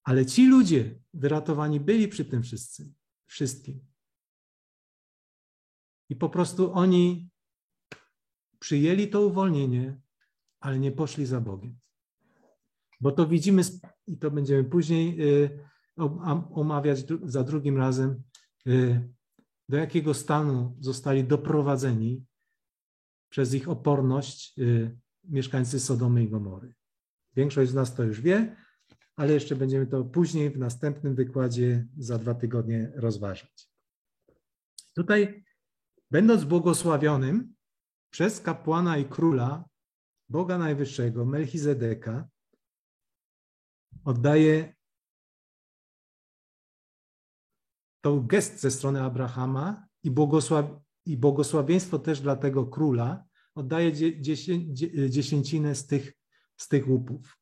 Ale 0.03 0.26
ci 0.26 0.47
ludzie 0.47 0.99
wyratowani 1.14 1.80
byli 1.80 2.08
przy 2.08 2.26
tym 2.26 2.43
wszyscy, 2.43 2.93
wszystkim. 3.26 3.86
I 6.10 6.16
po 6.16 6.30
prostu 6.30 6.74
oni 6.74 7.30
przyjęli 8.60 9.08
to 9.08 9.22
uwolnienie, 9.22 10.01
ale 10.60 10.80
nie 10.80 10.91
poszli 10.91 11.26
za 11.26 11.41
Bogiem. 11.41 11.80
Bo 13.01 13.12
to 13.12 13.28
widzimy, 13.28 13.62
i 14.08 14.18
to 14.18 14.32
będziemy 14.32 14.64
później 14.64 15.22
y, 15.22 15.60
omawiać 16.51 16.99
za 17.24 17.43
drugim 17.43 17.78
razem, 17.78 18.24
y, 18.68 19.10
do 19.70 19.78
jakiego 19.78 20.14
stanu 20.14 20.78
zostali 20.80 21.24
doprowadzeni 21.24 22.26
przez 23.30 23.53
ich 23.53 23.70
oporność 23.70 24.60
y, 24.60 24.97
mieszkańcy 25.30 25.80
Sodomy 25.80 26.24
i 26.24 26.30
Gomory. 26.30 26.74
Większość 27.36 27.72
z 27.72 27.74
nas 27.74 27.96
to 27.96 28.04
już 28.04 28.22
wie, 28.22 28.56
ale 29.16 29.34
jeszcze 29.34 29.56
będziemy 29.56 29.88
to 29.88 30.04
później 30.04 30.50
w 30.50 30.58
następnym 30.58 31.16
wykładzie 31.16 31.88
za 31.98 32.18
dwa 32.18 32.34
tygodnie 32.34 32.92
rozważać. 32.96 33.70
Tutaj, 34.96 35.44
będąc 36.12 36.44
błogosławionym 36.44 37.56
przez 38.10 38.42
kapłana 38.42 38.98
i 38.98 39.06
króla 39.06 39.66
Boga 40.30 40.58
Najwyższego, 40.58 41.26
Melchizedeka, 41.26 42.28
oddaje 44.06 44.76
to 48.02 48.22
gest 48.22 48.60
ze 48.60 48.72
strony 48.72 49.02
Abrahama 49.02 49.88
i, 50.04 50.12
błogosław, 50.12 50.66
i 51.06 51.18
błogosławieństwo 51.18 52.00
też 52.00 52.22
dla 52.22 52.36
tego 52.36 52.66
króla 52.66 53.26
oddaje 53.56 53.91
dziesięcinę 55.10 55.76
z 55.76 55.88
tych, 55.88 56.14
z 56.58 56.68
tych 56.68 56.89
łupów. 56.89 57.38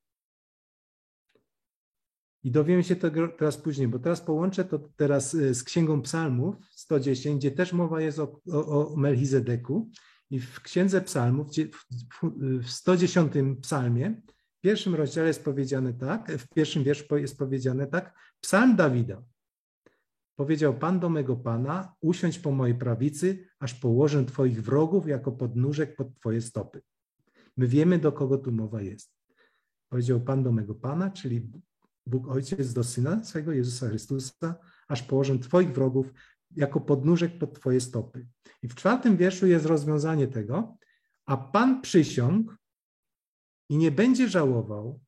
I 2.44 2.52
dowiemy 2.52 2.84
się 2.84 2.96
tego 2.96 3.28
teraz 3.28 3.58
później, 3.58 3.88
bo 3.88 4.00
teraz 4.00 4.22
połączę 4.22 4.66
to 4.66 4.80
teraz 4.96 5.34
y, 5.34 5.56
z 5.56 5.64
Księgą 5.64 6.02
Psalmów 6.02 6.56
110, 6.72 7.40
gdzie 7.40 7.52
też 7.52 7.74
mowa 7.74 8.02
jest 8.02 8.20
o, 8.20 8.42
o, 8.52 8.94
o 8.94 8.98
Melchizedeku. 8.98 9.90
I 10.30 10.40
w 10.40 10.62
Księdze 10.62 11.02
Psalmów, 11.02 11.48
w 12.62 12.70
110 12.70 13.34
psalmie, 13.62 14.22
w 14.58 14.62
pierwszym 14.62 14.96
rozdziale 14.96 15.28
jest 15.28 15.44
powiedziane 15.44 15.94
tak, 15.94 16.32
w 16.32 16.48
pierwszym 16.48 16.84
wierszu 16.84 17.18
jest 17.18 17.38
powiedziane 17.38 17.88
tak, 17.88 18.14
psalm 18.42 18.76
Dawida. 18.76 19.24
Powiedział 20.36 20.74
Pan 20.74 21.00
do 21.00 21.10
mego 21.10 21.36
Pana, 21.36 21.96
usiądź 22.02 22.40
po 22.40 22.52
mojej 22.52 22.76
prawicy, 22.76 23.48
aż 23.60 23.74
położę 23.74 24.26
Twoich 24.26 24.64
wrogów 24.64 25.08
jako 25.08 25.32
podnóżek 25.32 25.96
pod 25.96 26.16
Twoje 26.16 26.42
stopy. 26.42 26.82
My 27.58 27.68
wiemy, 27.68 28.00
do 28.00 28.12
kogo 28.12 28.38
tu 28.38 28.52
mowa 28.52 28.82
jest. 28.82 29.14
Powiedział 29.90 30.22
Pan 30.22 30.44
do 30.44 30.52
mego 30.52 30.76
Pana, 30.76 31.12
czyli 31.12 31.52
Bóg 32.06 32.28
Ojciec 32.28 32.74
do 32.74 32.84
Syna 32.84 33.24
swego 33.24 33.52
Jezusa 33.52 33.88
Chrystusa, 33.88 34.56
aż 34.88 35.04
położę 35.04 35.40
Twoich 35.40 35.72
wrogów 35.72 36.14
jako 36.56 36.82
podnóżek 36.82 37.38
pod 37.38 37.60
Twoje 37.60 37.82
stopy. 37.82 38.28
I 38.62 38.68
w 38.68 38.76
czwartym 38.76 39.18
wierszu 39.18 39.48
jest 39.48 39.66
rozwiązanie 39.66 40.28
tego, 40.28 40.78
a 41.26 41.38
Pan 41.38 41.82
przysiągł 41.82 42.54
i 43.70 43.78
nie 43.78 43.92
będzie 43.92 44.30
żałował, 44.30 45.00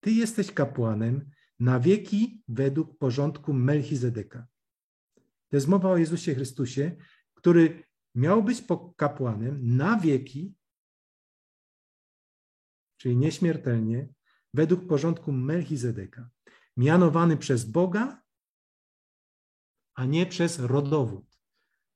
Ty 0.00 0.10
jesteś 0.10 0.52
kapłanem 0.52 1.30
na 1.60 1.80
wieki 1.80 2.42
według 2.48 2.98
porządku 2.98 3.52
Melchizedeka. 3.52 4.46
To 5.54 5.56
jest 5.56 5.68
mowa 5.68 5.90
o 5.90 5.96
Jezusie 5.96 6.34
Chrystusie, 6.34 6.96
który 7.34 7.82
miał 8.14 8.42
być 8.42 8.64
kapłanem 8.96 9.76
na 9.76 10.00
wieki, 10.00 10.54
czyli 12.96 13.16
nieśmiertelnie, 13.16 14.08
według 14.54 14.86
porządku 14.86 15.32
Melchizedeka, 15.32 16.30
mianowany 16.76 17.36
przez 17.36 17.64
Boga, 17.64 18.22
a 19.94 20.04
nie 20.04 20.26
przez 20.26 20.58
rodowód. 20.58 21.38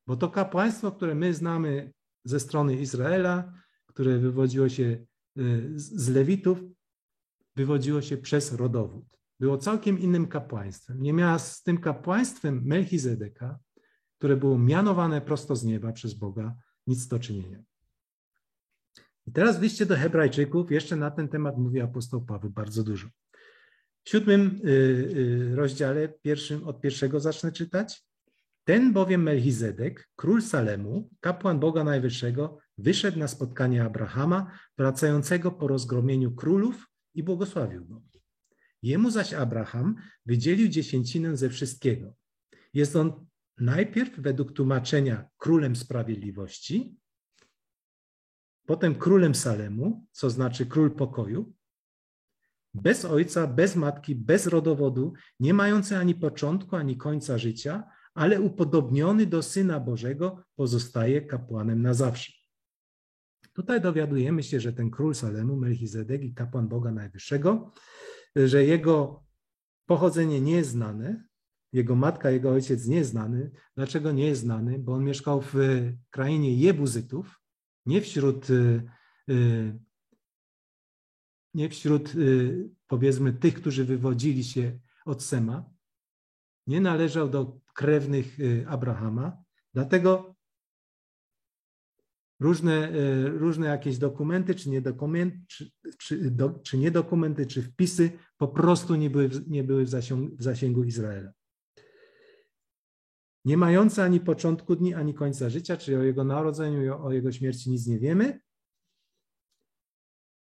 Bo 0.06 0.16
to 0.16 0.30
kapłaństwo, 0.30 0.92
które 0.92 1.14
my 1.14 1.34
znamy 1.34 1.92
ze 2.24 2.40
strony 2.40 2.76
Izraela, 2.76 3.52
które 3.86 4.18
wywodziło 4.18 4.68
się 4.68 5.06
y, 5.38 5.72
z 5.74 6.09
Lewitów, 6.09 6.59
wywodziło 7.56 8.02
się 8.02 8.16
przez 8.16 8.52
rodowód. 8.52 9.17
Było 9.41 9.59
całkiem 9.59 9.99
innym 9.99 10.26
kapłaństwem. 10.26 11.03
Nie 11.03 11.12
miała 11.12 11.39
z 11.39 11.62
tym 11.62 11.78
kapłaństwem 11.78 12.62
Melchizedeka, 12.64 13.59
które 14.18 14.36
było 14.36 14.59
mianowane 14.59 15.20
prosto 15.20 15.57
z 15.57 15.64
nieba 15.64 15.93
przez 15.93 16.14
Boga, 16.14 16.55
nic 16.86 17.07
do 17.07 17.18
czynienia. 17.18 17.62
I 19.26 19.32
teraz 19.32 19.59
w 19.59 19.62
liście 19.62 19.86
do 19.86 19.97
Hebrajczyków 19.97 20.70
jeszcze 20.70 20.97
na 20.97 21.11
ten 21.11 21.28
temat 21.28 21.59
mówi 21.59 21.80
apostoł 21.80 22.24
Paweł 22.24 22.51
bardzo 22.51 22.84
dużo. 22.84 23.09
W 24.05 24.11
siódmym 24.11 24.61
y, 24.64 24.68
y, 24.68 25.57
rozdziale, 25.57 26.09
pierwszym, 26.09 26.68
od 26.68 26.80
pierwszego 26.80 27.20
zacznę 27.20 27.53
czytać. 27.53 28.05
Ten 28.64 28.93
bowiem 28.93 29.22
Melchizedek, 29.22 30.09
król 30.16 30.43
Salemu, 30.43 31.11
kapłan 31.20 31.61
Boga 31.61 31.84
Najwyższego, 31.84 32.59
wyszedł 32.78 33.18
na 33.18 33.28
spotkanie 33.28 33.84
Abrahama, 33.84 34.51
wracającego 34.78 35.51
po 35.51 35.68
rozgromieniu 35.68 36.34
królów 36.34 36.86
i 37.14 37.22
błogosławił 37.22 37.84
go. 37.84 38.03
Jemu 38.83 39.11
zaś 39.11 39.33
Abraham 39.33 39.97
wydzielił 40.26 40.68
dziesięcinę 40.68 41.37
ze 41.37 41.51
wszystkiego. 41.51 42.14
Jest 42.74 42.97
on 42.97 43.26
najpierw 43.59 44.20
według 44.20 44.53
tłumaczenia 44.53 45.29
królem 45.37 45.76
sprawiedliwości, 45.76 46.97
potem 48.66 48.95
królem 48.95 49.35
Salemu, 49.35 50.07
co 50.12 50.31
znaczy 50.31 50.66
król 50.66 50.91
pokoju, 50.91 51.55
bez 52.74 53.05
ojca, 53.05 53.47
bez 53.47 53.76
matki, 53.76 54.14
bez 54.14 54.47
rodowodu, 54.47 55.12
nie 55.41 55.55
mający 55.55 55.97
ani 55.97 56.14
początku, 56.14 56.76
ani 56.76 56.97
końca 56.97 57.39
życia, 57.39 57.85
ale 58.14 58.41
upodobniony 58.41 59.26
do 59.26 59.43
Syna 59.43 59.81
Bożego, 59.81 60.45
pozostaje 60.57 61.22
kapłanem 61.22 61.83
na 61.83 61.95
zawsze. 61.95 62.33
Tutaj 63.53 63.81
dowiadujemy 63.81 64.43
się, 64.43 64.61
że 64.61 64.72
ten 64.72 64.91
król 64.91 65.14
Salemu, 65.14 65.57
Melchizedek 65.57 66.22
i 66.22 66.35
kapłan 66.35 66.68
Boga 66.68 66.93
Najwyższego, 66.93 67.72
że 68.37 68.64
jego 68.64 69.24
pochodzenie 69.87 70.41
nie 70.41 70.53
jest 70.53 70.70
znane, 70.70 71.29
jego 71.72 71.95
matka, 71.97 72.31
jego 72.31 72.51
ojciec 72.51 72.87
nie 72.87 72.97
jest 72.97 73.11
znany. 73.11 73.51
Dlaczego 73.76 74.12
nie 74.12 74.26
jest 74.26 74.41
znany? 74.41 74.79
Bo 74.79 74.93
on 74.93 75.05
mieszkał 75.05 75.41
w 75.41 75.55
krainie 76.11 76.55
Jebuzytów, 76.55 77.41
nie 77.87 78.01
wśród, 78.01 78.51
y, 78.51 78.83
y, 79.31 79.79
nie 81.55 81.68
wśród 81.68 82.14
y, 82.14 82.70
powiedzmy 82.87 83.33
tych, 83.33 83.55
którzy 83.55 83.85
wywodzili 83.85 84.45
się 84.45 84.81
od 85.05 85.22
Sema. 85.22 85.70
Nie 86.66 86.81
należał 86.81 87.29
do 87.29 87.61
krewnych 87.74 88.39
Abrahama, 88.66 89.43
dlatego 89.74 90.35
różne, 92.41 92.93
różne 93.28 93.66
jakieś 93.66 93.99
dokumenty, 93.99 94.55
czy, 94.55 94.70
nie 94.70 94.80
dokumenty, 94.80 95.39
czy, 95.49 95.70
czy, 95.99 96.30
do, 96.30 96.51
czy 96.51 96.78
nie 96.78 96.91
dokumenty, 96.91 97.47
czy 97.47 97.62
wpisy 97.62 98.11
po 98.36 98.49
prostu 98.49 98.95
nie 98.95 99.11
były, 99.11 99.30
nie 99.47 99.64
były 99.64 99.84
w, 99.84 99.89
zasięgu, 99.89 100.36
w 100.36 100.43
zasięgu 100.43 100.84
Izraela 100.84 101.32
nie 103.49 103.57
mający 103.57 104.03
ani 104.03 104.20
początku 104.20 104.76
dni, 104.76 104.95
ani 104.95 105.14
końca 105.14 105.51
życia, 105.51 105.76
czyli 105.76 105.97
o 105.97 106.03
jego 106.03 106.24
narodzeniu 106.24 107.05
o 107.05 107.12
jego 107.12 107.32
śmierci 107.32 107.70
nic 107.70 107.86
nie 107.86 107.99
wiemy. 107.99 108.41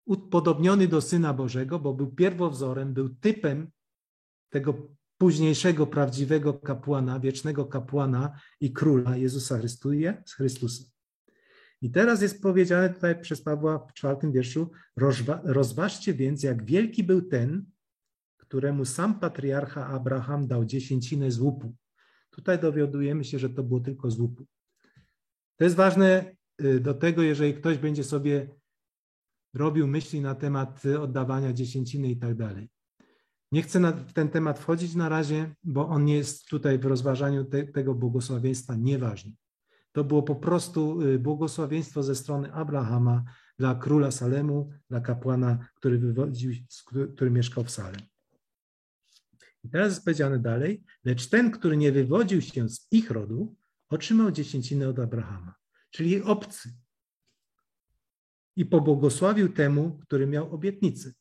Upodobniony 0.06 0.88
do 0.88 1.02
Syna 1.02 1.34
Bożego, 1.34 1.80
bo 1.80 1.94
był 1.94 2.12
pierwowzorem, 2.12 2.94
był 2.94 3.10
typem 3.10 3.72
tego 4.50 4.74
późniejszego 5.18 5.88
prawdziwego 5.88 6.54
kapłana, 6.54 7.20
wiecznego 7.20 7.66
kapłana 7.66 8.40
i 8.60 8.74
króla 8.74 9.18
Jezusa 9.18 9.60
Chrystusa. 10.36 10.84
I 11.82 11.92
teraz 11.92 12.22
jest 12.22 12.42
powiedziane 12.42 12.90
tutaj 12.90 13.22
przez 13.22 13.42
Pawła 13.42 13.88
w 13.88 13.94
czwartym 13.94 14.32
wierszu, 14.32 14.72
rozważcie 15.44 16.14
więc, 16.14 16.44
jak 16.44 16.66
wielki 16.66 17.04
był 17.04 17.22
ten, 17.22 17.66
któremu 18.38 18.86
sam 18.86 19.20
patriarcha 19.20 19.88
Abraham 19.88 20.48
dał 20.48 20.66
dziesięcinę 20.66 21.32
z 21.32 21.40
łupu. 21.40 21.76
Tutaj 22.30 22.60
dowiadujemy 22.60 23.24
się, 23.24 23.40
że 23.40 23.50
to 23.50 23.64
było 23.64 23.80
tylko 23.80 24.12
z 24.12 24.20
łupu. 24.20 24.46
To 25.58 25.64
jest 25.64 25.76
ważne 25.76 26.36
y, 26.62 26.80
do 26.80 26.94
tego, 26.94 27.22
jeżeli 27.22 27.54
ktoś 27.54 27.78
będzie 27.78 28.04
sobie 28.04 28.60
robił 29.54 29.88
myśli 29.88 30.22
na 30.22 30.36
temat 30.36 30.84
oddawania 30.86 31.54
dziesięciny 31.54 32.10
i 32.10 32.18
tak 32.18 32.36
dalej. 32.36 32.70
Nie 33.52 33.62
chcę 33.62 33.80
na 33.80 33.92
ten 33.92 34.30
temat 34.30 34.60
wchodzić 34.60 34.96
na 34.96 35.10
razie, 35.10 35.56
bo 35.64 35.88
on 35.88 36.06
nie 36.06 36.16
jest 36.16 36.48
tutaj 36.48 36.80
w 36.80 36.86
rozważaniu 36.86 37.46
te, 37.46 37.68
tego 37.68 37.96
błogosławieństwa 37.96 38.76
nieważny. 38.76 39.32
To 39.92 40.04
było 40.04 40.24
po 40.24 40.36
prostu 40.36 41.02
y, 41.02 41.20
błogosławieństwo 41.20 42.04
ze 42.04 42.16
strony 42.16 42.54
Abrahama 42.54 43.24
dla 43.58 43.76
króla 43.76 44.12
Salemu, 44.12 44.72
dla 44.90 45.02
kapłana, 45.02 45.68
który, 45.76 45.98
wywodził, 45.98 46.52
który 47.16 47.32
mieszkał 47.32 47.64
w 47.64 47.72
Salem. 47.72 48.02
I 49.64 49.70
teraz 49.70 49.90
jest 49.90 50.06
powiedziane 50.06 50.40
dalej, 50.40 50.84
lecz 51.06 51.30
ten, 51.30 51.52
który 51.52 51.78
nie 51.78 51.92
wywodził 51.92 52.42
się 52.42 52.70
z 52.70 52.88
ich 52.92 53.12
rodu, 53.12 53.56
otrzymał 53.90 54.32
dziesięcinę 54.32 54.90
od 54.90 55.00
Abrahama, 55.00 55.56
czyli 55.92 56.22
obcy. 56.22 56.74
I 58.56 58.66
pobłogosławił 58.66 59.54
temu, 59.54 60.00
który 60.00 60.28
miał 60.28 60.54
obietnicę. 60.54 61.14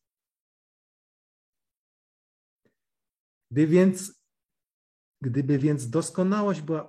Gdy 3.51 3.67
więc, 3.67 4.18
gdyby 5.23 5.59
więc 5.59 5.91
doskonałość 5.91 6.61
była 6.61 6.89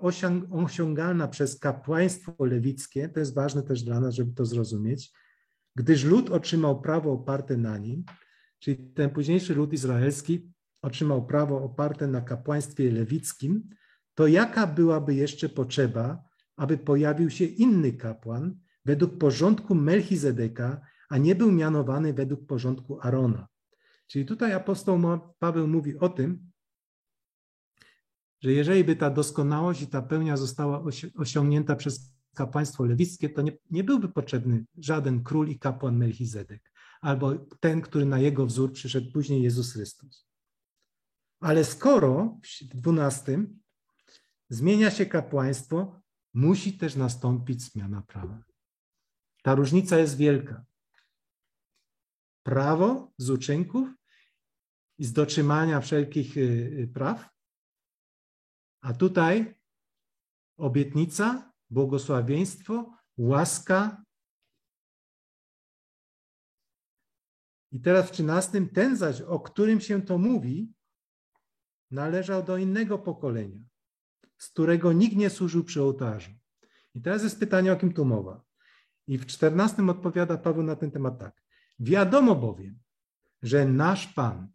osiągalna 0.52 1.28
przez 1.28 1.60
kapłaństwo 1.60 2.34
lewickie, 2.40 3.10
to 3.10 3.20
jest 3.20 3.36
ważne 3.36 3.64
też 3.64 3.84
dla 3.84 4.00
nas, 4.00 4.16
żeby 4.16 4.34
to 4.34 4.46
zrozumieć, 4.46 5.12
gdyż 5.76 6.04
lud 6.04 6.30
otrzymał 6.30 6.82
prawo 6.82 7.12
oparte 7.12 7.58
na 7.58 7.78
nim, 7.78 8.04
czyli 8.60 8.94
ten 8.94 9.10
późniejszy 9.10 9.56
lud 9.56 9.74
izraelski 9.74 10.52
otrzymał 10.82 11.28
prawo 11.28 11.64
oparte 11.64 12.08
na 12.08 12.22
kapłaństwie 12.22 12.92
lewickim, 12.92 13.70
to 14.16 14.28
jaka 14.28 14.68
byłaby 14.68 15.16
jeszcze 15.16 15.50
potrzeba, 15.50 16.24
aby 16.56 16.78
pojawił 16.78 17.30
się 17.30 17.46
inny 17.46 17.94
kapłan 17.94 18.60
według 18.86 19.18
porządku 19.18 19.76
Melchizedeka, 19.76 20.82
a 21.10 21.18
nie 21.18 21.36
był 21.36 21.52
mianowany 21.52 22.14
według 22.14 22.46
porządku 22.46 23.00
Arona? 23.02 23.48
Czyli 24.08 24.26
tutaj 24.26 24.54
apostoł 24.54 25.00
Paweł 25.40 25.68
mówi 25.68 26.00
o 26.00 26.10
tym, 26.10 26.49
że 28.42 28.52
jeżeli 28.52 28.84
by 28.84 28.96
ta 28.96 29.10
doskonałość 29.10 29.82
i 29.82 29.88
ta 29.88 30.02
pełnia 30.02 30.38
została 30.38 30.84
osiągnięta 31.16 31.76
przez 31.76 32.14
kapłaństwo 32.36 32.86
lewickie, 32.86 33.30
to 33.30 33.42
nie, 33.42 33.58
nie 33.72 33.84
byłby 33.84 34.10
potrzebny 34.10 34.66
żaden 34.78 35.24
król 35.24 35.50
i 35.50 35.60
kapłan 35.60 35.98
Melchizedek, 35.98 36.72
albo 37.02 37.36
ten, 37.60 37.82
który 37.82 38.06
na 38.06 38.20
jego 38.20 38.46
wzór 38.46 38.72
przyszedł 38.72 39.12
później 39.12 39.44
Jezus 39.44 39.74
Chrystus. 39.74 40.28
Ale 41.40 41.66
skoro 41.66 42.40
w 42.72 42.76
dwunastym 42.76 43.60
zmienia 44.50 44.92
się 44.92 45.06
kapłaństwo, 45.06 46.02
musi 46.34 46.78
też 46.78 46.96
nastąpić 46.96 47.64
zmiana 47.64 48.02
prawa. 48.02 48.44
Ta 49.44 49.56
różnica 49.56 49.98
jest 49.98 50.18
wielka. 50.18 50.66
Prawo 52.44 53.12
z 53.18 53.30
uczynków 53.30 53.90
i 54.98 55.06
z 55.06 55.14
dotrzymania 55.14 55.82
wszelkich 55.82 56.38
y, 56.38 56.92
praw, 56.94 57.30
a 58.82 58.94
tutaj 58.94 59.56
obietnica, 60.58 61.54
błogosławieństwo, 61.70 62.94
łaska. 63.18 64.04
I 67.72 67.82
teraz 67.82 68.08
w 68.08 68.12
trzynastym 68.12 68.70
ten 68.70 68.98
zaś, 68.98 69.22
o 69.22 69.40
którym 69.40 69.82
się 69.82 70.02
to 70.02 70.18
mówi, 70.18 70.74
należał 71.92 72.44
do 72.44 72.58
innego 72.58 73.00
pokolenia, 73.00 73.60
z 74.38 74.50
którego 74.50 74.94
nikt 74.94 75.16
nie 75.16 75.30
służył 75.30 75.64
przy 75.64 75.82
ołtarzu. 75.82 76.32
I 76.96 77.02
teraz 77.02 77.24
jest 77.24 77.40
pytanie, 77.40 77.74
o 77.74 77.76
kim 77.76 77.94
tu 77.94 78.06
mowa. 78.06 78.44
I 79.08 79.18
w 79.18 79.26
czternastym 79.26 79.90
odpowiada 79.90 80.38
Paweł 80.38 80.64
na 80.64 80.76
ten 80.76 80.92
temat 80.92 81.20
tak. 81.20 81.42
Wiadomo 81.80 82.36
bowiem, 82.36 82.80
że 83.42 83.66
nasz 83.66 84.08
Pan, 84.08 84.48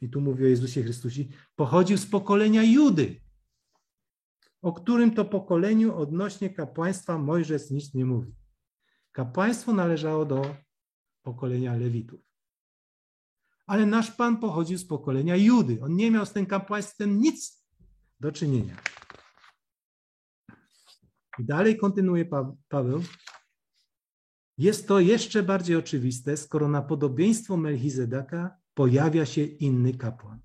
i 0.00 0.08
tu 0.08 0.20
mówi 0.20 0.44
o 0.44 0.48
Jezusie 0.48 0.82
Chrystusie, 0.82 1.24
pochodził 1.56 1.98
z 1.98 2.06
pokolenia 2.06 2.62
Judy, 2.62 3.20
o 4.62 4.72
którym 4.72 5.14
to 5.14 5.24
pokoleniu 5.24 5.96
odnośnie 5.96 6.50
kapłaństwa 6.50 7.18
Mojżesz 7.18 7.70
nic 7.70 7.94
nie 7.94 8.04
mówi. 8.04 8.34
Kapłaństwo 9.12 9.72
należało 9.72 10.24
do 10.24 10.56
pokolenia 11.22 11.76
Lewitów 11.76 12.26
ale 13.66 13.86
nasz 13.86 14.10
Pan 14.10 14.36
pochodził 14.36 14.78
z 14.78 14.84
pokolenia 14.84 15.36
Judy. 15.36 15.78
On 15.82 15.96
nie 15.96 16.10
miał 16.10 16.26
z 16.26 16.32
tym 16.32 16.46
kapłaństwem 16.46 17.20
nic 17.20 17.66
do 18.20 18.32
czynienia. 18.32 18.76
I 21.38 21.44
dalej 21.44 21.76
kontynuuje 21.76 22.24
pa 22.24 22.52
Paweł. 22.68 23.02
Jest 24.58 24.88
to 24.88 25.00
jeszcze 25.00 25.42
bardziej 25.42 25.76
oczywiste, 25.76 26.36
skoro 26.36 26.68
na 26.68 26.82
podobieństwo 26.82 27.56
Melchizedeka 27.56 28.56
pojawia 28.74 29.26
się 29.26 29.42
inny 29.42 29.94
kapłan, 29.94 30.40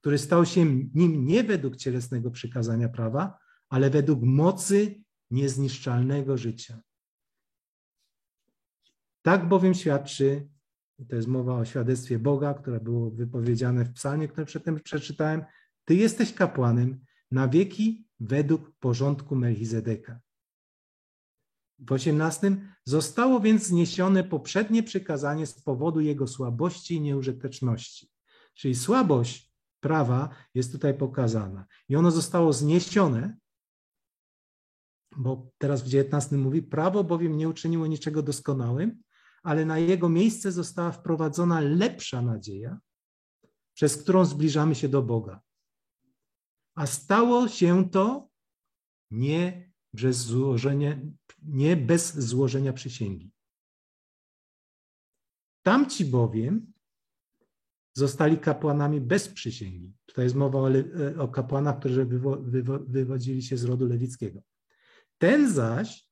który 0.00 0.18
stał 0.18 0.46
się 0.46 0.66
nim 0.94 1.24
nie 1.24 1.44
według 1.44 1.76
cielesnego 1.76 2.30
przykazania 2.30 2.88
prawa, 2.88 3.38
ale 3.68 3.90
według 3.90 4.22
mocy 4.22 5.02
niezniszczalnego 5.30 6.36
życia. 6.36 6.80
Tak 9.22 9.48
bowiem 9.48 9.74
świadczy, 9.74 10.48
to 11.08 11.16
jest 11.16 11.28
mowa 11.28 11.54
o 11.54 11.64
świadectwie 11.64 12.18
Boga, 12.18 12.54
które 12.54 12.80
było 12.80 13.10
wypowiedziane 13.10 13.84
w 13.84 13.92
psalmie, 13.92 14.28
które 14.28 14.46
przedtem 14.46 14.80
przeczytałem, 14.80 15.44
Ty 15.84 15.94
jesteś 15.94 16.34
kapłanem 16.34 17.04
na 17.30 17.48
wieki 17.48 18.08
według 18.20 18.70
porządku 18.70 19.36
Melchizedeka. 19.36 20.20
W 21.78 21.92
osiemnastym 21.92 22.68
zostało 22.84 23.40
więc 23.40 23.66
zniesione 23.66 24.24
poprzednie 24.24 24.82
przykazanie 24.82 25.46
z 25.46 25.62
powodu 25.62 26.00
jego 26.00 26.26
słabości 26.26 26.94
i 26.94 27.00
nieużyteczności. 27.00 28.10
Czyli 28.54 28.74
słabość 28.74 29.49
prawa 29.80 30.28
jest 30.54 30.72
tutaj 30.72 30.98
pokazana. 30.98 31.66
I 31.88 31.96
ono 31.96 32.10
zostało 32.10 32.52
zniesione, 32.52 33.36
bo 35.16 35.50
teraz 35.58 35.82
w 35.82 35.86
dziewiętnastym 35.86 36.40
mówi, 36.40 36.62
prawo 36.62 37.04
bowiem 37.04 37.36
nie 37.36 37.48
uczyniło 37.48 37.86
niczego 37.86 38.22
doskonałym, 38.22 39.02
ale 39.42 39.64
na 39.64 39.78
jego 39.78 40.08
miejsce 40.08 40.52
została 40.52 40.92
wprowadzona 40.92 41.60
lepsza 41.60 42.22
nadzieja, 42.22 42.78
przez 43.74 43.96
którą 43.96 44.24
zbliżamy 44.24 44.74
się 44.74 44.88
do 44.88 45.02
Boga. 45.02 45.40
A 46.74 46.86
stało 46.86 47.48
się 47.48 47.90
to 47.90 48.28
nie 49.10 49.72
bez 49.92 50.16
złożenia, 50.16 51.00
nie 51.42 51.76
bez 51.76 52.18
złożenia 52.18 52.72
przysięgi. 52.72 53.30
Tamci 55.62 56.04
bowiem 56.04 56.72
zostali 58.00 58.38
kapłanami 58.38 59.00
bez 59.00 59.28
przysięgi. 59.28 59.92
Tutaj 60.06 60.24
jest 60.24 60.34
mowa 60.34 60.58
o, 60.58 60.68
o 61.18 61.28
kapłanach, 61.28 61.78
którzy 61.78 62.04
wywo, 62.04 62.36
wywo, 62.36 62.78
wywodzili 62.78 63.42
się 63.42 63.56
z 63.56 63.64
rodu 63.64 63.86
lewickiego. 63.86 64.40
Ten 65.18 65.52
zaś 65.52 66.08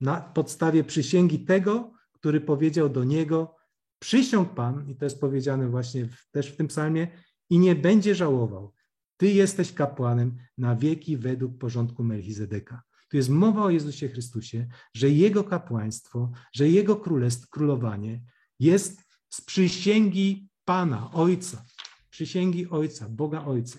na 0.00 0.20
podstawie 0.20 0.84
przysięgi 0.84 1.44
tego, 1.44 1.92
który 2.12 2.40
powiedział 2.40 2.88
do 2.88 3.04
niego: 3.04 3.56
Przysiąg 3.98 4.54
Pan, 4.54 4.90
i 4.90 4.96
to 4.96 5.04
jest 5.06 5.20
powiedziane 5.20 5.68
właśnie 5.68 6.04
w, 6.06 6.30
też 6.30 6.52
w 6.52 6.56
tym 6.56 6.68
psalmie, 6.68 7.08
i 7.50 7.58
nie 7.58 7.74
będzie 7.74 8.14
żałował. 8.14 8.72
Ty 9.16 9.26
jesteś 9.30 9.72
kapłanem 9.72 10.36
na 10.58 10.76
wieki 10.76 11.16
według 11.16 11.58
porządku 11.58 12.04
Melchizedeka. 12.04 12.82
Tu 13.08 13.16
jest 13.16 13.28
mowa 13.28 13.62
o 13.62 13.70
Jezusie 13.70 14.08
Chrystusie, 14.08 14.68
że 14.94 15.10
Jego 15.10 15.44
kapłaństwo, 15.44 16.32
że 16.52 16.68
Jego 16.68 16.96
królestw, 16.96 17.48
królowanie 17.48 18.22
jest 18.60 19.02
z 19.28 19.40
przysięgi 19.40 20.48
Pana, 20.66 21.10
Ojca, 21.12 21.64
przysięgi 22.10 22.68
Ojca, 22.68 23.08
Boga 23.08 23.44
Ojca. 23.44 23.78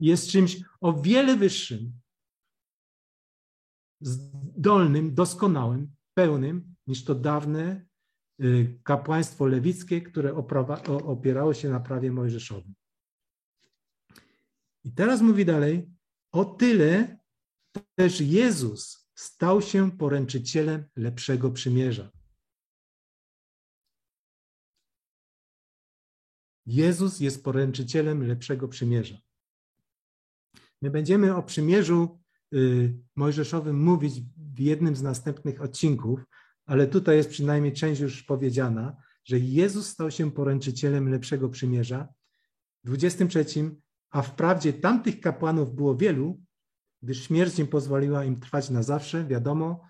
Jest 0.00 0.30
czymś 0.30 0.60
o 0.80 0.92
wiele 0.92 1.36
wyższym, 1.36 1.92
zdolnym, 4.00 5.14
doskonałym, 5.14 5.94
pełnym 6.14 6.74
niż 6.86 7.04
to 7.04 7.14
dawne 7.14 7.86
y, 8.42 8.80
kapłaństwo 8.82 9.46
lewickie, 9.46 10.02
które 10.02 10.34
opierało 10.86 11.54
się 11.54 11.68
na 11.68 11.80
prawie 11.80 12.12
mojżeszowym. 12.12 12.74
I 14.84 14.92
teraz 14.92 15.20
mówi 15.20 15.44
dalej, 15.44 15.90
o 16.32 16.44
tyle 16.44 17.18
też 17.94 18.20
Jezus 18.20 19.10
stał 19.14 19.62
się 19.62 19.90
poręczycielem 19.90 20.84
lepszego 20.96 21.50
przymierza. 21.50 22.15
Jezus 26.66 27.20
jest 27.20 27.44
poręczycielem 27.44 28.26
lepszego 28.26 28.68
przymierza. 28.68 29.18
My 30.82 30.90
będziemy 30.90 31.36
o 31.36 31.42
przymierzu 31.42 32.20
y, 32.54 32.94
mojżeszowym 33.16 33.82
mówić 33.82 34.22
w 34.54 34.58
jednym 34.58 34.96
z 34.96 35.02
następnych 35.02 35.62
odcinków, 35.62 36.20
ale 36.66 36.86
tutaj 36.86 37.16
jest 37.16 37.30
przynajmniej 37.30 37.72
część 37.72 38.00
już 38.00 38.22
powiedziana, 38.22 38.96
że 39.24 39.38
Jezus 39.38 39.88
stał 39.88 40.10
się 40.10 40.30
poręczycielem 40.30 41.08
lepszego 41.08 41.48
przymierza. 41.48 42.08
W 42.84 42.86
23, 42.86 43.44
a 44.10 44.22
wprawdzie 44.22 44.72
tamtych 44.72 45.20
kapłanów 45.20 45.74
było 45.74 45.96
wielu, 45.96 46.42
gdyż 47.02 47.26
śmierć 47.26 47.58
nie 47.58 47.64
pozwoliła 47.64 48.24
im 48.24 48.40
trwać 48.40 48.70
na 48.70 48.82
zawsze, 48.82 49.24
wiadomo, 49.24 49.80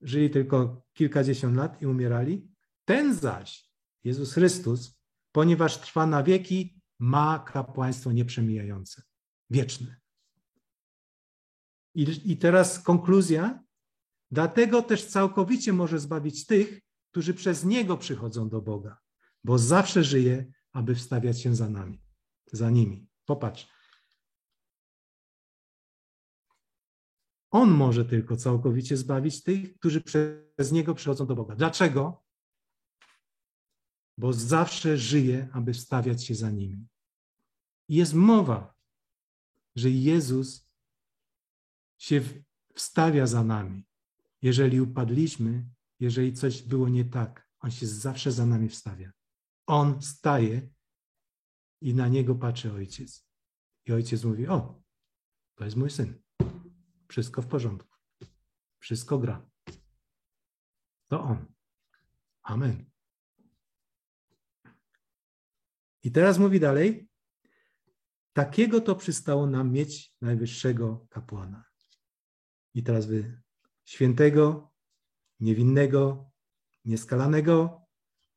żyli 0.00 0.30
tylko 0.30 0.82
kilkadziesiąt 0.92 1.56
lat 1.56 1.82
i 1.82 1.86
umierali. 1.86 2.48
Ten 2.84 3.14
zaś, 3.14 3.70
Jezus 4.04 4.32
Chrystus, 4.32 4.97
ponieważ 5.32 5.80
trwa 5.80 6.06
na 6.06 6.22
wieki, 6.22 6.80
ma 6.98 7.38
kapłaństwo 7.38 8.12
nieprzemijające, 8.12 9.02
wieczne. 9.50 9.96
I, 11.94 12.32
I 12.32 12.36
teraz 12.36 12.82
konkluzja. 12.82 13.64
Dlatego 14.30 14.82
też 14.82 15.06
całkowicie 15.06 15.72
może 15.72 15.98
zbawić 15.98 16.46
tych, 16.46 16.80
którzy 17.10 17.34
przez 17.34 17.64
Niego 17.64 17.96
przychodzą 17.96 18.48
do 18.48 18.62
Boga, 18.62 18.98
bo 19.44 19.58
zawsze 19.58 20.04
żyje, 20.04 20.52
aby 20.72 20.94
wstawiać 20.94 21.40
się 21.40 21.56
za 21.56 21.68
nami, 21.68 22.02
za 22.52 22.70
nimi. 22.70 23.08
Popatrz, 23.24 23.68
On 27.50 27.70
może 27.70 28.04
tylko 28.04 28.36
całkowicie 28.36 28.96
zbawić 28.96 29.42
tych, 29.42 29.74
którzy 29.78 30.00
przez 30.00 30.72
Niego 30.72 30.94
przychodzą 30.94 31.26
do 31.26 31.36
Boga. 31.36 31.56
Dlaczego? 31.56 32.24
Bo 34.18 34.32
zawsze 34.32 34.98
żyje, 34.98 35.48
aby 35.52 35.74
stawiać 35.74 36.24
się 36.24 36.34
za 36.34 36.50
nimi. 36.50 36.86
Jest 37.88 38.14
mowa, 38.14 38.74
że 39.76 39.90
Jezus 39.90 40.68
się 41.98 42.20
wstawia 42.74 43.26
za 43.26 43.44
nami. 43.44 43.86
Jeżeli 44.42 44.80
upadliśmy, 44.80 45.68
jeżeli 46.00 46.32
coś 46.32 46.62
było 46.62 46.88
nie 46.88 47.04
tak, 47.04 47.48
On 47.60 47.70
się 47.70 47.86
zawsze 47.86 48.32
za 48.32 48.46
nami 48.46 48.68
wstawia. 48.68 49.12
On 49.66 50.02
staje 50.02 50.70
i 51.80 51.94
na 51.94 52.08
Niego 52.08 52.34
patrzy 52.34 52.72
Ojciec. 52.72 53.26
I 53.86 53.92
Ojciec 53.92 54.24
mówi, 54.24 54.48
o, 54.48 54.82
to 55.54 55.64
jest 55.64 55.76
mój 55.76 55.90
Syn. 55.90 56.22
Wszystko 57.08 57.42
w 57.42 57.46
porządku. 57.46 57.96
Wszystko 58.78 59.18
gra. 59.18 59.50
To 61.08 61.22
on. 61.22 61.46
Amen. 62.42 62.87
I 66.02 66.12
teraz 66.12 66.38
mówi 66.38 66.60
dalej. 66.60 67.08
Takiego 68.32 68.80
to 68.80 68.96
przystało 68.96 69.46
nam 69.46 69.72
mieć 69.72 70.14
najwyższego 70.20 71.06
kapłana. 71.10 71.64
I 72.74 72.82
teraz 72.82 73.06
wy, 73.06 73.40
świętego, 73.84 74.72
niewinnego, 75.40 76.30
nieskalanego, 76.84 77.82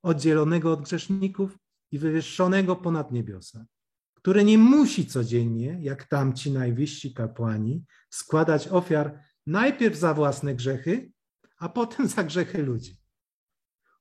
oddzielonego 0.03 0.71
od 0.71 0.81
grzeszników 0.81 1.57
i 1.91 1.99
wywyższonego 1.99 2.75
ponad 2.75 3.11
niebiosa, 3.11 3.65
które 4.13 4.43
nie 4.43 4.57
musi 4.57 5.05
codziennie, 5.05 5.77
jak 5.81 6.07
tamci 6.07 6.51
najwyżsi 6.51 7.13
kapłani, 7.13 7.85
składać 8.09 8.67
ofiar 8.67 9.23
najpierw 9.47 9.97
za 9.97 10.13
własne 10.13 10.55
grzechy, 10.55 11.11
a 11.57 11.69
potem 11.69 12.07
za 12.07 12.23
grzechy 12.23 12.63
ludzi. 12.63 12.97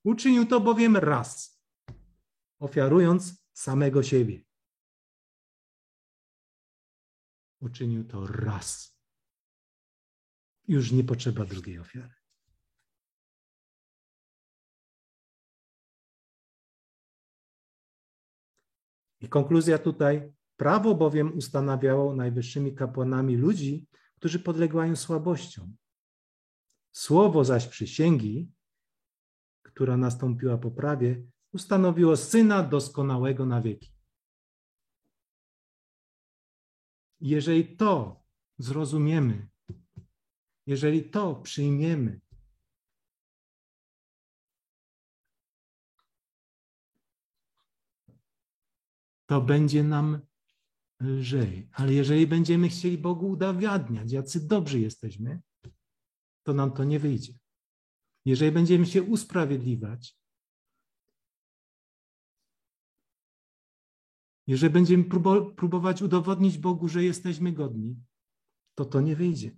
Uczynił 0.04 0.46
to 0.46 0.60
bowiem 0.60 0.96
raz, 0.96 1.60
ofiarując 2.58 3.39
samego 3.52 4.02
siebie. 4.02 4.44
Uczynił 7.60 8.04
to 8.04 8.26
raz. 8.26 8.98
Już 10.68 10.92
nie 10.92 11.04
potrzeba 11.04 11.44
drugiej 11.44 11.78
ofiary. 11.78 12.14
I 19.20 19.28
konkluzja 19.28 19.78
tutaj. 19.78 20.32
Prawo 20.56 20.94
bowiem 20.94 21.36
ustanawiało 21.36 22.16
najwyższymi 22.16 22.74
kapłanami 22.74 23.36
ludzi, 23.36 23.86
którzy 24.16 24.38
podlegają 24.38 24.96
słabościom. 24.96 25.76
Słowo 26.92 27.44
zaś 27.44 27.66
przysięgi, 27.66 28.52
która 29.62 29.96
nastąpiła 29.96 30.58
po 30.58 30.70
prawie, 30.70 31.22
ustanowiło 31.52 32.16
syna 32.16 32.62
doskonałego 32.62 33.46
na 33.46 33.60
wieki. 33.60 33.92
Jeżeli 37.20 37.76
to 37.76 38.22
zrozumiemy, 38.58 39.48
jeżeli 40.66 41.10
to 41.10 41.34
przyjmiemy, 41.34 42.20
to 49.26 49.40
będzie 49.40 49.84
nam 49.84 50.20
lżej. 51.00 51.68
Ale 51.72 51.92
jeżeli 51.92 52.26
będziemy 52.26 52.68
chcieli 52.68 52.98
Bogu 52.98 53.30
udowadniać, 53.30 54.12
jacy 54.12 54.48
dobrzy 54.48 54.80
jesteśmy, 54.80 55.40
to 56.42 56.54
nam 56.54 56.72
to 56.72 56.84
nie 56.84 56.98
wyjdzie. 56.98 57.32
Jeżeli 58.24 58.52
będziemy 58.52 58.86
się 58.86 59.02
usprawiedliwiać, 59.02 60.19
jeżeli 64.50 64.72
będziemy 64.72 65.04
próbować 65.56 66.02
udowodnić 66.02 66.58
Bogu, 66.58 66.88
że 66.88 67.04
jesteśmy 67.04 67.52
godni, 67.52 68.02
to 68.74 68.84
to 68.84 69.00
nie 69.00 69.16
wyjdzie. 69.16 69.56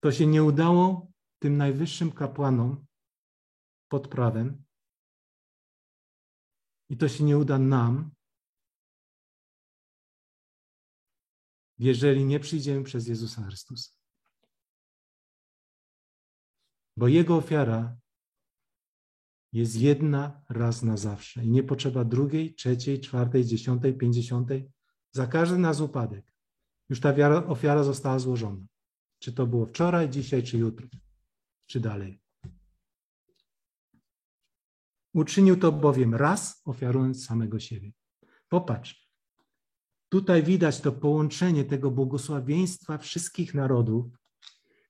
To 0.00 0.12
się 0.12 0.26
nie 0.26 0.42
udało 0.42 1.12
tym 1.38 1.56
najwyższym 1.56 2.12
kapłanom 2.12 2.86
pod 3.88 4.08
prawem. 4.08 4.64
I 6.88 6.96
to 6.96 7.08
się 7.08 7.24
nie 7.24 7.38
uda 7.38 7.58
nam, 7.58 8.10
jeżeli 11.78 12.24
nie 12.24 12.40
przyjdziemy 12.40 12.84
przez 12.84 13.08
Jezusa 13.08 13.42
Chrystusa. 13.42 13.92
Bo 16.96 17.08
Jego 17.08 17.36
ofiara 17.36 17.96
jest 19.52 19.76
jedna 19.76 20.42
raz 20.48 20.82
na 20.82 20.96
zawsze 20.96 21.44
i 21.44 21.50
nie 21.50 21.62
potrzeba 21.62 22.04
drugiej, 22.04 22.54
trzeciej, 22.54 23.00
czwartej, 23.00 23.44
dziesiątej, 23.44 23.94
pięćdziesiątej. 23.94 24.70
Za 25.12 25.26
każdy 25.26 25.58
nas 25.58 25.80
upadek. 25.80 26.32
Już 26.90 27.00
ta 27.00 27.14
wiara, 27.14 27.46
ofiara 27.46 27.84
została 27.84 28.18
złożona. 28.18 28.66
Czy 29.18 29.32
to 29.32 29.46
było 29.46 29.66
wczoraj, 29.66 30.10
dzisiaj, 30.10 30.42
czy 30.42 30.58
jutro, 30.58 30.86
czy 31.66 31.80
dalej. 31.80 32.20
Uczynił 35.14 35.56
to 35.56 35.72
bowiem 35.72 36.14
raz, 36.14 36.62
ofiarując 36.64 37.26
samego 37.26 37.60
siebie. 37.60 37.92
Popatrz, 38.48 39.08
tutaj 40.08 40.42
widać 40.42 40.80
to 40.80 40.92
połączenie 40.92 41.64
tego 41.64 41.90
błogosławieństwa 41.90 42.98
wszystkich 42.98 43.54
narodów, 43.54 44.06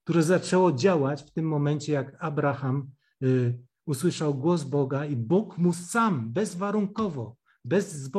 które 0.04 0.22
zaczęło 0.22 0.72
działać 0.72 1.22
w 1.22 1.30
tym 1.30 1.48
momencie, 1.48 1.92
jak 1.92 2.16
Abraham 2.18 2.90
y, 3.22 3.59
usłyszał 3.89 4.34
głos 4.34 4.64
Boga 4.64 5.07
i 5.07 5.16
Bóg 5.16 5.59
mu 5.59 5.72
sam, 5.72 6.32
bezwarunkowo, 6.32 7.36
bez 7.64 8.11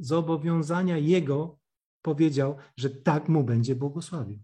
zobowiązania 0.00 0.96
Jego, 0.96 1.58
powiedział, 2.02 2.56
że 2.76 2.90
tak 2.90 3.28
mu 3.28 3.44
będzie 3.44 3.74
błogosławił. 3.74 4.38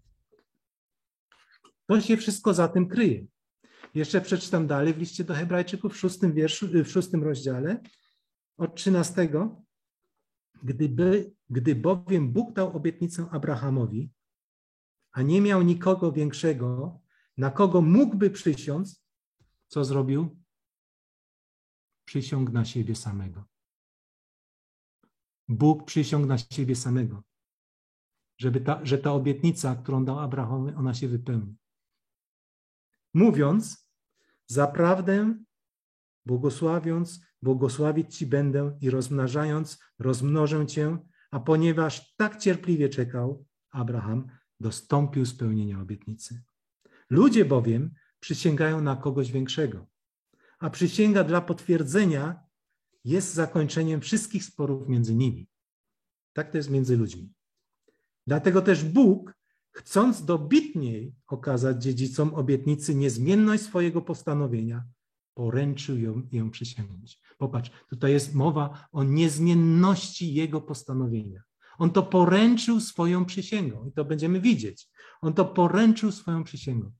To 1.87 2.01
się 2.01 2.17
wszystko 2.17 2.53
za 2.53 2.67
tym 2.67 2.87
kryje. 2.87 3.25
Jeszcze 3.95 4.21
przeczytam 4.21 4.67
dalej 4.67 4.93
w 4.93 4.97
liście 4.97 5.23
do 5.23 5.33
Hebrajczyków 5.33 5.93
w 5.93 5.97
szóstym, 5.97 6.33
wierszu, 6.33 6.67
w 6.67 6.87
szóstym 6.87 7.23
rozdziale 7.23 7.81
od 8.57 8.75
trzynastego. 8.75 9.61
Gdyby, 10.63 11.31
gdy 11.49 11.75
bowiem 11.75 12.31
Bóg 12.31 12.53
dał 12.53 12.77
obietnicę 12.77 13.27
Abrahamowi, 13.31 14.09
a 15.11 15.21
nie 15.21 15.41
miał 15.41 15.61
nikogo 15.61 16.11
większego, 16.11 16.99
na 17.37 17.51
kogo 17.51 17.81
mógłby 17.81 18.29
przysiąc, 18.29 19.06
co 19.67 19.85
zrobił? 19.85 20.43
Przysiągł 22.05 22.51
na 22.51 22.65
siebie 22.65 22.95
samego. 22.95 23.45
Bóg 25.47 25.85
przysiągł 25.85 26.27
na 26.27 26.37
siebie 26.37 26.75
samego, 26.75 27.23
żeby 28.37 28.61
ta, 28.61 28.85
że 28.85 28.97
ta 28.97 29.11
obietnica, 29.13 29.75
którą 29.75 30.05
dał 30.05 30.19
Abrahamowi, 30.19 30.73
ona 30.75 30.93
się 30.93 31.07
wypełni 31.07 31.57
mówiąc, 33.17 33.89
zaprawdę 34.47 35.35
błogosławiąc, 36.25 37.25
błogosławić 37.41 38.17
Ci 38.17 38.27
będę 38.27 38.77
i 38.81 38.89
rozmnażając, 38.89 39.79
rozmnożę 39.99 40.67
Cię, 40.67 40.97
a 41.31 41.39
ponieważ 41.39 42.15
tak 42.15 42.37
cierpliwie 42.37 42.89
czekał, 42.89 43.45
Abraham 43.71 44.27
dostąpił 44.59 45.25
spełnienia 45.25 45.81
obietnicy. 45.81 46.43
Ludzie 47.09 47.45
bowiem 47.45 47.91
przysięgają 48.27 48.81
na 48.81 48.95
kogoś 48.95 49.31
większego, 49.31 49.85
a 50.59 50.69
przysięga 50.69 51.23
dla 51.23 51.41
potwierdzenia 51.41 52.43
jest 53.05 53.33
zakończeniem 53.33 54.01
wszystkich 54.01 54.43
sporów 54.43 54.87
między 54.87 55.15
nimi. 55.15 55.47
Tak 56.33 56.51
to 56.51 56.57
jest 56.57 56.69
między 56.69 56.97
ludźmi. 56.97 57.33
Dlatego 58.27 58.61
też 58.61 58.83
Bóg 58.83 59.33
chcąc 59.71 60.25
dobitniej 60.25 61.15
okazać 61.27 61.83
dziedzicom 61.83 62.33
obietnicy 62.33 62.95
niezmienność 62.95 63.63
swojego 63.63 64.01
postanowienia, 64.01 64.83
poręczył 65.33 65.97
ją, 65.97 66.21
ją 66.31 66.51
przysięgnąć. 66.51 67.19
Popatrz, 67.37 67.71
tutaj 67.89 68.11
jest 68.11 68.35
mowa 68.35 68.87
o 68.91 69.03
niezmienności 69.03 70.33
jego 70.33 70.61
postanowienia. 70.61 71.41
On 71.77 71.91
to 71.91 72.03
poręczył 72.03 72.79
swoją 72.79 73.25
przysięgą 73.25 73.85
i 73.85 73.91
to 73.91 74.05
będziemy 74.05 74.41
widzieć. 74.41 74.89
On 75.21 75.33
to 75.33 75.45
poręczył 75.45 76.11
swoją 76.11 76.43
przysięgą. 76.43 76.91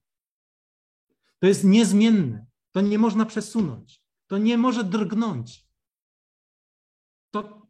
To 1.40 1.48
jest 1.48 1.64
niezmienne. 1.64 2.46
To 2.72 2.82
nie 2.82 3.00
można 3.00 3.26
przesunąć. 3.26 4.02
To 4.28 4.38
nie 4.38 4.58
może 4.58 4.84
drgnąć. 4.84 5.68
To 7.32 7.68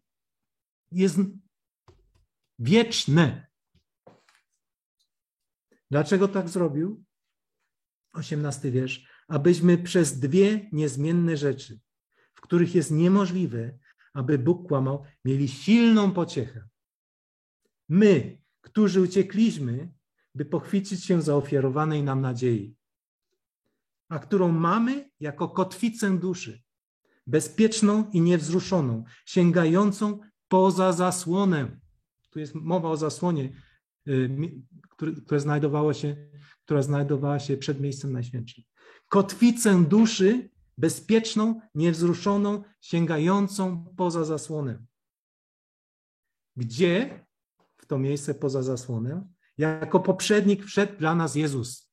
jest 0.91 1.18
wieczne. 2.59 3.47
Dlaczego 5.91 6.28
tak 6.28 6.49
zrobił? 6.49 7.03
Osiemnasty 8.13 8.72
wiersz. 8.72 9.07
Abyśmy 9.28 9.78
przez 9.78 10.20
dwie 10.20 10.70
niezmienne 10.72 11.38
rzeczy, 11.38 11.80
w 12.34 12.41
których 12.41 12.76
jest 12.76 12.91
niemożliwe, 12.91 13.80
aby 14.13 14.38
Bóg 14.38 14.68
kłamał, 14.68 15.03
mieli 15.26 15.47
silną 15.47 16.11
pociechę. 16.11 16.68
My, 17.89 18.41
którzy 18.61 19.01
uciekliśmy, 19.01 19.93
by 20.36 20.45
pochwycić 20.45 21.05
się 21.05 21.22
zaofiarowanej 21.22 22.03
nam 22.03 22.22
nadziei, 22.22 22.76
a 24.10 24.20
którą 24.20 24.51
mamy 24.51 25.10
jako 25.20 25.49
kotwicę 25.49 26.18
duszy, 26.18 26.64
bezpieczną 27.28 28.10
i 28.12 28.22
niewzruszoną, 28.22 29.03
sięgającą 29.26 30.20
poza 30.47 30.93
zasłonę. 30.93 31.80
Tu 32.30 32.39
jest 32.39 32.55
mowa 32.55 32.89
o 32.89 32.97
zasłonie, 32.97 33.53
Y, 34.08 34.62
które 35.26 35.39
znajdowało 35.39 35.93
się, 35.93 36.30
która 36.66 36.82
znajdowała 36.82 37.39
się 37.39 37.58
przed 37.58 37.82
miejscem 37.82 38.14
najświętszym. 38.14 38.64
Kotwicę 39.10 39.84
duszy 39.84 40.49
bezpieczną, 40.78 41.62
niewzruszoną, 41.76 42.64
sięgającą 42.82 43.93
poza 43.97 44.26
zasłonę. 44.26 44.86
Gdzie 46.55 47.26
w 47.78 47.86
to 47.86 47.99
miejsce 47.99 48.34
poza 48.34 48.64
zasłonę? 48.64 49.28
Jako 49.58 49.99
poprzednik 49.99 50.66
wszedł 50.66 50.97
dla 50.97 51.16
nas 51.16 51.36
Jezus, 51.36 51.87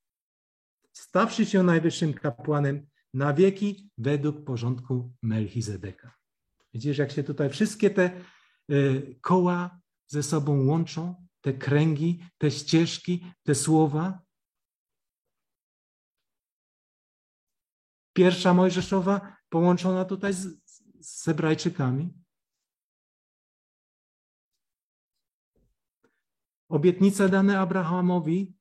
stawszy 0.95 1.47
się 1.47 1.63
najwyższym 1.63 2.15
kapłanem 2.15 2.87
na 3.15 3.35
wieki 3.35 3.91
według 3.99 4.45
porządku 4.45 5.13
Melchizedeka. 5.23 6.15
Widzisz, 6.75 6.99
jak 6.99 7.13
się 7.13 7.25
tutaj 7.25 7.51
wszystkie 7.51 7.91
te 7.91 8.21
y, 8.71 9.19
koła 9.21 9.81
ze 10.07 10.23
sobą 10.23 10.67
łączą, 10.67 11.27
te 11.41 11.53
kręgi, 11.53 12.25
te 12.39 12.51
ścieżki, 12.51 13.27
te 13.43 13.55
słowa. 13.55 14.23
Pierwsza 18.13 18.55
Mojżeszowa 18.55 19.37
połączona 19.49 20.05
tutaj 20.05 20.33
z, 20.33 20.47
z 21.01 21.25
Hebrajczykami. 21.25 22.15
Obietnice 26.69 27.29
dane 27.29 27.61
Abrahamowi 27.61 28.55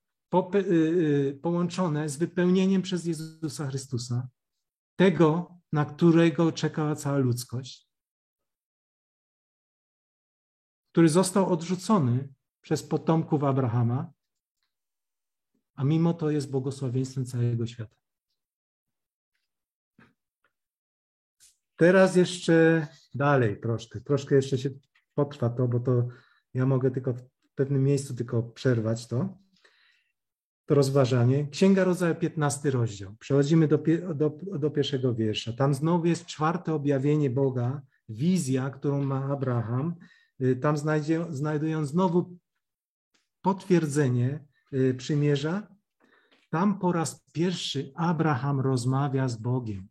połączone 1.42 2.10
z 2.10 2.18
wypełnieniem 2.18 2.82
przez 2.82 3.06
Jezusa 3.06 3.68
Chrystusa, 3.68 4.28
tego, 4.96 5.58
na 5.72 5.86
którego 5.86 6.52
czekała 6.52 6.96
cała 6.96 7.18
ludzkość, 7.18 7.88
który 10.92 11.10
został 11.10 11.54
odrzucony 11.54 12.34
przez 12.62 12.84
potomków 12.84 13.44
Abrahama, 13.44 14.14
a 15.76 15.84
mimo 15.84 16.14
to 16.14 16.30
jest 16.30 16.52
błogosławieństwem 16.52 17.26
całego 17.26 17.68
świata. 17.68 17.96
Teraz 21.76 22.16
jeszcze 22.16 22.88
dalej 23.14 23.60
troszkę, 23.60 24.02
troszkę 24.02 24.36
jeszcze 24.36 24.58
się 24.58 24.70
potrwa 25.14 25.50
to, 25.50 25.68
bo 25.68 25.80
to 25.80 26.08
ja 26.54 26.66
mogę 26.66 26.92
tylko 26.92 27.14
w 27.14 27.24
pewnym 27.56 27.84
miejscu 27.84 28.16
tylko 28.16 28.44
przerwać 28.44 29.08
to, 29.08 29.43
to 30.66 30.76
rozważanie. 30.76 31.48
Księga 31.48 31.84
Rodzaju, 31.84 32.16
15 32.16 32.72
rozdział. 32.72 33.16
Przechodzimy 33.20 33.68
do, 33.68 33.80
do, 34.16 34.40
do 34.60 34.72
pierwszego 34.72 35.14
wiersza. 35.14 35.54
Tam 35.54 35.74
znowu 35.74 36.06
jest 36.06 36.26
czwarte 36.26 36.74
objawienie 36.74 37.30
Boga, 37.30 37.82
wizja, 38.10 38.70
którą 38.70 39.04
ma 39.04 39.26
Abraham. 39.26 39.96
Y, 40.42 40.56
tam 40.56 40.78
znajdzie, 40.78 41.26
znajdują 41.30 41.86
znowu 41.86 42.38
potwierdzenie 43.42 44.46
y, 44.74 44.94
przymierza, 44.94 45.68
tam 46.50 46.80
po 46.80 46.92
raz 46.92 47.26
pierwszy 47.32 47.92
Abraham 47.96 48.60
rozmawia 48.60 49.28
z 49.28 49.36
Bogiem. 49.36 49.88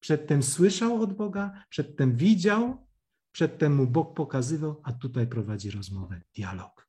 Przedtem 0.00 0.42
słyszał 0.42 1.02
od 1.02 1.12
Boga, 1.12 1.64
przedtem 1.68 2.16
widział, 2.16 2.86
przedtem 3.32 3.76
mu 3.76 3.86
Bóg 3.86 4.14
pokazywał, 4.16 4.80
a 4.84 4.92
tutaj 4.92 5.26
prowadzi 5.26 5.70
rozmowę, 5.70 6.20
dialog. 6.36 6.88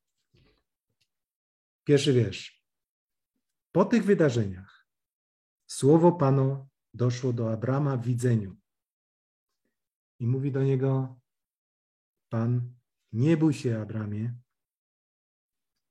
Pierwszy 1.84 2.13
wiersz. 2.13 2.61
Po 3.72 3.86
tych 3.86 4.03
wydarzeniach 4.05 4.88
słowo 5.67 6.11
Panu 6.11 6.67
doszło 6.93 7.34
do 7.34 7.51
Abrama 7.53 7.97
w 7.97 8.05
widzeniu. 8.05 8.57
I 10.19 10.28
mówi 10.28 10.51
do 10.51 10.63
niego 10.63 11.19
Pan, 12.30 12.74
nie 13.11 13.38
bój 13.38 13.53
się, 13.53 13.82
Abramie, 13.82 14.36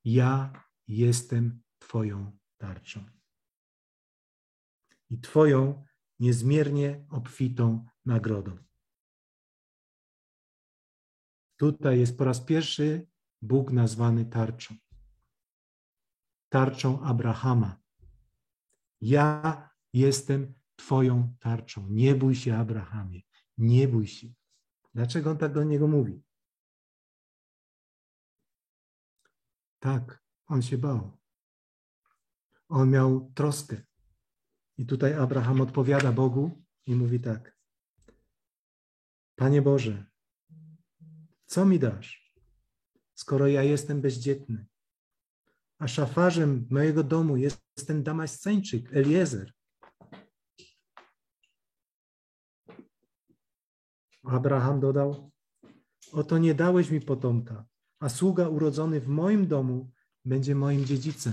ja 0.05 0.53
jestem 0.89 1.63
Twoją 1.79 2.39
tarczą. 2.57 3.05
I 5.11 5.21
Twoją 5.21 5.85
niezmiernie 6.19 7.07
obfitą 7.11 7.87
nagrodą. 8.05 8.57
Tutaj 11.57 12.01
jest 12.01 12.19
po 12.19 12.25
raz 12.25 12.41
pierwszy 12.41 13.07
Bóg 13.43 13.73
nazwany 13.73 14.25
tarczą. 14.25 14.75
Tarczą 16.51 17.03
Abrahama. 17.03 17.81
Ja 19.01 19.71
jestem 19.93 20.55
Twoją 20.77 21.37
tarczą. 21.41 21.89
Nie 21.89 22.15
bój 22.15 22.35
się, 22.35 22.57
Abrahamie. 22.57 23.21
Nie 23.59 23.89
bój 23.89 24.07
się. 24.07 24.33
Dlaczego 24.95 25.31
on 25.31 25.39
tak 25.39 25.53
do 25.53 25.65
niego 25.65 25.89
mówi? 25.89 26.23
Tak, 29.79 30.25
on 30.47 30.63
się 30.63 30.79
bał. 30.79 31.19
On 32.69 32.91
miał 32.91 33.33
troskę. 33.35 33.83
I 34.79 34.87
tutaj 34.87 35.15
Abraham 35.15 35.61
odpowiada 35.61 36.13
Bogu 36.13 36.65
i 36.87 36.95
mówi 36.95 37.21
tak: 37.21 37.59
Panie 39.37 39.63
Boże, 39.63 40.07
co 41.47 41.67
mi 41.67 41.79
dasz, 41.79 42.35
skoro 43.15 43.47
ja 43.47 43.63
jestem 43.63 44.01
bezdzietny? 44.01 44.67
A 45.81 45.89
szafarzem 45.89 46.67
mojego 46.71 47.05
domu 47.05 47.37
jest 47.37 47.63
ten 47.87 48.03
Damasceńczyk, 48.03 48.93
Eliezer. 48.97 49.53
Abraham 54.25 54.81
dodał: 54.81 55.31
Oto 56.13 56.39
nie 56.39 56.55
dałeś 56.55 56.91
mi 56.91 57.01
potomka, 57.01 57.67
a 58.01 58.09
sługa 58.09 58.49
urodzony 58.49 59.01
w 59.01 59.09
moim 59.09 59.47
domu 59.49 59.91
będzie 60.25 60.55
moim 60.55 60.85
dziedzicem. 60.85 61.33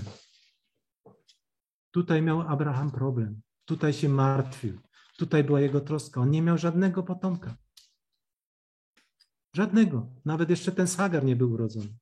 Tutaj 1.90 2.22
miał 2.22 2.40
Abraham 2.40 2.90
problem, 2.90 3.40
tutaj 3.64 3.92
się 3.92 4.08
martwił, 4.08 4.80
tutaj 5.18 5.44
była 5.44 5.60
jego 5.60 5.80
troska. 5.80 6.20
On 6.20 6.30
nie 6.30 6.42
miał 6.42 6.58
żadnego 6.58 7.02
potomka. 7.02 7.56
Żadnego. 9.54 10.06
Nawet 10.24 10.50
jeszcze 10.50 10.72
ten 10.72 10.86
Sagar 10.86 11.24
nie 11.24 11.36
był 11.36 11.52
urodzony. 11.52 11.98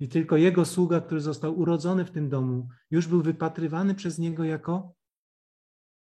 I 0.00 0.08
tylko 0.08 0.36
jego 0.36 0.64
sługa, 0.64 1.00
który 1.00 1.20
został 1.20 1.58
urodzony 1.58 2.04
w 2.04 2.10
tym 2.10 2.28
domu, 2.28 2.68
już 2.90 3.06
był 3.06 3.22
wypatrywany 3.22 3.94
przez 3.94 4.18
niego 4.18 4.44
jako 4.44 4.94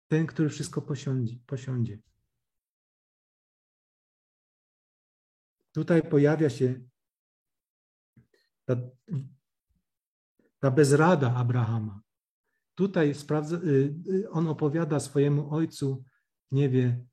ten, 0.09 0.27
który 0.27 0.49
wszystko 0.49 0.83
posiądzie. 1.47 1.99
Tutaj 5.73 6.11
pojawia 6.11 6.51
się 6.51 6.81
ta, 8.65 8.77
ta 10.59 10.71
bezrada 10.71 11.35
Abrahama. 11.35 12.01
Tutaj 12.75 13.15
sprawdza, 13.15 13.57
y, 13.57 13.95
y, 14.11 14.31
on 14.31 14.49
opowiada 14.49 15.01
swojemu 15.01 15.55
ojcu, 15.55 16.05
nie 16.51 16.69
wie, 16.69 17.05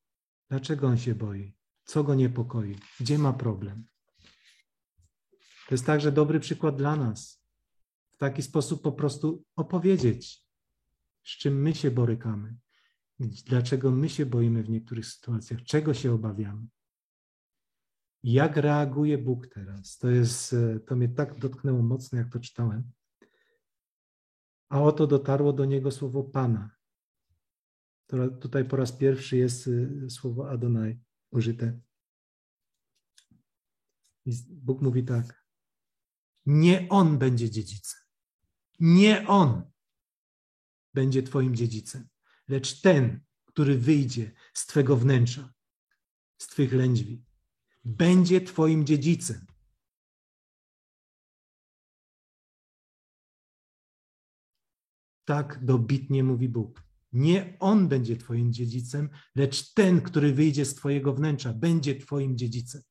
dlaczego 0.49 0.87
on 0.87 0.97
się 0.97 1.15
boi, 1.15 1.55
co 1.83 2.03
go 2.03 2.15
niepokoi, 2.15 2.75
gdzie 2.99 3.17
ma 3.17 3.33
problem. 3.33 3.85
To 5.67 5.73
jest 5.73 5.85
także 5.85 6.11
dobry 6.11 6.39
przykład 6.39 6.75
dla 6.75 6.95
nas. 6.95 7.43
W 8.13 8.17
taki 8.17 8.41
sposób 8.41 8.81
po 8.81 8.91
prostu 8.91 9.43
opowiedzieć, 9.55 10.43
z 11.23 11.37
czym 11.37 11.61
my 11.61 11.75
się 11.75 11.91
borykamy, 11.91 12.55
dlaczego 13.19 13.91
my 13.91 14.09
się 14.09 14.25
boimy 14.25 14.63
w 14.63 14.69
niektórych 14.69 15.05
sytuacjach, 15.05 15.63
czego 15.63 15.93
się 15.93 16.13
obawiamy. 16.13 16.67
Jak 18.23 18.57
reaguje 18.57 19.17
Bóg 19.17 19.47
teraz? 19.47 19.97
To 19.97 20.09
jest, 20.09 20.53
e, 20.53 20.79
to 20.79 20.95
mnie 20.95 21.09
tak 21.09 21.39
dotknęło 21.39 21.81
mocno, 21.81 22.17
jak 22.17 22.29
to 22.29 22.39
czytałem. 22.39 22.91
A 24.69 24.81
oto 24.81 25.07
dotarło 25.07 25.53
do 25.53 25.65
niego 25.65 25.91
słowo 25.91 26.23
Pana. 26.23 26.75
Tutaj 28.41 28.65
po 28.65 28.75
raz 28.75 28.91
pierwszy 28.91 29.37
jest 29.37 29.67
e, 29.67 30.09
słowo 30.09 30.49
Adonai 30.49 30.99
użyte. 31.31 31.79
I 34.25 34.31
Bóg 34.49 34.81
mówi 34.81 35.03
tak. 35.03 35.42
Nie 36.45 36.89
on 36.89 37.17
będzie 37.17 37.49
dziedzicem. 37.49 37.99
Nie 38.79 39.27
on 39.27 39.71
będzie 40.93 41.23
twoim 41.23 41.55
dziedzicem, 41.55 42.07
lecz 42.47 42.81
ten, 42.81 43.23
który 43.45 43.77
wyjdzie 43.77 44.31
z 44.53 44.65
twego 44.65 44.97
wnętrza, 44.97 45.53
z 46.37 46.47
twych 46.47 46.73
lędźwi 46.73 47.23
będzie 47.85 48.41
Twoim 48.41 48.85
dziedzicem. 48.85 49.45
Tak 55.25 55.65
dobitnie 55.65 56.23
mówi 56.23 56.49
Bóg. 56.49 56.83
Nie 57.11 57.57
On 57.59 57.87
będzie 57.87 58.17
Twoim 58.17 58.53
dziedzicem, 58.53 59.09
lecz 59.35 59.73
ten, 59.73 60.01
który 60.01 60.33
wyjdzie 60.33 60.65
z 60.65 60.75
Twojego 60.75 61.13
wnętrza, 61.13 61.53
będzie 61.53 61.95
Twoim 61.95 62.37
dziedzicem. 62.37 62.81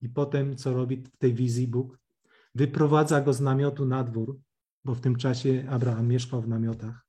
I 0.00 0.08
potem, 0.08 0.56
co 0.56 0.74
robi 0.74 0.96
w 0.96 1.16
tej 1.16 1.34
wizji 1.34 1.68
Bóg? 1.68 1.98
Wyprowadza 2.54 3.20
go 3.20 3.32
z 3.32 3.40
namiotu 3.40 3.86
na 3.86 4.04
dwór, 4.04 4.40
bo 4.84 4.94
w 4.94 5.00
tym 5.00 5.16
czasie 5.16 5.66
Abraham 5.70 6.08
mieszkał 6.08 6.42
w 6.42 6.48
namiotach. 6.48 7.06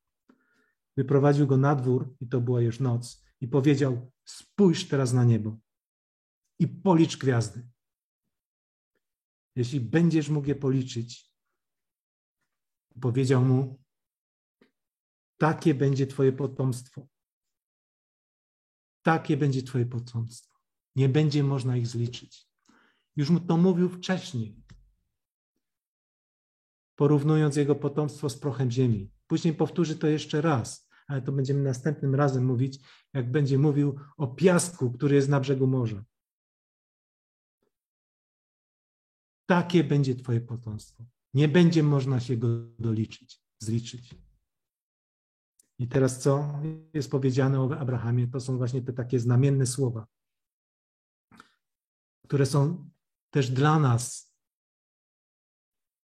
Wyprowadził 0.97 1.47
go 1.47 1.57
na 1.57 1.75
dwór 1.75 2.15
i 2.19 2.27
to 2.27 2.41
była 2.41 2.61
już 2.61 2.79
noc 2.79 3.25
i 3.41 3.47
powiedział: 3.47 4.11
Spójrz 4.25 4.87
teraz 4.87 5.13
na 5.13 5.23
niebo 5.23 5.57
i 6.59 6.67
policz 6.67 7.17
gwiazdy. 7.17 7.67
Jeśli 9.55 9.79
będziesz 9.79 10.29
mógł 10.29 10.47
je 10.47 10.55
policzyć, 10.55 11.33
powiedział 13.01 13.45
mu: 13.45 13.83
Takie 15.37 15.73
będzie 15.73 16.07
Twoje 16.07 16.31
potomstwo. 16.31 17.07
Takie 19.01 19.37
będzie 19.37 19.63
Twoje 19.63 19.85
potomstwo. 19.85 20.59
Nie 20.95 21.09
będzie 21.09 21.43
można 21.43 21.77
ich 21.77 21.87
zliczyć. 21.87 22.50
Już 23.15 23.29
mu 23.29 23.39
to 23.39 23.57
mówił 23.57 23.89
wcześniej, 23.89 24.55
porównując 26.95 27.55
jego 27.55 27.75
potomstwo 27.75 28.29
z 28.29 28.37
prochem 28.37 28.71
ziemi. 28.71 29.11
Później 29.27 29.53
powtórzy 29.53 29.95
to 29.95 30.07
jeszcze 30.07 30.41
raz 30.41 30.91
ale 31.11 31.21
to 31.21 31.31
będziemy 31.31 31.61
następnym 31.61 32.15
razem 32.15 32.45
mówić, 32.45 32.79
jak 33.13 33.31
będzie 33.31 33.57
mówił 33.57 33.99
o 34.17 34.27
piasku, 34.27 34.91
który 34.91 35.15
jest 35.15 35.29
na 35.29 35.39
brzegu 35.39 35.67
morza. 35.67 36.03
Takie 39.45 39.83
będzie 39.83 40.15
Twoje 40.15 40.41
potomstwo. 40.41 41.03
Nie 41.33 41.47
będzie 41.47 41.83
można 41.83 42.19
się 42.19 42.37
go 42.37 42.47
doliczyć, 42.79 43.41
zliczyć. 43.59 44.15
I 45.79 45.87
teraz 45.87 46.19
co 46.19 46.59
jest 46.93 47.11
powiedziane 47.11 47.61
o 47.61 47.79
Abrahamie? 47.79 48.27
To 48.27 48.39
są 48.39 48.57
właśnie 48.57 48.81
te 48.81 48.93
takie 48.93 49.19
znamienne 49.19 49.65
słowa, 49.65 50.07
które 52.27 52.45
są 52.45 52.89
też 53.31 53.49
dla 53.49 53.79
nas 53.79 54.33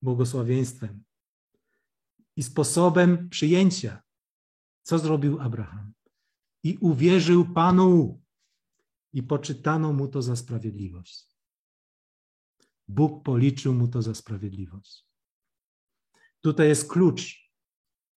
błogosławieństwem 0.02 1.04
i 2.36 2.42
sposobem 2.42 3.28
przyjęcia 3.28 4.02
co 4.82 4.98
zrobił 4.98 5.40
Abraham? 5.40 5.92
I 6.62 6.78
uwierzył 6.80 7.54
Panu 7.54 8.22
i 9.12 9.22
poczytano 9.22 9.92
mu 9.92 10.08
to 10.08 10.22
za 10.22 10.36
sprawiedliwość. 10.36 11.36
Bóg 12.88 13.24
policzył 13.24 13.74
mu 13.74 13.88
to 13.88 14.02
za 14.02 14.14
sprawiedliwość. 14.14 15.06
Tutaj 16.40 16.68
jest 16.68 16.88
klucz, 16.88 17.50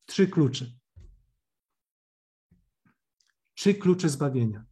trzy 0.06 0.28
klucze. 0.28 0.72
Trzy 3.54 3.76
klucze 3.76 4.10
zbawienia. 4.10 4.66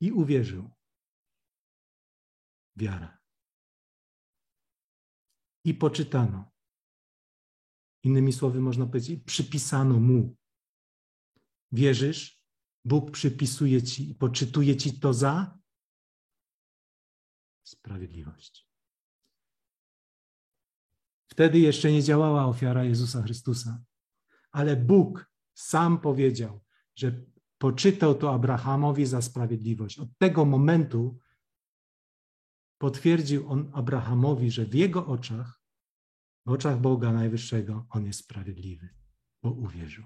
I 0.00 0.12
uwierzył. 0.12 0.77
Wiara. 2.78 3.18
I 5.64 5.74
poczytano. 5.74 6.50
Innymi 8.02 8.32
słowy, 8.32 8.60
można 8.60 8.86
powiedzieć, 8.86 9.24
przypisano 9.24 10.00
mu. 10.00 10.36
Wierzysz? 11.72 12.42
Bóg 12.84 13.10
przypisuje 13.10 13.82
ci 13.82 14.10
i 14.10 14.14
poczytuje 14.14 14.76
ci 14.76 15.00
to 15.00 15.14
za 15.14 15.58
sprawiedliwość. 17.62 18.68
Wtedy 21.30 21.58
jeszcze 21.58 21.92
nie 21.92 22.02
działała 22.02 22.46
ofiara 22.46 22.84
Jezusa 22.84 23.22
Chrystusa, 23.22 23.84
ale 24.52 24.76
Bóg 24.76 25.32
sam 25.54 26.00
powiedział, 26.00 26.64
że 26.94 27.24
poczytał 27.58 28.14
to 28.14 28.34
Abrahamowi 28.34 29.06
za 29.06 29.22
sprawiedliwość. 29.22 29.98
Od 29.98 30.18
tego 30.18 30.44
momentu 30.44 31.18
potwierdził 32.78 33.48
on 33.48 33.70
Abrahamowi, 33.74 34.50
że 34.50 34.64
w 34.64 34.74
jego 34.74 35.06
oczach, 35.06 35.62
w 36.46 36.50
oczach 36.50 36.80
Boga 36.80 37.12
Najwyższego, 37.12 37.86
on 37.90 38.06
jest 38.06 38.20
sprawiedliwy, 38.20 38.88
bo 39.42 39.50
uwierzył. 39.52 40.04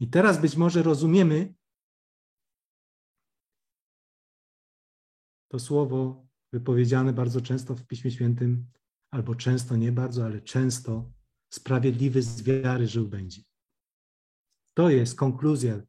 I 0.00 0.10
teraz 0.10 0.40
być 0.40 0.56
może 0.56 0.82
rozumiemy 0.82 1.54
to 5.48 5.58
słowo 5.58 6.26
wypowiedziane 6.52 7.12
bardzo 7.12 7.40
często 7.40 7.74
w 7.74 7.86
Piśmie 7.86 8.10
Świętym, 8.10 8.70
albo 9.10 9.34
często 9.34 9.76
nie 9.76 9.92
bardzo, 9.92 10.24
ale 10.24 10.40
często 10.40 11.12
sprawiedliwy 11.50 12.22
z 12.22 12.42
wiary 12.42 12.86
żył 12.86 13.08
będzie. 13.08 13.42
To 14.74 14.90
jest 14.90 15.16
konkluzja 15.16 15.82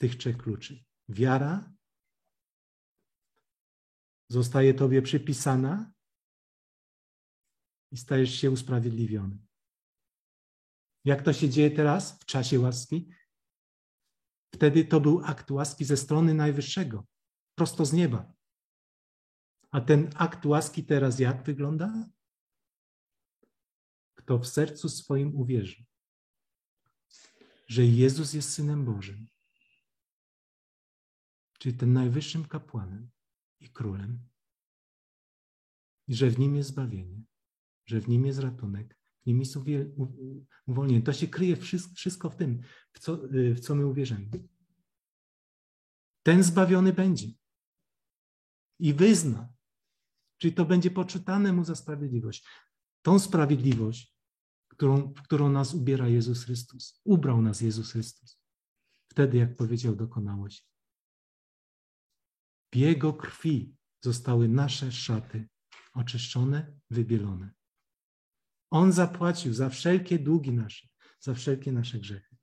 tych 0.00 0.16
trzech 0.16 0.38
kluczy. 0.38 0.85
Wiara 1.08 1.72
zostaje 4.28 4.74
Tobie 4.74 5.02
przypisana 5.02 5.92
i 7.92 7.96
stajesz 7.96 8.34
się 8.34 8.50
usprawiedliwiony. 8.50 9.38
Jak 11.04 11.22
to 11.22 11.32
się 11.32 11.48
dzieje 11.48 11.70
teraz 11.70 12.18
w 12.20 12.24
czasie 12.24 12.60
łaski? 12.60 13.10
Wtedy 14.54 14.84
to 14.84 15.00
był 15.00 15.20
akt 15.24 15.50
łaski 15.50 15.84
ze 15.84 15.96
strony 15.96 16.34
Najwyższego, 16.34 17.06
prosto 17.54 17.84
z 17.84 17.92
nieba. 17.92 18.32
A 19.70 19.80
ten 19.80 20.10
akt 20.14 20.46
łaski 20.46 20.84
teraz 20.84 21.18
jak 21.18 21.44
wygląda? 21.44 22.08
Kto 24.14 24.38
w 24.38 24.46
sercu 24.46 24.88
swoim 24.88 25.36
uwierzy, 25.36 25.84
że 27.66 27.84
Jezus 27.84 28.32
jest 28.32 28.52
Synem 28.52 28.84
Bożym, 28.84 29.28
czyli 31.66 31.78
tym 31.78 31.92
najwyższym 31.92 32.44
kapłanem 32.44 33.10
i 33.60 33.68
królem, 33.68 34.28
i 36.08 36.14
że 36.14 36.30
w 36.30 36.38
nim 36.38 36.56
jest 36.56 36.68
zbawienie, 36.68 37.22
że 37.86 38.00
w 38.00 38.08
nim 38.08 38.26
jest 38.26 38.38
ratunek, 38.38 38.98
w 39.22 39.26
nim 39.26 39.40
jest 39.40 39.56
uwolnienie. 40.66 41.02
To 41.02 41.12
się 41.12 41.28
kryje 41.28 41.56
wszystko 41.96 42.30
w 42.30 42.36
tym, 42.36 42.60
w 42.92 42.98
co, 42.98 43.18
w 43.30 43.60
co 43.60 43.74
my 43.74 43.86
uwierzymy. 43.86 44.30
Ten 46.22 46.42
zbawiony 46.42 46.92
będzie 46.92 47.28
i 48.78 48.94
wyzna, 48.94 49.52
czyli 50.38 50.54
to 50.54 50.64
będzie 50.64 50.90
poczytane 50.90 51.52
mu 51.52 51.64
za 51.64 51.74
sprawiedliwość. 51.74 52.46
Tą 53.02 53.18
sprawiedliwość, 53.18 54.16
którą, 54.68 55.14
w 55.14 55.22
którą 55.22 55.48
nas 55.48 55.74
ubiera 55.74 56.08
Jezus 56.08 56.44
Chrystus. 56.44 57.00
Ubrał 57.04 57.42
nas 57.42 57.60
Jezus 57.60 57.92
Chrystus. 57.92 58.40
Wtedy, 59.08 59.38
jak 59.38 59.56
powiedział, 59.56 59.96
dokonało 59.96 60.50
się. 60.50 60.75
W 62.72 62.76
Jego 62.76 63.12
krwi 63.12 63.76
zostały 64.00 64.48
nasze 64.48 64.92
szaty 64.92 65.48
oczyszczone, 65.92 66.78
wybielone. 66.90 67.50
On 68.70 68.92
zapłacił 68.92 69.54
za 69.54 69.68
wszelkie 69.68 70.18
długi 70.18 70.52
nasze, 70.52 70.88
za 71.20 71.34
wszelkie 71.34 71.72
nasze 71.72 71.98
grzechy. 71.98 72.36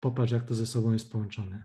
Popatrz, 0.00 0.32
jak 0.32 0.48
to 0.48 0.54
ze 0.54 0.66
sobą 0.66 0.92
jest 0.92 1.12
połączone. 1.12 1.64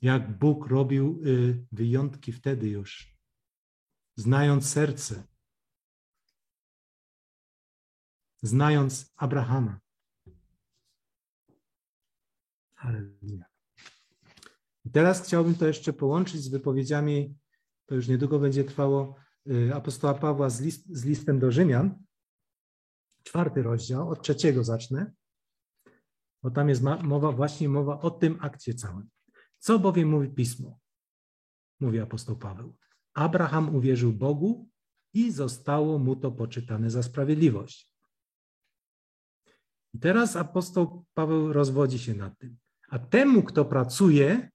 Jak 0.00 0.38
Bóg 0.38 0.66
robił 0.66 1.22
y, 1.26 1.66
wyjątki 1.72 2.32
wtedy 2.32 2.68
już, 2.68 3.16
znając 4.16 4.70
serce, 4.70 5.26
znając 8.42 9.12
Abrahama. 9.16 9.83
Halleluja. 12.84 13.44
Teraz 14.92 15.22
chciałbym 15.22 15.54
to 15.54 15.66
jeszcze 15.66 15.92
połączyć 15.92 16.40
z 16.40 16.48
wypowiedziami, 16.48 17.36
to 17.86 17.94
już 17.94 18.08
niedługo 18.08 18.38
będzie 18.38 18.64
trwało, 18.64 19.16
y, 19.50 19.74
apostoła 19.74 20.14
Pawła 20.14 20.50
z, 20.50 20.60
list, 20.60 20.86
z 20.88 21.04
listem 21.04 21.38
do 21.38 21.50
Rzymian, 21.50 22.04
czwarty 23.22 23.62
rozdział, 23.62 24.10
od 24.10 24.22
trzeciego 24.22 24.64
zacznę, 24.64 25.12
bo 26.42 26.50
tam 26.50 26.68
jest 26.68 26.82
mowa, 27.02 27.32
właśnie 27.32 27.68
mowa 27.68 28.00
o 28.00 28.10
tym 28.10 28.38
akcie 28.40 28.74
całym. 28.74 29.08
Co 29.58 29.78
bowiem 29.78 30.08
mówi 30.08 30.28
Pismo? 30.28 30.78
Mówi 31.80 32.00
apostoł 32.00 32.36
Paweł. 32.36 32.76
Abraham 33.14 33.76
uwierzył 33.76 34.12
Bogu 34.12 34.68
i 35.12 35.32
zostało 35.32 35.98
mu 35.98 36.16
to 36.16 36.32
poczytane 36.32 36.90
za 36.90 37.02
sprawiedliwość. 37.02 37.90
I 39.94 39.98
teraz 39.98 40.36
apostoł 40.36 41.04
Paweł 41.14 41.52
rozwodzi 41.52 41.98
się 41.98 42.14
nad 42.14 42.38
tym. 42.38 42.63
A 42.94 42.98
temu, 42.98 43.42
kto 43.42 43.64
pracuje, 43.64 44.50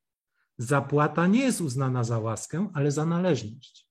zapłata 0.57 1.27
nie 1.27 1.39
jest 1.39 1.61
uznana 1.61 2.03
za 2.03 2.19
łaskę, 2.19 2.69
ale 2.73 2.91
za 2.91 3.05
należność. 3.05 3.89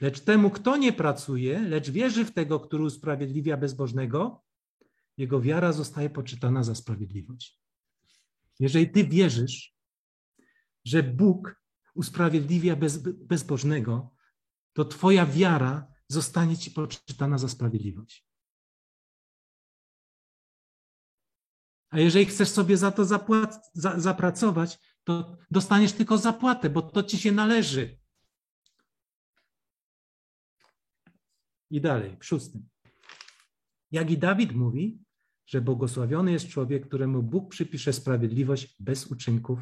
Lecz 0.00 0.20
temu, 0.20 0.50
kto 0.50 0.76
nie 0.76 0.92
pracuje, 0.92 1.60
lecz 1.60 1.90
wierzy 1.90 2.24
w 2.24 2.32
tego, 2.32 2.60
który 2.60 2.84
usprawiedliwia 2.84 3.56
bezbożnego, 3.56 4.44
jego 5.16 5.40
wiara 5.40 5.72
zostaje 5.72 6.10
poczytana 6.10 6.62
za 6.62 6.74
sprawiedliwość. 6.74 7.60
Jeżeli 8.58 8.90
ty 8.90 9.04
wierzysz, 9.04 9.74
że 10.84 11.02
Bóg 11.02 11.62
usprawiedliwia 11.94 12.76
bez, 12.76 12.98
bezbożnego, 12.98 14.14
to 14.72 14.84
twoja 14.84 15.26
wiara 15.26 15.86
zostanie 16.08 16.58
ci 16.58 16.70
poczytana 16.70 17.38
za 17.38 17.48
sprawiedliwość. 17.48 18.29
A 21.90 21.98
jeżeli 21.98 22.26
chcesz 22.26 22.48
sobie 22.48 22.76
za 22.76 22.90
to 22.90 23.04
zapłat, 23.04 23.70
za, 23.74 24.00
zapracować, 24.00 24.78
to 25.04 25.36
dostaniesz 25.50 25.92
tylko 25.92 26.18
zapłatę, 26.18 26.70
bo 26.70 26.82
to 26.82 27.02
ci 27.02 27.18
się 27.18 27.32
należy. 27.32 27.98
I 31.70 31.80
dalej, 31.80 32.16
w 32.20 32.24
szóstym. 32.24 32.68
Jak 33.90 34.10
i 34.10 34.18
Dawid 34.18 34.52
mówi, 34.52 34.98
że 35.46 35.60
błogosławiony 35.60 36.32
jest 36.32 36.48
człowiek, 36.48 36.86
któremu 36.86 37.22
Bóg 37.22 37.50
przypisze 37.50 37.92
sprawiedliwość 37.92 38.76
bez 38.80 39.06
uczynków, 39.06 39.58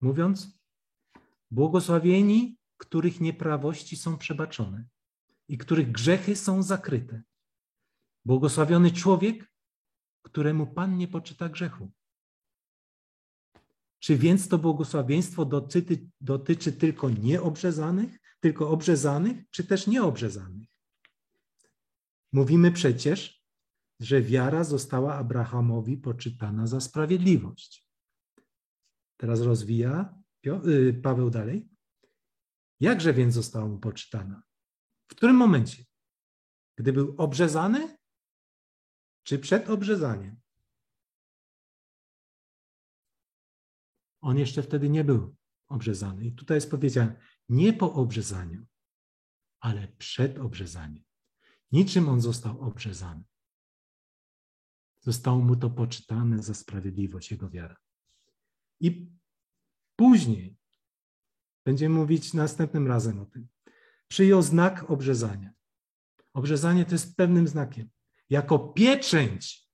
mówiąc, 0.00 0.58
błogosławieni, 1.50 2.56
których 2.76 3.20
nieprawości 3.20 3.96
są 3.96 4.18
przebaczone 4.18 4.84
i 5.48 5.58
których 5.58 5.92
grzechy 5.92 6.36
są 6.36 6.62
zakryte. 6.62 7.22
Błogosławiony 8.24 8.90
człowiek, 8.90 9.51
któremu 10.22 10.66
Pan 10.66 10.96
nie 10.96 11.08
poczyta 11.08 11.48
grzechu. 11.48 11.92
Czy 13.98 14.16
więc 14.16 14.48
to 14.48 14.58
błogosławieństwo 14.58 15.44
dotyczy, 15.44 16.06
dotyczy 16.20 16.72
tylko 16.72 17.10
nieobrzezanych, 17.10 18.18
tylko 18.40 18.70
obrzezanych, 18.70 19.50
czy 19.50 19.64
też 19.64 19.86
nieobrzezanych? 19.86 20.68
Mówimy 22.32 22.72
przecież, 22.72 23.42
że 24.00 24.22
wiara 24.22 24.64
została 24.64 25.14
Abrahamowi 25.14 25.96
poczytana 25.96 26.66
za 26.66 26.80
sprawiedliwość. 26.80 27.86
Teraz 29.16 29.40
rozwija 29.40 30.14
y, 30.66 31.00
Paweł 31.02 31.30
dalej. 31.30 31.68
Jakże 32.80 33.14
więc 33.14 33.34
została 33.34 33.68
mu 33.68 33.78
poczytana? 33.78 34.42
W 35.08 35.14
którym 35.14 35.36
momencie? 35.36 35.84
Gdy 36.78 36.92
był 36.92 37.14
obrzezany, 37.18 37.98
czy 39.22 39.38
przed 39.38 39.70
obrzezaniem? 39.70 40.40
On 44.20 44.38
jeszcze 44.38 44.62
wtedy 44.62 44.88
nie 44.88 45.04
był 45.04 45.36
obrzezany. 45.68 46.26
I 46.26 46.32
tutaj 46.32 46.56
jest 46.56 46.70
powiedziane, 46.70 47.20
nie 47.48 47.72
po 47.72 47.92
obrzezaniu, 47.94 48.66
ale 49.60 49.88
przed 49.88 50.38
obrzezaniem. 50.38 51.04
Niczym 51.72 52.08
on 52.08 52.20
został 52.20 52.60
obrzezany. 52.60 53.24
Zostało 55.00 55.38
mu 55.38 55.56
to 55.56 55.70
poczytane 55.70 56.42
za 56.42 56.54
sprawiedliwość, 56.54 57.30
jego 57.30 57.50
wiara. 57.50 57.76
I 58.80 59.12
później 59.96 60.56
będziemy 61.64 61.94
mówić 61.94 62.34
następnym 62.34 62.86
razem 62.86 63.20
o 63.20 63.26
tym. 63.26 63.48
Przyjął 64.08 64.42
znak 64.42 64.90
obrzezania. 64.90 65.52
Obrzezanie 66.34 66.84
to 66.84 66.92
jest 66.92 67.16
pewnym 67.16 67.48
znakiem. 67.48 67.90
Jako 68.32 68.58
pieczęć 68.58 69.68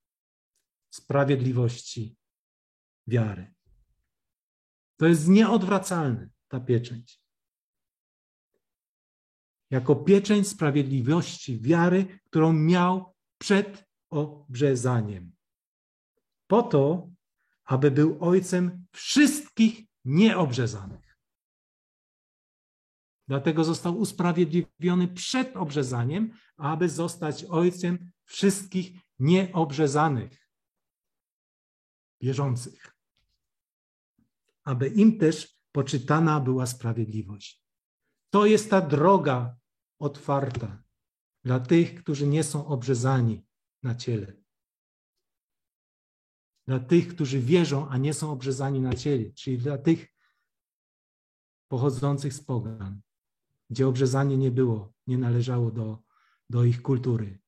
sprawiedliwości 0.91 2.17
wiary. 3.07 3.55
To 4.97 5.07
jest 5.07 5.29
nieodwracalne, 5.29 6.31
ta 6.49 6.61
pieczęć. 6.61 7.21
Jako 9.71 9.97
pieczęć 9.97 10.49
sprawiedliwości 10.49 11.61
wiary, 11.61 12.21
którą 12.25 12.53
miał 12.53 13.15
przed 13.39 13.85
obrzezaniem. 14.11 15.33
Po 16.47 16.63
to, 16.63 17.11
aby 17.65 17.91
był 17.91 18.25
ojcem 18.25 18.87
wszystkich 18.93 19.81
nieobrzezanych. 20.05 21.19
Dlatego 23.29 23.65
został 23.65 23.99
usprawiedliwiony 23.99 25.09
przed 25.09 25.57
obrzezaniem, 25.57 26.33
aby 26.57 26.89
zostać 26.89 27.45
ojcem 27.45 28.11
wszystkich 28.29 28.93
nieobrzezanych, 29.19 30.51
wierzących. 32.21 32.97
Aby 34.65 34.89
im 34.89 35.19
też 35.19 35.59
poczytana 35.73 36.41
była 36.41 36.67
sprawiedliwość. 36.67 37.65
To 38.31 38.47
jest 38.47 38.71
ta 38.71 38.81
droga 38.81 39.57
otwarta 39.99 40.83
dla 41.45 41.61
tych, 41.61 42.03
którzy 42.03 42.27
nie 42.27 42.45
są 42.45 42.67
obrzezani 42.67 43.47
na 43.83 43.95
ciele. 43.95 44.33
Dla 46.67 46.81
tych, 46.81 47.09
którzy 47.09 47.41
wierzą, 47.41 47.89
a 47.89 47.97
nie 47.97 48.15
są 48.15 48.31
obrzezani 48.31 48.81
na 48.81 48.95
ciele, 48.95 49.33
czyli 49.33 49.59
dla 49.59 49.79
tych 49.79 50.07
pochodzących 51.69 52.35
z 52.35 52.45
pogan, 52.45 53.01
gdzie 53.71 53.89
obrzezanie 53.89 54.37
nie 54.37 54.51
było, 54.51 54.93
nie 55.07 55.19
należało 55.19 55.71
do, 55.71 56.03
do 56.51 56.65
ich 56.65 56.83
kultury. 56.83 57.39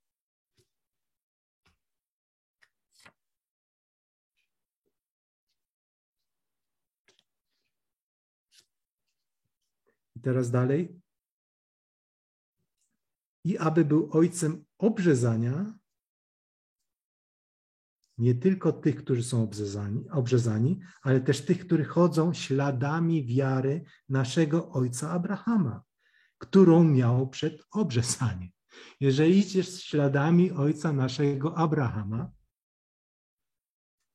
I 10.20 10.22
teraz 10.22 10.50
dalej. 10.50 11.00
I 13.44 13.58
aby 13.58 13.84
był 13.84 14.08
ojcem 14.12 14.64
obrzezania, 14.78 15.78
nie 18.18 18.34
tylko 18.34 18.72
tych, 18.72 18.96
którzy 19.04 19.24
są 19.24 19.42
obrzezani, 19.42 20.10
obrzezani, 20.10 20.80
ale 21.02 21.20
też 21.20 21.44
tych, 21.44 21.66
którzy 21.66 21.84
chodzą 21.84 22.34
śladami 22.34 23.26
wiary 23.26 23.84
naszego 24.08 24.70
ojca 24.70 25.10
Abrahama, 25.10 25.82
którą 26.38 26.84
miał 26.84 27.28
przed 27.28 27.62
obrzezaniem. 27.70 28.50
Jeżeli 29.00 29.38
idziesz 29.38 29.82
śladami 29.82 30.52
ojca 30.52 30.92
naszego 30.92 31.58
Abrahama, 31.58 32.30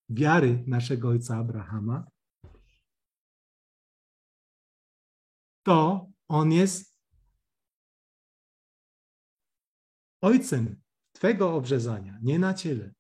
wiary 0.10 0.64
naszego 0.68 1.10
ojca 1.10 1.38
Abrahama, 1.38 2.08
to 5.66 6.11
on 6.28 6.51
jest 6.51 6.99
ojcem 10.22 10.82
Twego 11.11 11.53
obrzezania, 11.53 12.20
nie 12.22 12.39
na 12.39 12.53
ciele. 12.53 12.93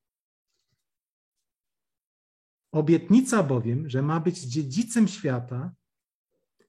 Obietnica 2.71 3.43
bowiem, 3.43 3.89
że 3.89 4.01
ma 4.01 4.19
być 4.19 4.39
dziedzicem 4.39 5.07
świata, 5.07 5.75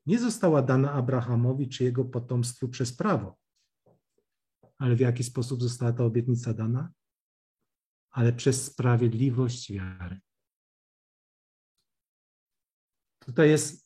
nie 0.07 0.18
została 0.18 0.62
dana 0.62 0.92
Abrahamowi 0.92 1.68
czy 1.68 1.84
jego 1.84 2.05
potomstwu 2.05 2.68
przez 2.68 2.97
prawo. 2.97 3.38
Ale 4.78 4.97
w 4.97 5.01
jaki 5.01 5.24
sposób 5.24 5.62
została 5.62 5.92
ta 5.92 6.05
obietnica 6.05 6.55
dana? 6.55 6.92
Ale 8.11 8.32
przez 8.32 8.64
sprawiedliwość 8.64 9.72
wiary. 9.72 10.20
Tutaj 13.18 13.51
jest 13.51 13.86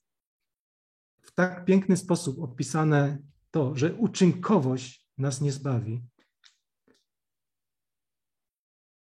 w 1.31 1.35
tak 1.35 1.65
piękny 1.65 1.97
sposób 1.97 2.43
opisane 2.43 3.19
to, 3.51 3.77
że 3.77 3.95
uczynkowość 3.95 5.07
nas 5.19 5.41
nie 5.41 5.53
zbawi, 5.53 6.03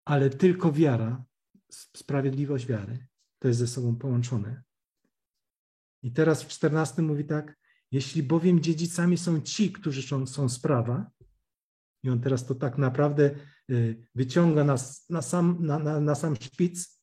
ale 0.05 0.29
tylko 0.29 0.71
wiara 0.71 1.23
sprawiedliwość 1.97 2.65
wiary. 2.65 3.07
To 3.39 3.47
jest 3.47 3.59
ze 3.59 3.67
sobą 3.67 3.95
połączone. 3.95 4.63
I 6.03 6.11
teraz 6.11 6.43
w 6.43 6.47
14 6.47 7.01
mówi 7.01 7.25
tak, 7.25 7.57
jeśli 7.91 8.23
bowiem 8.23 8.59
dziedzicami 8.59 9.17
są 9.17 9.41
ci, 9.41 9.71
którzy 9.71 10.01
są, 10.01 10.27
są 10.27 10.49
z 10.49 10.59
prawa, 10.59 11.11
i 12.03 12.09
on 12.09 12.21
teraz 12.21 12.45
to 12.45 12.55
tak 12.55 12.77
naprawdę 12.77 13.35
y, 13.71 14.07
wyciąga 14.15 14.63
nas 14.63 15.09
na 15.09 15.21
sam, 15.21 15.57
na, 15.59 15.79
na, 15.79 15.99
na 15.99 16.15
sam 16.15 16.35
szpic, 16.35 17.01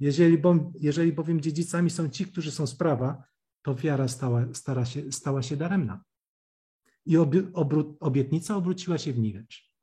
jeżeli, 0.00 0.38
bo, 0.38 0.72
jeżeli 0.74 1.12
bowiem 1.12 1.40
dziedzicami 1.40 1.90
są 1.90 2.08
ci, 2.08 2.26
którzy 2.26 2.50
są 2.50 2.66
z 2.66 2.74
prawa, 2.74 3.24
to 3.66 3.74
wiara 3.74 4.08
stała, 4.08 4.54
stara 4.54 4.84
się, 4.84 5.12
stała 5.12 5.42
się 5.42 5.56
daremna. 5.56 6.04
I 7.06 7.16
obietnica 8.00 8.56
obróciła 8.56 8.98
się 8.98 9.12
w 9.12 9.18
niwecz. 9.18 9.74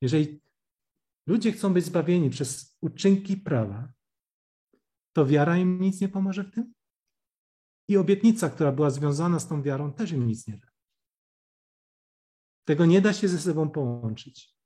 Jeżeli 0.00 0.40
ludzie 1.26 1.52
chcą 1.52 1.72
być 1.72 1.84
zbawieni 1.84 2.30
przez 2.30 2.76
uczynki 2.80 3.36
prawa, 3.36 3.92
to 5.12 5.26
wiara 5.26 5.58
im 5.58 5.80
nic 5.80 6.00
nie 6.00 6.08
pomoże 6.08 6.44
w 6.44 6.50
tym? 6.50 6.74
I 7.88 7.96
obietnica, 7.96 8.50
która 8.50 8.72
była 8.72 8.90
związana 8.90 9.40
z 9.40 9.48
tą 9.48 9.62
wiarą, 9.62 9.92
też 9.92 10.12
im 10.12 10.26
nic 10.26 10.46
nie 10.46 10.56
da. 10.56 10.68
Tego 12.64 12.86
nie 12.86 13.00
da 13.00 13.12
się 13.12 13.28
ze 13.28 13.38
sobą 13.38 13.70
połączyć. 13.70 14.56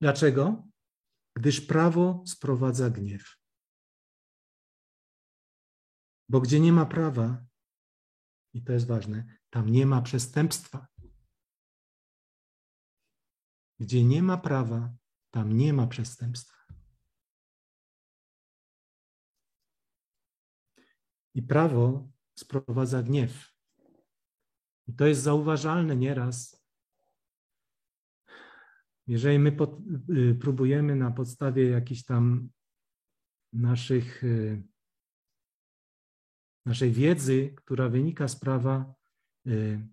Dlaczego? 0.00 0.68
Gdyż 1.36 1.60
prawo 1.60 2.22
sprowadza 2.26 2.90
gniew. 2.90 3.35
Bo 6.28 6.40
gdzie 6.40 6.60
nie 6.60 6.72
ma 6.72 6.86
prawa, 6.86 7.46
i 8.54 8.62
to 8.62 8.72
jest 8.72 8.86
ważne, 8.86 9.38
tam 9.50 9.68
nie 9.68 9.86
ma 9.86 10.02
przestępstwa. 10.02 10.86
Gdzie 13.80 14.04
nie 14.04 14.22
ma 14.22 14.36
prawa, 14.36 14.94
tam 15.30 15.52
nie 15.52 15.72
ma 15.72 15.86
przestępstwa. 15.86 16.56
I 21.34 21.42
prawo 21.42 22.08
sprowadza 22.38 23.02
gniew. 23.02 23.52
I 24.86 24.94
to 24.94 25.06
jest 25.06 25.22
zauważalne 25.22 25.96
nieraz. 25.96 26.66
Jeżeli 29.06 29.38
my 29.38 29.52
pod, 29.52 29.80
y, 30.10 30.34
próbujemy 30.34 30.96
na 30.96 31.10
podstawie 31.10 31.70
jakichś 31.70 32.04
tam 32.04 32.50
naszych, 33.52 34.24
y, 34.24 34.62
naszej 36.66 36.92
wiedzy, 36.92 37.52
która 37.56 37.88
wynika 37.88 38.28
z 38.28 38.36
prawa, 38.36 38.94
y, 39.46 39.88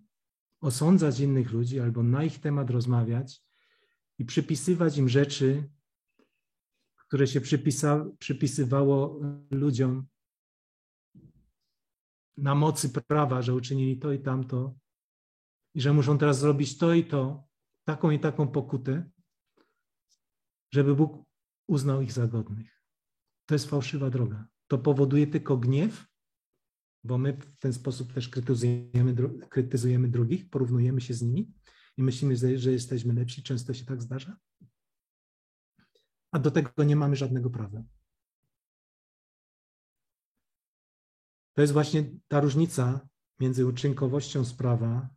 osądzać 0.60 1.20
innych 1.20 1.52
ludzi 1.52 1.80
albo 1.80 2.02
na 2.02 2.24
ich 2.24 2.40
temat 2.40 2.70
rozmawiać, 2.70 3.42
i 4.18 4.24
przypisywać 4.24 4.98
im 4.98 5.08
rzeczy, 5.08 5.70
które 6.96 7.26
się 7.26 7.40
przypisa, 7.40 8.06
przypisywało 8.18 9.20
ludziom 9.50 10.06
na 12.36 12.54
mocy 12.54 12.88
prawa, 12.88 13.42
że 13.42 13.54
uczynili 13.54 13.98
to 13.98 14.12
i 14.12 14.18
tamto, 14.18 14.74
i 15.74 15.80
że 15.80 15.92
muszą 15.92 16.18
teraz 16.18 16.38
zrobić 16.38 16.78
to 16.78 16.94
i 16.94 17.04
to, 17.04 17.44
taką 17.84 18.10
i 18.10 18.18
taką 18.18 18.48
pokutę, 18.48 19.10
żeby 20.72 20.94
Bóg 20.94 21.24
uznał 21.66 22.02
ich 22.02 22.12
za 22.12 22.26
godnych. 22.26 22.82
To 23.46 23.54
jest 23.54 23.70
fałszywa 23.70 24.10
droga. 24.10 24.46
To 24.66 24.78
powoduje 24.78 25.26
tylko 25.26 25.56
gniew, 25.56 26.06
bo 27.04 27.18
my 27.18 27.32
w 27.32 27.58
ten 27.58 27.72
sposób 27.72 28.12
też 28.12 28.28
krytyzujemy, 28.28 29.14
krytyzujemy 29.48 30.08
drugich, 30.08 30.50
porównujemy 30.50 31.00
się 31.00 31.14
z 31.14 31.22
nimi 31.22 31.52
i 31.96 32.02
myślimy, 32.02 32.36
że 32.36 32.72
jesteśmy 32.72 33.14
lepsi. 33.14 33.42
Często 33.42 33.74
się 33.74 33.84
tak 33.84 34.02
zdarza. 34.02 34.36
A 36.32 36.38
do 36.38 36.50
tego 36.50 36.84
nie 36.84 36.96
mamy 36.96 37.16
żadnego 37.16 37.50
prawa. 37.50 37.82
To 41.54 41.60
jest 41.60 41.72
właśnie 41.72 42.04
ta 42.28 42.40
różnica 42.40 43.08
między 43.40 43.66
uczynkowością 43.66 44.44
sprawa, 44.44 45.08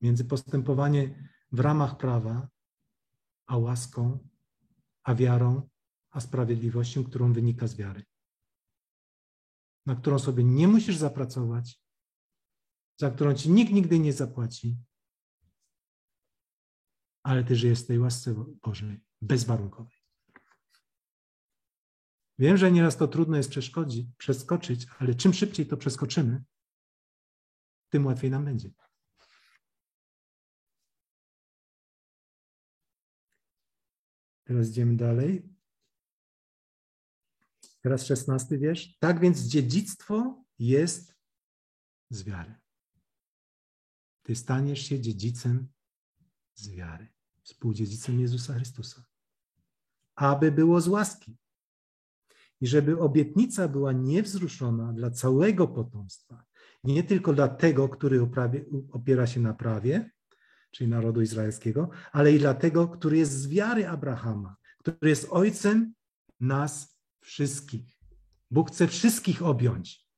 między 0.00 0.24
postępowanie 0.24 1.30
w 1.52 1.60
ramach 1.60 1.96
prawa, 1.96 2.48
a 3.46 3.56
łaską, 3.56 4.28
a 5.02 5.14
wiarą, 5.14 5.68
a 6.10 6.20
sprawiedliwością, 6.20 7.04
którą 7.04 7.32
wynika 7.32 7.66
z 7.66 7.76
wiary. 7.76 8.02
Na 9.88 9.96
którą 9.96 10.18
sobie 10.18 10.44
nie 10.44 10.68
musisz 10.68 10.96
zapracować, 10.96 11.82
za 13.00 13.10
którą 13.10 13.34
ci 13.34 13.50
nikt 13.50 13.72
nigdy 13.72 13.98
nie 13.98 14.12
zapłaci, 14.12 14.76
ale 17.22 17.44
ty 17.44 17.56
żyjesz 17.56 17.78
z 17.78 17.86
tej 17.86 17.98
łasce 17.98 18.34
Bożej 18.62 19.00
bezwarunkowej. 19.22 19.96
Wiem, 22.38 22.56
że 22.56 22.72
nieraz 22.72 22.96
to 22.96 23.08
trudno 23.08 23.36
jest 23.36 23.50
przeskoczyć, 24.18 24.86
ale 24.98 25.14
czym 25.14 25.32
szybciej 25.34 25.66
to 25.66 25.76
przeskoczymy, 25.76 26.44
tym 27.88 28.06
łatwiej 28.06 28.30
nam 28.30 28.44
będzie. 28.44 28.70
Teraz 34.44 34.68
idziemy 34.68 34.96
dalej. 34.96 35.57
Teraz 37.88 38.06
szesnasty 38.06 38.58
wiersz. 38.58 38.98
Tak 38.98 39.20
więc 39.20 39.40
dziedzictwo 39.40 40.44
jest 40.58 41.14
z 42.10 42.22
wiary. 42.22 42.54
Ty 44.22 44.36
staniesz 44.36 44.82
się 44.82 45.00
dziedzicem 45.00 45.68
z 46.54 46.68
wiary 46.68 47.08
współdziedzicem 47.42 48.20
Jezusa 48.20 48.54
Chrystusa. 48.54 49.04
Aby 50.16 50.52
było 50.52 50.80
z 50.80 50.88
łaski. 50.88 51.38
i 52.60 52.66
żeby 52.66 52.98
obietnica 52.98 53.68
była 53.68 53.92
niewzruszona 53.92 54.92
dla 54.92 55.10
całego 55.10 55.68
potomstwa, 55.68 56.44
nie 56.84 57.04
tylko 57.04 57.32
dla 57.32 57.48
tego, 57.48 57.88
który 57.88 58.28
opiera 58.92 59.26
się 59.26 59.40
na 59.40 59.54
prawie, 59.54 60.10
czyli 60.70 60.90
narodu 60.90 61.22
izraelskiego, 61.22 61.90
ale 62.12 62.32
i 62.32 62.38
dla 62.38 62.54
tego, 62.54 62.88
który 62.88 63.18
jest 63.18 63.32
z 63.32 63.48
wiary 63.48 63.88
Abrahama, 63.88 64.56
który 64.78 65.10
jest 65.10 65.26
ojcem 65.30 65.94
nas 66.40 66.97
wszystkich. 67.28 67.98
Bóg 68.50 68.70
chce 68.70 68.88
wszystkich 68.88 69.42
objąć. 69.42 70.08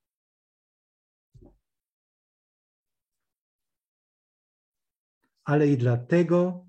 Ale 5.45 5.69
i 5.69 5.77
dla 5.77 5.97
tego, 5.97 6.69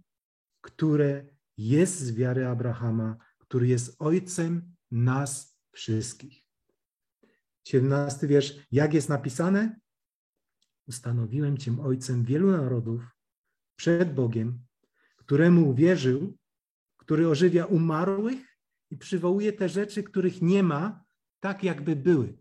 które 0.61 1.25
jest 1.57 1.99
z 1.99 2.11
wiary 2.11 2.47
Abrahama, 2.47 3.17
który 3.37 3.67
jest 3.67 3.95
ojcem 3.99 4.75
nas 4.91 5.57
wszystkich. 5.71 6.47
17 7.67 8.27
wiersz. 8.27 8.53
Jak 8.71 8.93
jest 8.93 9.09
napisane? 9.09 9.79
Ustanowiłem 10.87 11.57
Cię 11.57 11.81
ojcem 11.81 12.23
wielu 12.23 12.51
narodów 12.51 13.03
przed 13.75 14.13
Bogiem, 14.13 14.65
któremu 15.17 15.69
uwierzył, 15.69 16.37
który 16.97 17.27
ożywia 17.27 17.65
umarłych 17.65 18.50
i 18.91 18.97
przywołuje 18.97 19.53
te 19.53 19.69
rzeczy, 19.69 20.03
których 20.03 20.41
nie 20.41 20.63
ma, 20.63 21.03
tak 21.39 21.63
jakby 21.63 21.95
były. 21.95 22.37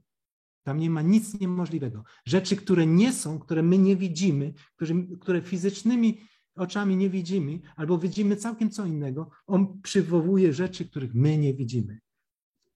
Tam 0.63 0.79
nie 0.79 0.91
ma 0.91 1.03
nic 1.03 1.41
niemożliwego. 1.41 2.05
Rzeczy, 2.25 2.57
które 2.57 2.87
nie 2.87 3.13
są, 3.13 3.39
które 3.39 3.63
my 3.63 3.79
nie 3.79 3.97
widzimy, 3.97 4.55
które, 4.77 4.95
które 5.21 5.43
fizycznymi 5.43 6.21
oczami 6.55 6.97
nie 6.97 7.11
widzimy, 7.11 7.61
albo 7.77 7.99
widzimy 7.99 8.37
całkiem 8.37 8.71
co 8.71 8.87
innego, 8.87 9.31
on 9.47 9.81
przywołuje 9.81 10.53
rzeczy, 10.53 10.89
których 10.89 11.15
my 11.15 11.39
nie 11.39 11.55
widzimy. 11.55 12.01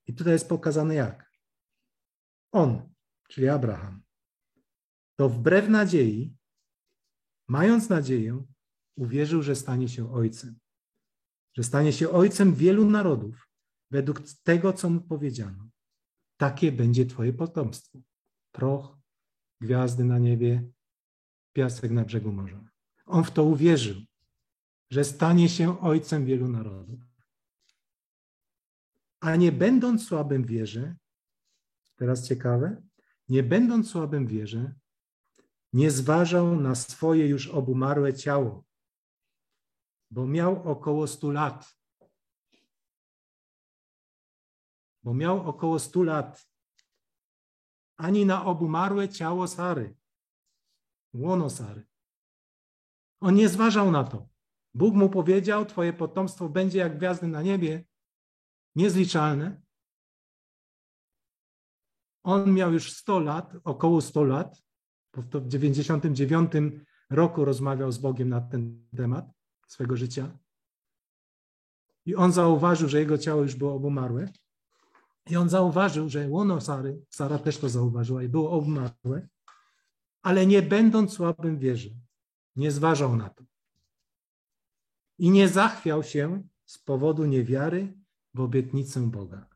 I 0.07 0.15
tutaj 0.15 0.33
jest 0.33 0.49
pokazane 0.49 0.95
jak. 0.95 1.31
On, 2.53 2.95
czyli 3.29 3.49
Abraham, 3.49 4.03
to 5.17 5.29
wbrew 5.29 5.69
nadziei, 5.69 6.37
mając 7.49 7.89
nadzieję, 7.89 8.45
uwierzył, 8.97 9.43
że 9.43 9.57
stanie 9.57 9.89
się 9.89 10.13
ojcem. 10.13 10.59
Że 11.57 11.63
stanie 11.63 11.93
się 11.93 12.11
ojcem 12.11 12.55
wielu 12.55 12.91
narodów, 12.91 13.49
według 13.95 14.23
tego, 14.43 14.73
co 14.73 14.91
mu 14.91 15.01
powiedziano. 15.01 15.69
Takie 16.37 16.73
będzie 16.73 17.07
Twoje 17.07 17.33
potomstwo. 17.33 17.99
Proch, 18.53 18.99
gwiazdy 19.61 20.05
na 20.05 20.19
niebie, 20.19 20.71
piasek 21.53 21.91
na 21.91 22.05
brzegu 22.05 22.33
morza. 22.33 22.61
On 23.07 23.25
w 23.25 23.31
to 23.31 23.45
uwierzył, 23.45 23.97
że 24.91 25.05
stanie 25.05 25.49
się 25.49 25.81
ojcem 25.81 26.27
wielu 26.27 26.49
narodów. 26.49 27.01
A 29.21 29.37
nie 29.37 29.53
będąc 29.53 30.07
słabym 30.07 30.45
wierze, 30.45 30.97
teraz 31.97 32.29
ciekawe, 32.29 32.83
nie 33.29 33.43
będąc 33.43 33.91
słabym 33.91 34.27
wierze, 34.27 34.75
nie 35.73 35.91
zważał 35.91 36.57
na 36.61 36.75
swoje 36.75 37.29
już 37.29 37.49
obumarłe 37.49 38.15
ciało, 38.15 38.65
bo 40.11 40.27
miał 40.27 40.71
około 40.71 41.07
stu 41.07 41.31
lat. 41.31 41.84
Bo 45.05 45.15
miał 45.15 45.49
około 45.49 45.79
stu 45.79 46.03
lat. 46.03 46.49
Ani 47.97 48.27
na 48.27 48.45
obumarłe 48.45 49.09
ciało 49.09 49.49
Sary, 49.49 49.97
łono 51.15 51.51
Sary. 51.51 51.87
On 53.21 53.35
nie 53.35 53.49
zważał 53.49 53.91
na 53.91 54.05
to. 54.05 54.29
Bóg 54.75 54.95
mu 54.95 55.11
powiedział: 55.11 55.67
Twoje 55.67 55.93
potomstwo 55.93 56.49
będzie 56.49 56.79
jak 56.79 56.97
gwiazdy 56.97 57.27
na 57.27 57.43
niebie, 57.43 57.85
niezliczalne. 58.75 59.63
On 62.23 62.55
miał 62.55 62.73
już 62.73 62.93
100 62.93 63.19
lat, 63.19 63.57
około 63.65 64.01
100 64.01 64.25
lat, 64.25 64.63
bo 65.13 65.41
w 65.41 65.49
99 65.49 66.53
roku 67.11 67.45
rozmawiał 67.45 67.93
z 67.93 67.99
Bogiem 67.99 68.29
na 68.29 68.41
ten 68.41 68.87
temat 68.97 69.25
swego 69.67 69.97
życia. 69.97 70.39
I 72.07 72.15
on 72.15 72.33
zauważył, 72.33 72.89
że 72.89 72.99
jego 72.99 73.19
ciało 73.19 73.43
już 73.43 73.55
było 73.55 73.75
obumarłe. 73.75 74.33
I 75.31 75.37
on 75.37 75.49
zauważył, 75.49 76.09
że 76.09 76.29
łono 76.29 76.61
Sary, 76.61 77.03
Sara 77.09 77.39
też 77.39 77.59
to 77.59 77.69
zauważyła 77.69 78.23
i 78.23 78.29
było 78.29 78.51
obumarłe, 78.51 79.29
ale 80.23 80.47
nie 80.47 80.63
będąc 80.63 81.13
słabym 81.13 81.59
wierzy, 81.59 81.97
nie 82.57 82.71
zważał 82.71 83.17
na 83.17 83.31
to. 83.31 83.45
I 85.19 85.31
nie 85.31 85.49
zachwiał 85.49 86.03
się 86.03 86.43
z 86.65 86.79
powodu 86.79 87.25
niewiary 87.25 87.95
w 88.35 88.41
obietnicę 88.41 89.11
Boga. 89.11 89.49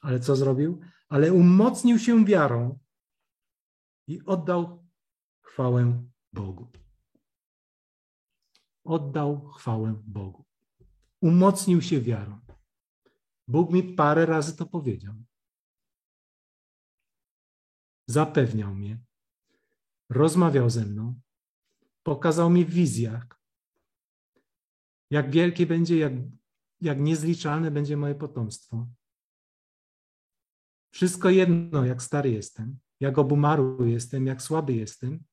Ale 0.00 0.20
co 0.20 0.36
zrobił? 0.36 0.80
Ale 1.08 1.32
umocnił 1.32 1.98
się 1.98 2.24
wiarą 2.24 2.78
i 4.06 4.22
oddał 4.24 4.86
chwałę 5.40 6.04
Bogu. 6.32 6.68
Oddał 8.84 9.48
chwałę 9.48 10.02
Bogu. 10.06 10.44
Umocnił 11.20 11.82
się 11.82 12.00
wiarą. 12.00 12.43
Bóg 13.48 13.72
mi 13.72 13.82
parę 13.82 14.26
razy 14.26 14.56
to 14.56 14.66
powiedział. 14.66 15.14
Zapewniał 18.06 18.74
mnie, 18.74 18.98
rozmawiał 20.10 20.70
ze 20.70 20.84
mną, 20.84 21.20
pokazał 22.02 22.50
mi 22.50 22.64
w 22.64 22.70
wizjach, 22.70 23.40
jak 25.10 25.30
wielkie 25.30 25.66
będzie, 25.66 25.98
jak, 25.98 26.12
jak 26.80 27.00
niezliczalne 27.00 27.70
będzie 27.70 27.96
moje 27.96 28.14
potomstwo. 28.14 28.86
Wszystko 30.90 31.30
jedno, 31.30 31.84
jak 31.84 32.02
stary 32.02 32.30
jestem, 32.30 32.78
jak 33.00 33.18
obumarły 33.18 33.90
jestem, 33.90 34.26
jak 34.26 34.42
słaby 34.42 34.74
jestem, 34.74 35.24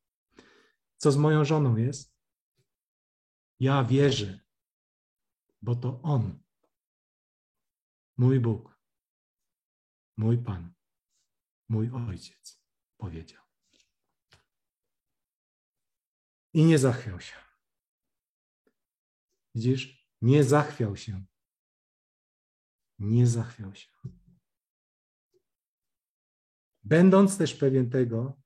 co 0.98 1.12
z 1.12 1.18
moją 1.18 1.46
żoną 1.46 1.76
jest. 1.76 2.16
Ja 3.60 3.84
wierzę, 3.84 4.40
bo 5.62 5.76
to 5.76 6.02
On, 6.02 6.40
mój 8.22 8.40
Bóg, 8.40 8.80
mój 10.18 10.38
Pan, 10.38 10.74
mój 11.70 11.90
Ojciec 11.92 12.64
powiedział. 12.98 13.44
I 16.54 16.66
nie 16.66 16.78
zachwiał 16.78 17.20
się. 17.22 17.36
Widzisz? 19.56 20.08
Nie 20.22 20.44
zachwiał 20.44 20.98
się. 20.98 21.26
Nie 23.00 23.28
zachwiał 23.28 23.76
się. 23.76 23.92
Będąc 26.84 27.38
też 27.38 27.56
pewien 27.56 27.90
tego, 27.90 28.42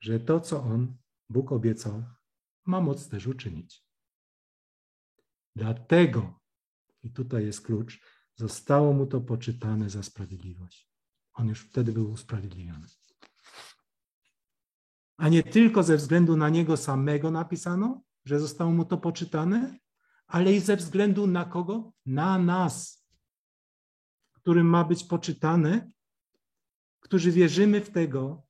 że 0.00 0.20
to, 0.20 0.40
co 0.40 0.62
on, 0.62 0.98
Bóg 1.28 1.52
obiecał, 1.52 2.04
ma 2.66 2.80
moc 2.80 3.08
też 3.08 3.26
uczynić. 3.26 3.86
Dlatego, 5.56 6.40
i 7.02 7.12
tutaj 7.12 7.46
jest 7.46 7.66
klucz, 7.66 8.15
zostało 8.36 8.92
mu 8.92 9.06
to 9.06 9.20
poczytane 9.20 9.90
za 9.90 10.02
sprawiedliwość. 10.02 10.90
On 11.34 11.48
już 11.48 11.60
wtedy 11.60 11.92
był 11.92 12.10
usprawiedliwiony. 12.10 12.86
A 15.16 15.28
nie 15.28 15.42
tylko 15.42 15.82
ze 15.82 15.96
względu 15.96 16.36
na 16.36 16.48
niego 16.48 16.76
samego 16.76 17.30
napisano, 17.30 18.02
że 18.24 18.40
zostało 18.40 18.72
mu 18.72 18.84
to 18.84 18.98
poczytane, 18.98 19.78
ale 20.26 20.52
i 20.52 20.60
ze 20.60 20.76
względu 20.76 21.26
na 21.26 21.44
kogo? 21.44 21.92
Na 22.06 22.38
nas, 22.38 23.06
którym 24.32 24.66
ma 24.66 24.84
być 24.84 25.04
poczytane, 25.04 25.90
którzy 27.00 27.32
wierzymy 27.32 27.80
w 27.80 27.90
tego, 27.90 28.46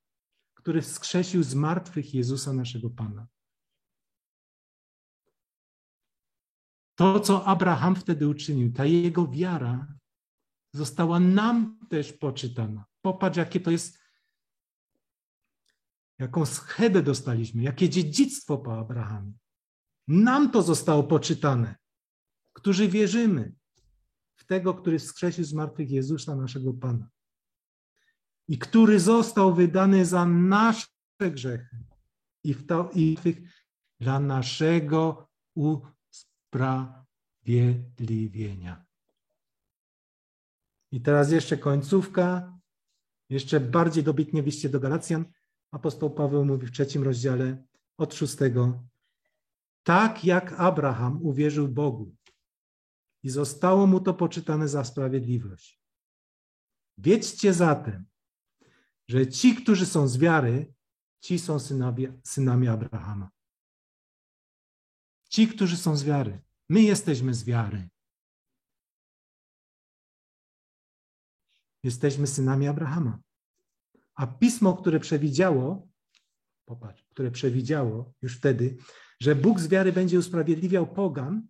który 0.54 0.82
wskrzesił 0.82 1.42
z 1.42 1.54
martwych 1.54 2.14
Jezusa 2.14 2.52
naszego 2.52 2.90
Pana. 2.90 3.26
To, 6.96 7.20
co 7.20 7.44
Abraham 7.44 7.96
wtedy 7.96 8.28
uczynił, 8.28 8.72
ta 8.72 8.84
jego 8.84 9.28
wiara 9.28 9.86
została 10.72 11.20
nam 11.20 11.78
też 11.88 12.12
poczytana. 12.12 12.84
Popatrz, 13.02 13.36
jakie 13.36 13.60
to 13.60 13.70
jest, 13.70 13.98
jaką 16.18 16.46
schedę 16.46 17.02
dostaliśmy, 17.02 17.62
jakie 17.62 17.88
dziedzictwo 17.88 18.58
po 18.58 18.78
Abrahamie. 18.78 19.32
Nam 20.08 20.50
to 20.50 20.62
zostało 20.62 21.02
poczytane, 21.02 21.76
którzy 22.52 22.88
wierzymy 22.88 23.52
w 24.36 24.44
tego, 24.44 24.74
który 24.74 24.98
wskrzesił 24.98 25.44
z 25.44 25.52
martwych 25.52 25.90
Jezusa, 25.90 26.36
naszego 26.36 26.74
Pana. 26.74 27.08
I 28.48 28.58
który 28.58 29.00
został 29.00 29.54
wydany 29.54 30.06
za 30.06 30.26
nasze 30.26 30.86
grzechy 31.20 31.84
i, 32.44 32.54
w 32.54 32.66
to, 32.66 32.90
i 32.94 33.16
tych 33.16 33.36
dla 34.00 34.20
naszego 34.20 35.28
usprawiedliwienia. 36.56 38.86
I 40.92 41.00
teraz 41.00 41.32
jeszcze 41.32 41.56
końcówka, 41.56 42.58
jeszcze 43.30 43.60
bardziej 43.60 44.04
dobitnie 44.04 44.42
w 44.42 44.46
liście 44.46 44.68
do 44.68 44.80
Galacjan. 44.80 45.24
Apostoł 45.70 46.10
Paweł 46.10 46.44
mówi 46.44 46.66
w 46.66 46.72
trzecim 46.72 47.02
rozdziale 47.02 47.64
od 47.98 48.14
szóstego 48.14 48.84
tak 49.82 50.24
jak 50.24 50.52
Abraham 50.52 51.22
uwierzył 51.22 51.68
Bogu 51.68 52.16
i 53.22 53.30
zostało 53.30 53.86
mu 53.86 54.00
to 54.00 54.14
poczytane 54.14 54.68
za 54.68 54.84
sprawiedliwość. 54.84 55.80
Wiedzcie 56.98 57.54
zatem, 57.54 58.06
że 59.08 59.26
ci, 59.26 59.54
którzy 59.54 59.86
są 59.86 60.08
z 60.08 60.18
wiary, 60.18 60.74
ci 61.20 61.38
są 61.38 61.58
synowie, 61.58 62.20
synami 62.24 62.68
Abrahama. 62.68 63.30
Ci, 65.28 65.48
którzy 65.48 65.76
są 65.76 65.96
z 65.96 66.04
wiary. 66.04 66.45
My 66.68 66.82
jesteśmy 66.82 67.34
z 67.34 67.44
wiary. 67.44 67.88
Jesteśmy 71.82 72.26
synami 72.26 72.68
Abrahama. 72.68 73.18
A 74.14 74.26
pismo, 74.26 74.76
które 74.76 75.00
przewidziało, 75.00 75.88
popatrz, 76.64 77.04
które 77.04 77.30
przewidziało 77.30 78.14
już 78.22 78.36
wtedy, 78.36 78.76
że 79.20 79.34
Bóg 79.34 79.60
z 79.60 79.68
wiary 79.68 79.92
będzie 79.92 80.18
usprawiedliwiał 80.18 80.94
pogan, 80.94 81.48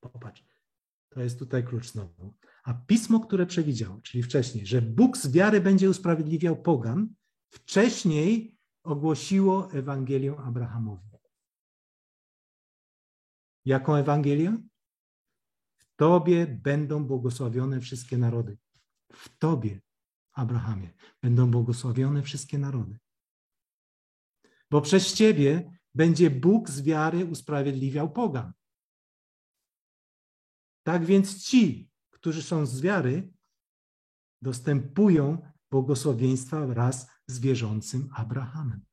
popatrz, 0.00 0.44
to 1.08 1.20
jest 1.20 1.38
tutaj 1.38 1.64
klucz 1.64 1.92
znowu. 1.92 2.34
A 2.64 2.74
pismo, 2.74 3.20
które 3.20 3.46
przewidziało, 3.46 4.00
czyli 4.00 4.22
wcześniej, 4.22 4.66
że 4.66 4.82
Bóg 4.82 5.16
z 5.16 5.32
wiary 5.32 5.60
będzie 5.60 5.90
usprawiedliwiał 5.90 6.62
pogan, 6.62 7.14
wcześniej 7.50 8.58
ogłosiło 8.82 9.72
Ewangelię 9.72 10.36
Abrahamowi. 10.36 11.13
Jaką 13.64 13.94
Ewangelię? 13.94 14.58
W 15.76 15.96
Tobie 15.96 16.46
będą 16.46 17.04
błogosławione 17.04 17.80
wszystkie 17.80 18.18
narody. 18.18 18.58
W 19.12 19.38
Tobie, 19.38 19.80
Abrahamie, 20.32 20.90
będą 21.22 21.50
błogosławione 21.50 22.22
wszystkie 22.22 22.58
narody. 22.58 22.98
Bo 24.70 24.80
przez 24.80 25.14
Ciebie 25.14 25.78
będzie 25.94 26.30
Bóg 26.30 26.70
z 26.70 26.82
wiary 26.82 27.24
usprawiedliwiał 27.24 28.12
pogan. 28.12 28.52
Tak 30.82 31.04
więc 31.04 31.44
ci, 31.44 31.90
którzy 32.10 32.42
są 32.42 32.66
z 32.66 32.80
wiary, 32.80 33.32
dostępują 34.42 35.52
błogosławieństwa 35.70 36.66
wraz 36.66 37.10
z 37.26 37.40
wierzącym 37.40 38.08
Abrahamem. 38.14 38.84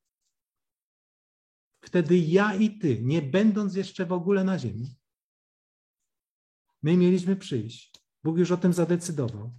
Wtedy 1.82 2.18
ja 2.18 2.56
i 2.56 2.78
ty, 2.80 3.04
nie 3.04 3.22
będąc 3.22 3.76
jeszcze 3.76 4.06
w 4.06 4.12
ogóle 4.12 4.44
na 4.44 4.60
ziemi, 4.60 4.96
my 6.84 6.98
mieliśmy 6.98 7.36
przyjść. 7.36 8.04
Bóg 8.24 8.38
już 8.38 8.52
o 8.52 8.58
tym 8.58 8.74
zadecydował. 8.74 9.54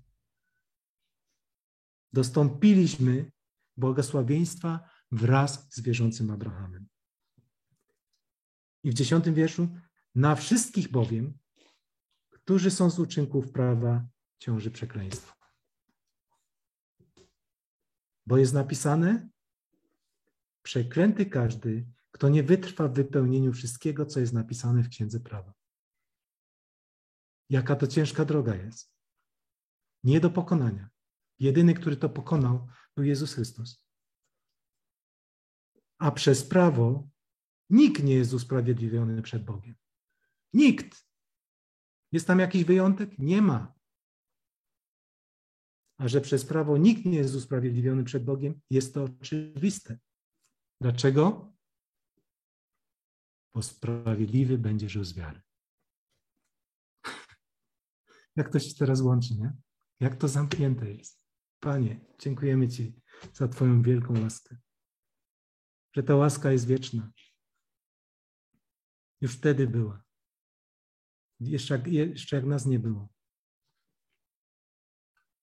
Dostąpiliśmy 2.12 3.32
błogosławieństwa 3.76 4.90
wraz 5.10 5.74
z 5.74 5.80
wierzącym 5.80 6.30
Abrahamem. 6.30 6.88
I 8.84 8.90
w 8.90 8.94
dziesiątym 8.94 9.34
wierszu, 9.34 9.68
na 10.14 10.34
wszystkich 10.34 10.90
bowiem, 10.90 11.38
którzy 12.30 12.70
są 12.70 12.90
z 12.90 12.98
uczynków 12.98 13.52
prawa, 13.52 14.06
ciąży 14.38 14.70
przekleństwo. 14.70 15.34
Bo 18.26 18.38
jest 18.38 18.52
napisane, 18.52 19.28
przeklęty 20.62 21.26
każdy, 21.26 21.86
kto 22.12 22.28
nie 22.28 22.42
wytrwa 22.42 22.88
w 22.88 22.94
wypełnieniu 22.94 23.52
wszystkiego, 23.52 24.06
co 24.06 24.20
jest 24.20 24.32
napisane 24.32 24.82
w 24.82 24.88
Księdze 24.88 25.20
Prawa. 25.20 25.54
Jaka 27.50 27.76
to 27.76 27.86
ciężka 27.86 28.24
droga 28.24 28.54
jest. 28.54 28.92
Nie 30.04 30.20
do 30.20 30.30
pokonania. 30.30 30.90
Jedyny, 31.38 31.74
który 31.74 31.96
to 31.96 32.08
pokonał, 32.08 32.68
był 32.96 33.04
Jezus 33.04 33.34
Chrystus. 33.34 33.84
A 35.98 36.10
przez 36.10 36.44
prawo 36.44 37.08
nikt 37.70 38.02
nie 38.02 38.14
jest 38.14 38.32
usprawiedliwiony 38.32 39.22
przed 39.22 39.44
Bogiem. 39.44 39.74
Nikt. 40.52 41.06
Jest 42.12 42.26
tam 42.26 42.38
jakiś 42.38 42.64
wyjątek? 42.64 43.18
Nie 43.18 43.42
ma. 43.42 43.74
A 45.98 46.08
że 46.08 46.20
przez 46.20 46.44
prawo 46.44 46.78
nikt 46.78 47.04
nie 47.04 47.18
jest 47.18 47.34
usprawiedliwiony 47.34 48.04
przed 48.04 48.24
Bogiem, 48.24 48.60
jest 48.70 48.94
to 48.94 49.04
oczywiste. 49.04 49.98
Dlaczego? 50.80 51.51
Bo 53.54 53.62
sprawiedliwy 53.62 54.58
będzie 54.58 54.88
żył 54.88 55.04
z 55.04 55.14
wiary. 55.14 55.42
Jak 58.36 58.52
to 58.52 58.58
się 58.58 58.74
teraz 58.74 59.00
łączy, 59.00 59.34
nie? 59.34 59.52
Jak 60.00 60.16
to 60.16 60.28
zamknięte 60.28 60.90
jest. 60.90 61.22
Panie, 61.60 62.00
dziękujemy 62.18 62.68
Ci 62.68 63.02
za 63.32 63.48
Twoją 63.48 63.82
wielką 63.82 64.20
łaskę. 64.22 64.56
Że 65.96 66.02
ta 66.02 66.16
łaska 66.16 66.52
jest 66.52 66.66
wieczna. 66.66 67.12
Już 69.20 69.36
wtedy 69.36 69.66
była. 69.66 70.02
Jeszcze 71.40 71.74
jak, 71.74 71.86
jeszcze 71.86 72.36
jak 72.36 72.44
nas 72.44 72.66
nie 72.66 72.78
było. 72.78 73.08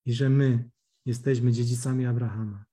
I 0.05 0.13
że 0.13 0.29
my 0.29 0.69
jesteśmy 1.05 1.51
dziedzicami 1.51 2.05
Abrahama. 2.05 2.65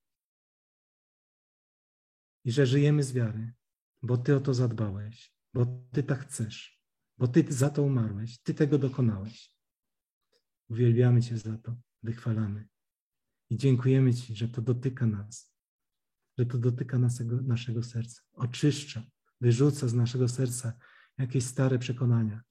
I 2.45 2.53
że 2.53 2.67
żyjemy 2.67 3.03
z 3.03 3.13
wiary, 3.13 3.53
bo 4.03 4.17
Ty 4.17 4.37
o 4.37 4.41
to 4.41 4.55
zadbałeś, 4.55 5.35
bo 5.55 5.67
Ty 5.93 6.03
tak 6.03 6.27
chcesz, 6.29 6.83
bo 7.19 7.29
Ty 7.29 7.45
za 7.49 7.71
to 7.71 7.83
umarłeś, 7.83 8.43
Ty 8.43 8.55
tego 8.55 8.79
dokonałeś. 8.79 9.55
Uwielbiamy 10.69 11.23
Cię 11.23 11.39
za 11.39 11.59
to, 11.59 11.77
wychwalamy. 12.03 12.69
I 13.51 13.57
dziękujemy 13.57 14.15
Ci, 14.15 14.37
że 14.37 14.49
to 14.49 14.63
dotyka 14.63 15.07
nas, 15.07 15.57
że 16.39 16.47
to 16.47 16.59
dotyka 16.59 16.99
naszego, 16.99 17.43
naszego 17.43 17.83
serca, 17.83 18.23
oczyszcza, 18.33 19.03
wyrzuca 19.41 19.89
z 19.89 19.95
naszego 19.95 20.29
serca 20.29 20.73
jakieś 21.19 21.45
stare 21.45 21.79
przekonania, 21.79 22.43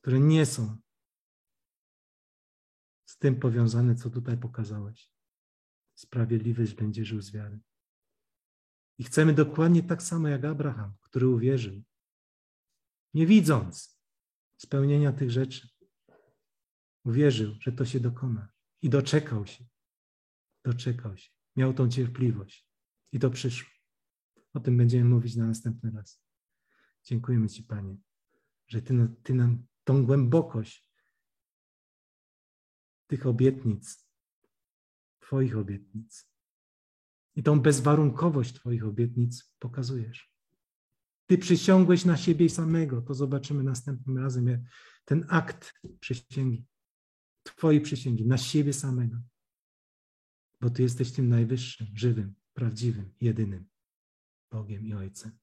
które 0.00 0.20
nie 0.20 0.46
są 0.46 0.76
z 3.06 3.18
tym 3.18 3.40
powiązane, 3.40 3.94
co 3.94 4.10
tutaj 4.10 4.38
pokazałeś. 4.38 5.12
Sprawiedliwość 5.94 6.74
będzie 6.74 7.04
żył 7.04 7.22
z 7.22 7.32
wiary. 7.32 7.60
I 8.98 9.04
chcemy 9.04 9.32
dokładnie 9.32 9.82
tak 9.82 10.02
samo 10.02 10.28
jak 10.28 10.44
Abraham, 10.44 10.94
który 11.00 11.28
uwierzył, 11.28 11.82
nie 13.14 13.26
widząc 13.26 13.98
spełnienia 14.56 15.12
tych 15.12 15.30
rzeczy, 15.30 15.68
uwierzył, 17.04 17.54
że 17.60 17.72
to 17.72 17.84
się 17.84 18.00
dokona 18.00 18.48
i 18.82 18.90
doczekał 18.90 19.46
się. 19.46 19.64
Doczekał 20.64 21.16
się. 21.16 21.30
Miał 21.56 21.74
tą 21.74 21.88
cierpliwość 21.88 22.68
i 23.12 23.18
to 23.18 23.30
przyszło. 23.30 23.70
O 24.54 24.60
tym 24.60 24.76
będziemy 24.76 25.04
mówić 25.04 25.36
na 25.36 25.46
następny 25.46 25.90
raz. 25.90 26.22
Dziękujemy 27.04 27.48
Ci, 27.48 27.62
Panie, 27.62 27.96
że 28.66 28.82
Ty, 28.82 29.08
ty 29.22 29.34
nam 29.34 29.66
tą 29.84 30.06
głębokość 30.06 30.92
tych 33.06 33.26
obietnic, 33.26 34.08
Twoich 35.20 35.56
obietnic 35.56 36.31
i 37.36 37.42
tą 37.42 37.60
bezwarunkowość 37.60 38.54
Twoich 38.54 38.84
obietnic 38.84 39.54
pokazujesz. 39.58 40.32
Ty 41.26 41.38
przysiągłeś 41.38 42.04
na 42.04 42.16
siebie 42.16 42.50
samego, 42.50 43.02
to 43.02 43.14
zobaczymy 43.14 43.62
następnym 43.62 44.18
razem, 44.18 44.64
ten 45.04 45.26
akt 45.28 45.74
przysięgi, 46.00 46.66
Twojej 47.42 47.80
przysięgi, 47.80 48.26
na 48.26 48.38
siebie 48.38 48.72
samego, 48.72 49.16
bo 50.60 50.70
Ty 50.70 50.82
jesteś 50.82 51.12
tym 51.12 51.28
najwyższym, 51.28 51.86
żywym, 51.94 52.34
prawdziwym, 52.54 53.14
jedynym 53.20 53.68
Bogiem 54.50 54.86
i 54.86 54.94
Ojcem. 54.94 55.38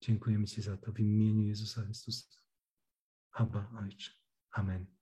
Dziękujemy 0.00 0.46
Ci 0.46 0.62
za 0.62 0.76
to 0.76 0.92
w 0.92 1.00
imieniu 1.00 1.46
Jezusa 1.46 1.82
Chrystusa. 1.82 2.40
Abba, 3.32 3.72
Ojcze. 3.82 4.10
Amen. 4.50 4.99